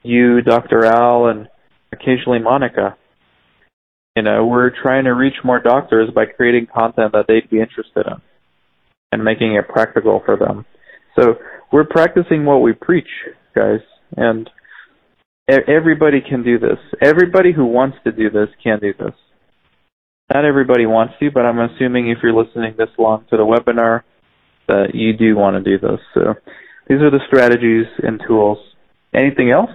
you, 0.03 0.41
Dr. 0.43 0.84
Al, 0.84 1.26
and 1.26 1.49
occasionally 1.93 2.39
Monica. 2.39 2.97
You 4.14 4.22
know, 4.22 4.47
we're 4.47 4.70
trying 4.70 5.05
to 5.05 5.11
reach 5.11 5.34
more 5.45 5.61
doctors 5.61 6.09
by 6.14 6.24
creating 6.24 6.68
content 6.74 7.12
that 7.12 7.26
they'd 7.28 7.51
be 7.51 7.61
interested 7.61 8.07
in 8.07 8.22
and 9.12 9.24
making 9.24 9.55
it 9.55 9.68
practical 9.68 10.22
for 10.24 10.37
them. 10.37 10.64
So 11.18 11.37
we're 11.70 11.84
practicing 11.84 12.45
what 12.45 12.62
we 12.62 12.72
preach, 12.72 13.09
guys, 13.55 13.80
and 14.16 14.50
everybody 15.48 16.20
can 16.20 16.42
do 16.42 16.59
this. 16.59 16.78
Everybody 17.02 17.52
who 17.52 17.66
wants 17.66 17.98
to 18.04 18.12
do 18.12 18.30
this 18.30 18.48
can 18.62 18.78
do 18.80 18.92
this. 18.98 19.14
Not 20.32 20.44
everybody 20.44 20.86
wants 20.86 21.14
to, 21.20 21.30
but 21.30 21.46
I'm 21.46 21.61
assuming 21.61 22.11
if 22.11 22.18
you're 22.22 22.34
listening 22.34 22.74
this 22.76 22.88
long 22.98 23.24
to 23.30 23.36
the 23.36 23.44
webinar, 23.44 24.02
that 24.66 24.94
you 24.94 25.12
do 25.12 25.36
want 25.36 25.57
to 25.57 25.62
do 25.62 25.78
this. 25.78 26.00
So 26.14 26.34
these 26.88 26.98
are 26.98 27.11
the 27.11 27.20
strategies 27.28 27.86
and 28.02 28.20
tools. 28.26 28.59
Anything 29.14 29.50
else? 29.50 29.70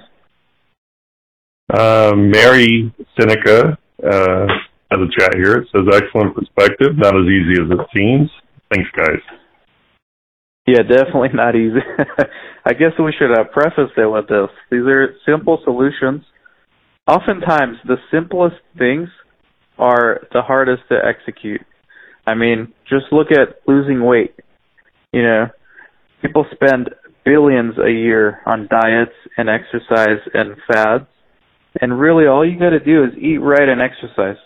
Uh, 1.73 2.11
Mary 2.15 2.93
Seneca 3.17 3.77
uh, 4.03 4.47
has 4.91 4.99
a 4.99 5.19
chat 5.19 5.35
here. 5.35 5.59
It 5.59 5.69
says, 5.71 5.87
excellent 5.93 6.35
perspective, 6.35 6.97
not 6.97 7.15
as 7.15 7.25
easy 7.25 7.61
as 7.61 7.71
it 7.71 7.87
seems. 7.95 8.29
Thanks, 8.73 8.89
guys. 8.95 9.40
Yeah, 10.67 10.83
definitely 10.83 11.29
not 11.33 11.55
easy. 11.55 11.79
I 12.65 12.73
guess 12.73 12.91
we 12.99 13.13
should 13.17 13.31
uh, 13.31 13.45
preface 13.51 13.91
it 13.97 14.05
with 14.05 14.27
this. 14.27 14.49
These 14.69 14.85
are 14.85 15.15
simple 15.25 15.59
solutions. 15.63 16.23
Oftentimes, 17.07 17.77
the 17.85 17.97
simplest 18.11 18.57
things 18.77 19.09
are 19.77 20.21
the 20.31 20.41
hardest 20.41 20.83
to 20.89 20.97
execute. 21.03 21.61
I 22.27 22.35
mean, 22.35 22.73
just 22.87 23.05
look 23.11 23.31
at 23.31 23.57
losing 23.67 24.03
weight. 24.05 24.35
You 25.11 25.23
know, 25.23 25.45
people 26.21 26.45
spend 26.53 26.91
billions 27.25 27.73
a 27.79 27.89
year 27.91 28.39
on 28.45 28.67
diets 28.69 29.15
and 29.37 29.49
exercise 29.49 30.19
and 30.33 30.55
fads, 30.71 31.05
and 31.81 31.99
really 31.99 32.27
all 32.27 32.47
you 32.47 32.59
got 32.59 32.69
to 32.69 32.79
do 32.79 33.03
is 33.03 33.11
eat 33.17 33.37
right 33.37 33.67
and 33.67 33.81
exercise. 33.81 34.37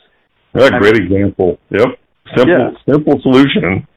Yeah, 0.54 0.70
great 0.80 0.96
example. 0.96 1.58
Yep. 1.70 1.88
Simple, 2.38 2.48
Yeah. 2.48 2.94
simple 2.94 3.20
solution. 3.22 3.88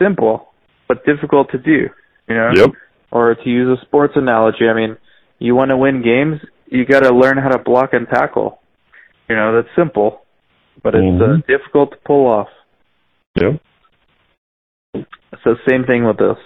Simple, 0.00 0.47
but 0.88 1.04
difficult 1.04 1.50
to 1.52 1.58
do. 1.58 1.88
You 2.28 2.34
know. 2.34 2.50
Yep. 2.54 2.70
or 3.10 3.34
to 3.34 3.48
use 3.48 3.78
a 3.78 3.80
sports 3.86 4.12
analogy, 4.16 4.68
I 4.68 4.74
mean, 4.74 4.96
you 5.38 5.54
want 5.54 5.70
to 5.70 5.76
win 5.78 6.02
games, 6.02 6.40
you 6.66 6.84
got 6.84 7.00
to 7.04 7.14
learn 7.14 7.38
how 7.38 7.48
to 7.48 7.58
block 7.58 7.94
and 7.94 8.06
tackle. 8.06 8.60
You 9.30 9.36
know, 9.36 9.54
that's 9.56 9.74
simple, 9.76 10.22
but 10.82 10.94
it's 10.94 11.04
uh, 11.22 11.24
Mhm. 11.24 11.46
difficult 11.46 11.92
to 11.92 11.96
pull 12.04 12.26
off. 12.26 12.48
It's 14.94 15.42
the 15.44 15.56
same 15.68 15.84
thing 15.84 16.04
with 16.04 16.18
this. 16.18 16.36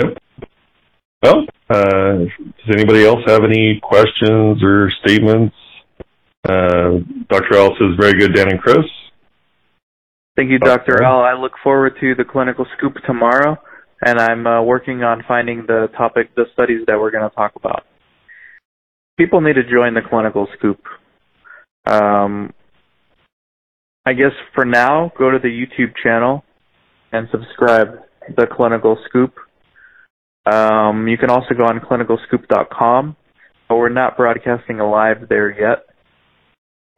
Yep. 0.00 0.18
Well, 1.22 1.46
uh, 1.70 2.12
does 2.18 2.68
anybody 2.76 3.04
else 3.04 3.20
have 3.26 3.44
any 3.44 3.80
questions 3.82 4.62
or 4.62 4.90
statements? 5.04 5.54
Uh, 6.48 6.98
Dr. 7.28 7.54
Ellis 7.56 7.78
is 7.80 7.96
very 7.98 8.14
good, 8.14 8.34
Dan 8.34 8.50
and 8.50 8.60
Chris. 8.60 8.84
Thank 10.36 10.50
you, 10.50 10.56
Okay. 10.56 10.66
Dr. 10.66 11.02
Al. 11.02 11.20
I 11.20 11.34
look 11.34 11.52
forward 11.62 11.94
to 12.00 12.14
the 12.14 12.24
clinical 12.24 12.66
scoop 12.76 12.94
tomorrow, 13.06 13.56
and 14.04 14.18
I'm 14.18 14.46
uh, 14.46 14.62
working 14.62 15.02
on 15.02 15.22
finding 15.28 15.64
the 15.66 15.88
topic, 15.96 16.34
the 16.34 16.46
studies 16.54 16.80
that 16.86 16.98
we're 16.98 17.10
going 17.10 17.28
to 17.28 17.34
talk 17.34 17.52
about. 17.56 17.84
People 19.18 19.40
need 19.42 19.54
to 19.54 19.62
join 19.62 19.94
the 19.94 20.00
clinical 20.08 20.48
scoop. 20.56 20.80
Um, 21.86 22.52
I 24.06 24.14
guess 24.14 24.32
for 24.54 24.64
now, 24.64 25.12
go 25.18 25.30
to 25.30 25.38
the 25.38 25.48
YouTube 25.48 25.92
channel 26.02 26.44
and 27.12 27.28
subscribe. 27.30 27.98
The 28.36 28.46
clinical 28.46 28.96
scoop. 29.08 29.34
Um, 30.46 31.08
you 31.08 31.18
can 31.18 31.28
also 31.28 31.54
go 31.56 31.64
on 31.64 31.80
clinicalscoop.com, 31.80 33.16
but 33.68 33.76
we're 33.76 33.88
not 33.88 34.16
broadcasting 34.16 34.78
live 34.78 35.28
there 35.28 35.50
yet. 35.50 35.84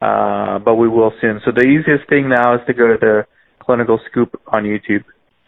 Uh, 0.01 0.59
but 0.59 0.75
we 0.75 0.87
will 0.87 1.13
soon. 1.21 1.39
So 1.45 1.51
the 1.51 1.63
easiest 1.63 2.07
thing 2.09 2.29
now 2.29 2.55
is 2.55 2.61
to 2.67 2.73
go 2.73 2.87
to 2.87 2.97
the 2.99 3.25
Clinical 3.59 3.99
Scoop 4.09 4.39
on 4.47 4.63
YouTube, 4.63 5.03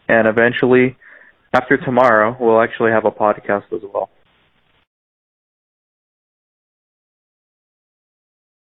and 0.07 0.27
eventually, 0.27 0.97
after 1.53 1.77
tomorrow, 1.77 2.35
we'll 2.39 2.61
actually 2.61 2.91
have 2.91 3.05
a 3.05 3.11
podcast 3.11 3.65
as 3.73 3.81
well. 3.93 4.09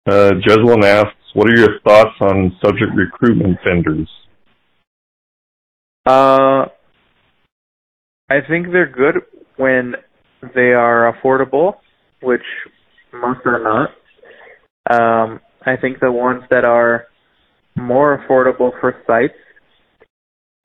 Uh, 0.06 0.32
Jeslyn 0.46 0.84
asks, 0.84 1.16
what 1.34 1.48
are 1.48 1.56
your 1.56 1.80
thoughts 1.80 2.14
on 2.20 2.56
subject 2.62 2.92
recruitment 2.94 3.58
vendors? 3.64 4.08
Uh, 6.06 6.66
I 8.28 8.40
think 8.46 8.66
they're 8.70 8.86
good 8.86 9.22
when 9.56 9.94
they 10.54 10.72
are 10.72 11.12
affordable, 11.12 11.76
which 12.22 12.42
most 13.12 13.40
are 13.46 13.62
not. 13.62 13.90
Um, 14.90 15.40
I 15.66 15.76
think 15.76 16.00
the 16.00 16.12
ones 16.12 16.42
that 16.50 16.64
are 16.64 17.06
more 17.76 18.18
affordable 18.18 18.70
for 18.80 18.94
sites 19.06 19.34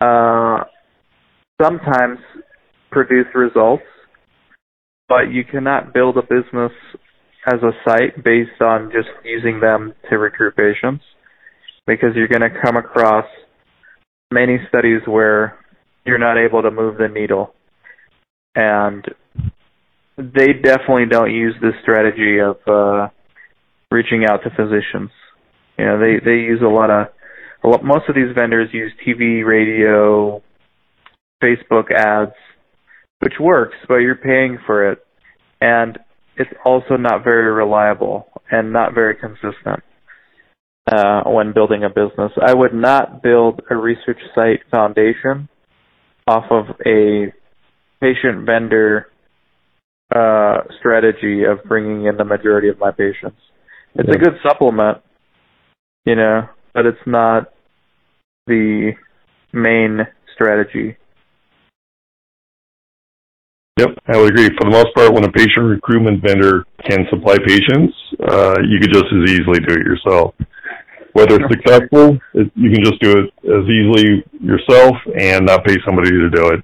uh, 0.01 0.63
sometimes 1.61 2.19
produce 2.91 3.27
results, 3.35 3.83
but 5.07 5.31
you 5.31 5.43
cannot 5.43 5.93
build 5.93 6.17
a 6.17 6.21
business 6.21 6.71
as 7.45 7.59
a 7.63 7.71
site 7.87 8.23
based 8.23 8.61
on 8.61 8.91
just 8.91 9.09
using 9.23 9.59
them 9.59 9.93
to 10.09 10.17
recruit 10.17 10.55
patients 10.55 11.03
because 11.87 12.09
you're 12.15 12.27
going 12.27 12.41
to 12.41 12.61
come 12.63 12.77
across 12.77 13.25
many 14.31 14.57
studies 14.67 15.01
where 15.05 15.57
you're 16.05 16.19
not 16.19 16.37
able 16.37 16.61
to 16.61 16.71
move 16.71 16.97
the 16.97 17.07
needle. 17.07 17.53
And 18.55 19.05
they 20.17 20.53
definitely 20.53 21.05
don't 21.09 21.33
use 21.33 21.55
this 21.61 21.73
strategy 21.81 22.39
of 22.39 22.57
uh, 22.67 23.09
reaching 23.91 24.25
out 24.27 24.41
to 24.43 24.49
physicians. 24.49 25.11
You 25.77 25.85
know, 25.85 25.99
they 25.99 26.19
they 26.23 26.37
use 26.41 26.61
a 26.61 26.67
lot 26.67 26.89
of 26.89 27.07
a 27.63 27.67
lot, 27.67 27.83
most 27.83 28.07
of 28.09 28.15
these 28.15 28.33
vendors 28.35 28.69
use 28.73 28.91
TV, 29.05 29.45
radio, 29.45 30.41
Facebook 31.43 31.91
ads, 31.95 32.35
which 33.19 33.33
works, 33.39 33.75
but 33.87 33.97
you're 33.97 34.15
paying 34.15 34.57
for 34.65 34.91
it, 34.91 34.99
and 35.61 35.97
it's 36.37 36.51
also 36.63 36.95
not 36.95 37.23
very 37.23 37.51
reliable 37.51 38.27
and 38.49 38.71
not 38.71 38.93
very 38.93 39.15
consistent 39.15 39.83
uh, 40.91 41.23
when 41.25 41.53
building 41.53 41.83
a 41.83 41.89
business. 41.89 42.31
I 42.41 42.53
would 42.53 42.73
not 42.73 43.21
build 43.21 43.61
a 43.69 43.75
research 43.75 44.19
site 44.33 44.61
foundation 44.71 45.49
off 46.27 46.45
of 46.49 46.65
a 46.85 47.33
patient 47.99 48.45
vendor 48.45 49.07
uh, 50.15 50.59
strategy 50.79 51.43
of 51.43 51.63
bringing 51.67 52.05
in 52.05 52.17
the 52.17 52.25
majority 52.25 52.69
of 52.69 52.79
my 52.79 52.91
patients. 52.91 53.37
It's 53.95 54.09
a 54.09 54.17
good 54.17 54.35
supplement, 54.43 54.99
you 56.05 56.15
know, 56.15 56.47
but 56.73 56.85
it's 56.85 56.97
not 57.05 57.51
the 58.47 58.93
main 59.51 59.99
strategy. 60.33 60.95
Yep, 63.79 63.89
I 64.07 64.17
would 64.17 64.33
agree. 64.33 64.49
For 64.59 64.69
the 64.69 64.75
most 64.75 64.93
part, 64.93 65.13
when 65.13 65.23
a 65.23 65.31
patient 65.31 65.65
recruitment 65.65 66.21
vendor 66.21 66.65
can 66.87 67.05
supply 67.09 67.37
patients, 67.45 67.93
uh, 68.27 68.55
you 68.67 68.79
could 68.79 68.91
just 68.91 69.05
as 69.05 69.31
easily 69.31 69.59
do 69.59 69.73
it 69.73 69.85
yourself. 69.85 70.35
Whether 71.13 71.37
it's 71.37 71.51
successful, 71.51 72.19
it, 72.33 72.51
you 72.55 72.71
can 72.71 72.83
just 72.83 72.99
do 73.01 73.11
it 73.11 73.33
as 73.47 73.63
easily 73.67 74.23
yourself 74.41 74.95
and 75.17 75.45
not 75.45 75.65
pay 75.65 75.75
somebody 75.85 76.11
to 76.11 76.29
do 76.29 76.47
it. 76.49 76.63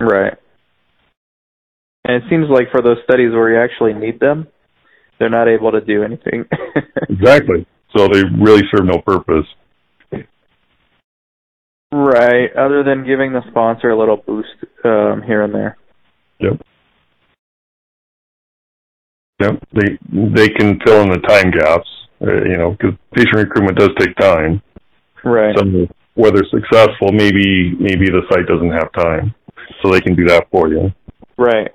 Right. 0.00 0.34
And 2.04 2.22
it 2.22 2.22
seems 2.30 2.46
like 2.48 2.70
for 2.70 2.82
those 2.82 2.98
studies 3.04 3.32
where 3.32 3.50
you 3.52 3.60
actually 3.60 3.92
need 3.92 4.18
them, 4.18 4.48
they're 5.18 5.30
not 5.30 5.48
able 5.48 5.72
to 5.72 5.80
do 5.80 6.02
anything. 6.02 6.44
Exactly. 7.08 7.66
So 7.96 8.08
they 8.08 8.22
really 8.38 8.62
serve 8.74 8.84
no 8.86 9.00
purpose. 9.00 9.46
right. 11.92 12.54
Other 12.56 12.82
than 12.82 13.06
giving 13.06 13.32
the 13.32 13.42
sponsor 13.50 13.90
a 13.90 13.98
little 13.98 14.16
boost 14.16 14.48
um, 14.84 15.22
here 15.24 15.42
and 15.42 15.54
there. 15.54 15.76
Yep. 16.40 16.60
Yep. 19.40 19.62
They 19.72 19.98
they 20.12 20.48
can 20.48 20.78
fill 20.84 21.02
in 21.02 21.10
the 21.10 21.20
time 21.28 21.50
gaps, 21.50 21.88
uh, 22.22 22.42
you 22.44 22.56
know, 22.56 22.72
because 22.72 22.94
patient 23.14 23.36
recruitment 23.36 23.78
does 23.78 23.90
take 23.98 24.16
time. 24.16 24.60
Right. 25.24 25.56
So 25.56 25.86
whether 26.14 26.42
successful, 26.50 27.12
maybe 27.12 27.74
maybe 27.78 28.06
the 28.06 28.22
site 28.30 28.46
doesn't 28.46 28.72
have 28.72 28.92
time, 28.92 29.34
so 29.82 29.90
they 29.90 30.00
can 30.00 30.16
do 30.16 30.26
that 30.26 30.48
for 30.50 30.68
you. 30.68 30.92
right. 31.38 31.70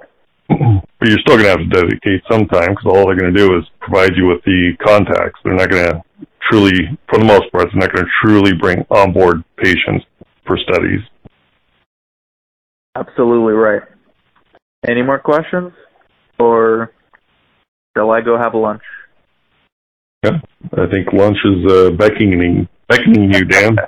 But 1.02 1.10
you're 1.10 1.20
still 1.26 1.36
going 1.36 1.46
to 1.46 1.50
have 1.50 1.68
to 1.68 1.82
dedicate 1.82 2.22
some 2.30 2.46
time 2.46 2.70
because 2.70 2.86
all 2.86 3.08
they're 3.08 3.18
going 3.18 3.34
to 3.34 3.38
do 3.38 3.58
is 3.58 3.64
provide 3.80 4.12
you 4.16 4.28
with 4.28 4.44
the 4.46 4.74
contacts. 4.86 5.40
They're 5.44 5.56
not 5.56 5.72
going 5.72 5.92
to 5.92 6.04
truly, 6.48 6.74
for 7.10 7.18
the 7.18 7.26
most 7.26 7.52
part, 7.52 7.70
they're 7.72 7.82
not 7.82 7.92
going 7.92 8.06
to 8.06 8.12
truly 8.24 8.54
bring 8.54 8.86
on 8.92 9.12
board 9.12 9.44
patients 9.58 10.06
for 10.46 10.58
studies. 10.58 11.00
Absolutely 12.96 13.54
right. 13.54 13.82
Any 14.88 15.02
more 15.02 15.18
questions? 15.18 15.72
Or 16.40 16.92
shall 17.98 18.12
I 18.12 18.22
go 18.22 18.38
have 18.38 18.54
a 18.54 18.58
lunch? 18.60 18.84
Yeah, 20.24 20.40
I 20.74 20.86
think 20.86 21.14
lunch 21.14 21.38
is 21.44 21.72
uh, 21.72 21.90
beckoning 21.92 22.68
beckoning 22.88 23.34
you, 23.34 23.46
Dan. 23.46 23.78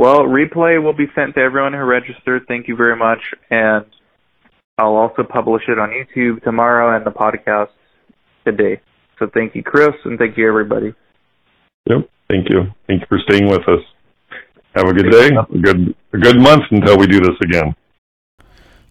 Well, 0.00 0.20
replay 0.20 0.80
will 0.80 0.92
be 0.92 1.06
sent 1.16 1.34
to 1.34 1.40
everyone 1.40 1.72
who 1.72 1.82
registered. 1.82 2.42
Thank 2.46 2.68
you 2.68 2.76
very 2.76 2.94
much. 2.94 3.18
And 3.50 3.84
I'll 4.78 4.96
also 4.96 5.24
publish 5.24 5.64
it 5.68 5.78
on 5.78 5.90
YouTube 5.90 6.42
tomorrow 6.44 6.96
and 6.96 7.04
the 7.04 7.10
podcast 7.10 7.70
today. 8.46 8.80
So 9.18 9.28
thank 9.34 9.54
you, 9.54 9.62
Chris, 9.62 9.90
and 10.04 10.18
thank 10.18 10.38
you, 10.38 10.48
everybody. 10.48 10.94
Yep. 11.86 12.08
Thank 12.28 12.48
you. 12.48 12.62
Thank 12.86 13.00
you 13.00 13.06
for 13.08 13.18
staying 13.28 13.48
with 13.48 13.62
us. 13.68 13.80
Have 14.76 14.86
a 14.86 14.92
good 14.92 15.10
day. 15.10 15.30
A 15.34 15.58
good 15.58 15.94
a 16.12 16.18
good 16.18 16.40
month 16.40 16.62
until 16.70 16.98
we 16.98 17.06
do 17.06 17.20
this 17.20 17.36
again. 17.42 17.74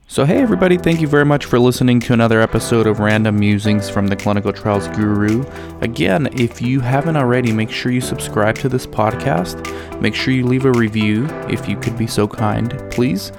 So, 0.10 0.24
hey 0.24 0.38
everybody, 0.38 0.78
thank 0.78 1.02
you 1.02 1.08
very 1.08 1.26
much 1.26 1.44
for 1.44 1.60
listening 1.60 2.00
to 2.00 2.14
another 2.14 2.40
episode 2.40 2.88
of 2.88 3.02
Random 3.02 3.38
Musings 3.38 3.90
from 3.90 4.08
the 4.08 4.16
Clinical 4.16 4.54
Trials 4.54 4.88
Guru. 4.88 5.44
Again, 5.82 6.30
if 6.40 6.62
you 6.62 6.80
haven't 6.80 7.18
already, 7.18 7.52
make 7.52 7.70
sure 7.70 7.92
you 7.92 8.00
subscribe 8.00 8.56
to 8.60 8.70
this 8.70 8.88
podcast. 8.88 9.70
Make 10.02 10.16
sure 10.16 10.34
you 10.34 10.48
leave 10.48 10.64
a 10.64 10.72
review 10.72 11.26
if 11.50 11.68
you 11.68 11.78
could 11.78 11.98
be 11.98 12.08
so 12.08 12.26
kind, 12.26 12.82
please. 12.90 13.32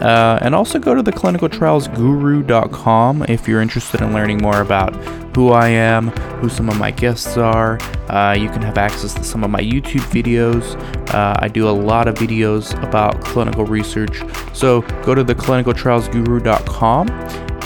Uh, 0.00 0.38
and 0.42 0.54
also 0.54 0.78
go 0.78 0.94
to 0.94 1.02
the 1.02 1.12
clinicaltrialsguru.com 1.12 3.24
if 3.28 3.48
you're 3.48 3.60
interested 3.60 4.00
in 4.00 4.12
learning 4.12 4.40
more 4.40 4.60
about 4.60 4.94
who 5.34 5.50
I 5.50 5.66
am, 5.68 6.10
who 6.40 6.48
some 6.48 6.68
of 6.68 6.78
my 6.78 6.92
guests 6.92 7.36
are, 7.36 7.80
Uh, 8.12 8.36
you 8.38 8.50
can 8.50 8.60
have 8.60 8.76
access 8.76 9.14
to 9.14 9.24
some 9.24 9.42
of 9.42 9.50
my 9.50 9.60
YouTube 9.60 10.04
videos. 10.12 10.76
Uh, 11.14 11.34
I 11.38 11.48
do 11.48 11.66
a 11.66 11.70
lot 11.70 12.08
of 12.08 12.16
videos 12.16 12.74
about 12.82 13.24
clinical 13.24 13.64
research. 13.64 14.20
So 14.52 14.82
go 15.02 15.14
to 15.14 15.24
theclinicaltrialsguru.com 16.12 17.08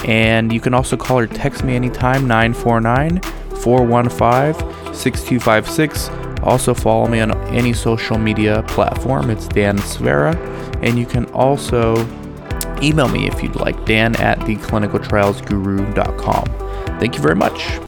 and 0.09 0.53
you 0.53 0.61
can 0.61 0.75
also 0.75 0.97
call 0.97 1.19
or 1.19 1.27
text 1.27 1.65
me 1.65 1.75
anytime 1.75 2.29
949 2.29 3.21
415 3.63 4.95
6256. 4.95 6.11
Also, 6.43 6.75
follow 6.75 7.09
me 7.09 7.21
on 7.21 7.33
any 7.49 7.73
social 7.73 8.19
media 8.19 8.63
platform. 8.69 9.31
It's 9.31 9.49
Dan 9.49 9.79
Sfera. 9.79 10.37
And 10.83 10.99
you 10.99 11.07
can 11.07 11.25
also 11.27 11.97
email 12.83 13.09
me 13.09 13.27
if 13.27 13.43
you'd 13.43 13.57
like, 13.57 13.83
dan 13.85 14.15
at 14.17 14.39
theclinicaltrialsguru.com. 14.41 16.45
Thank 17.01 17.17
you 17.17 17.23
very 17.23 17.35
much. 17.35 17.81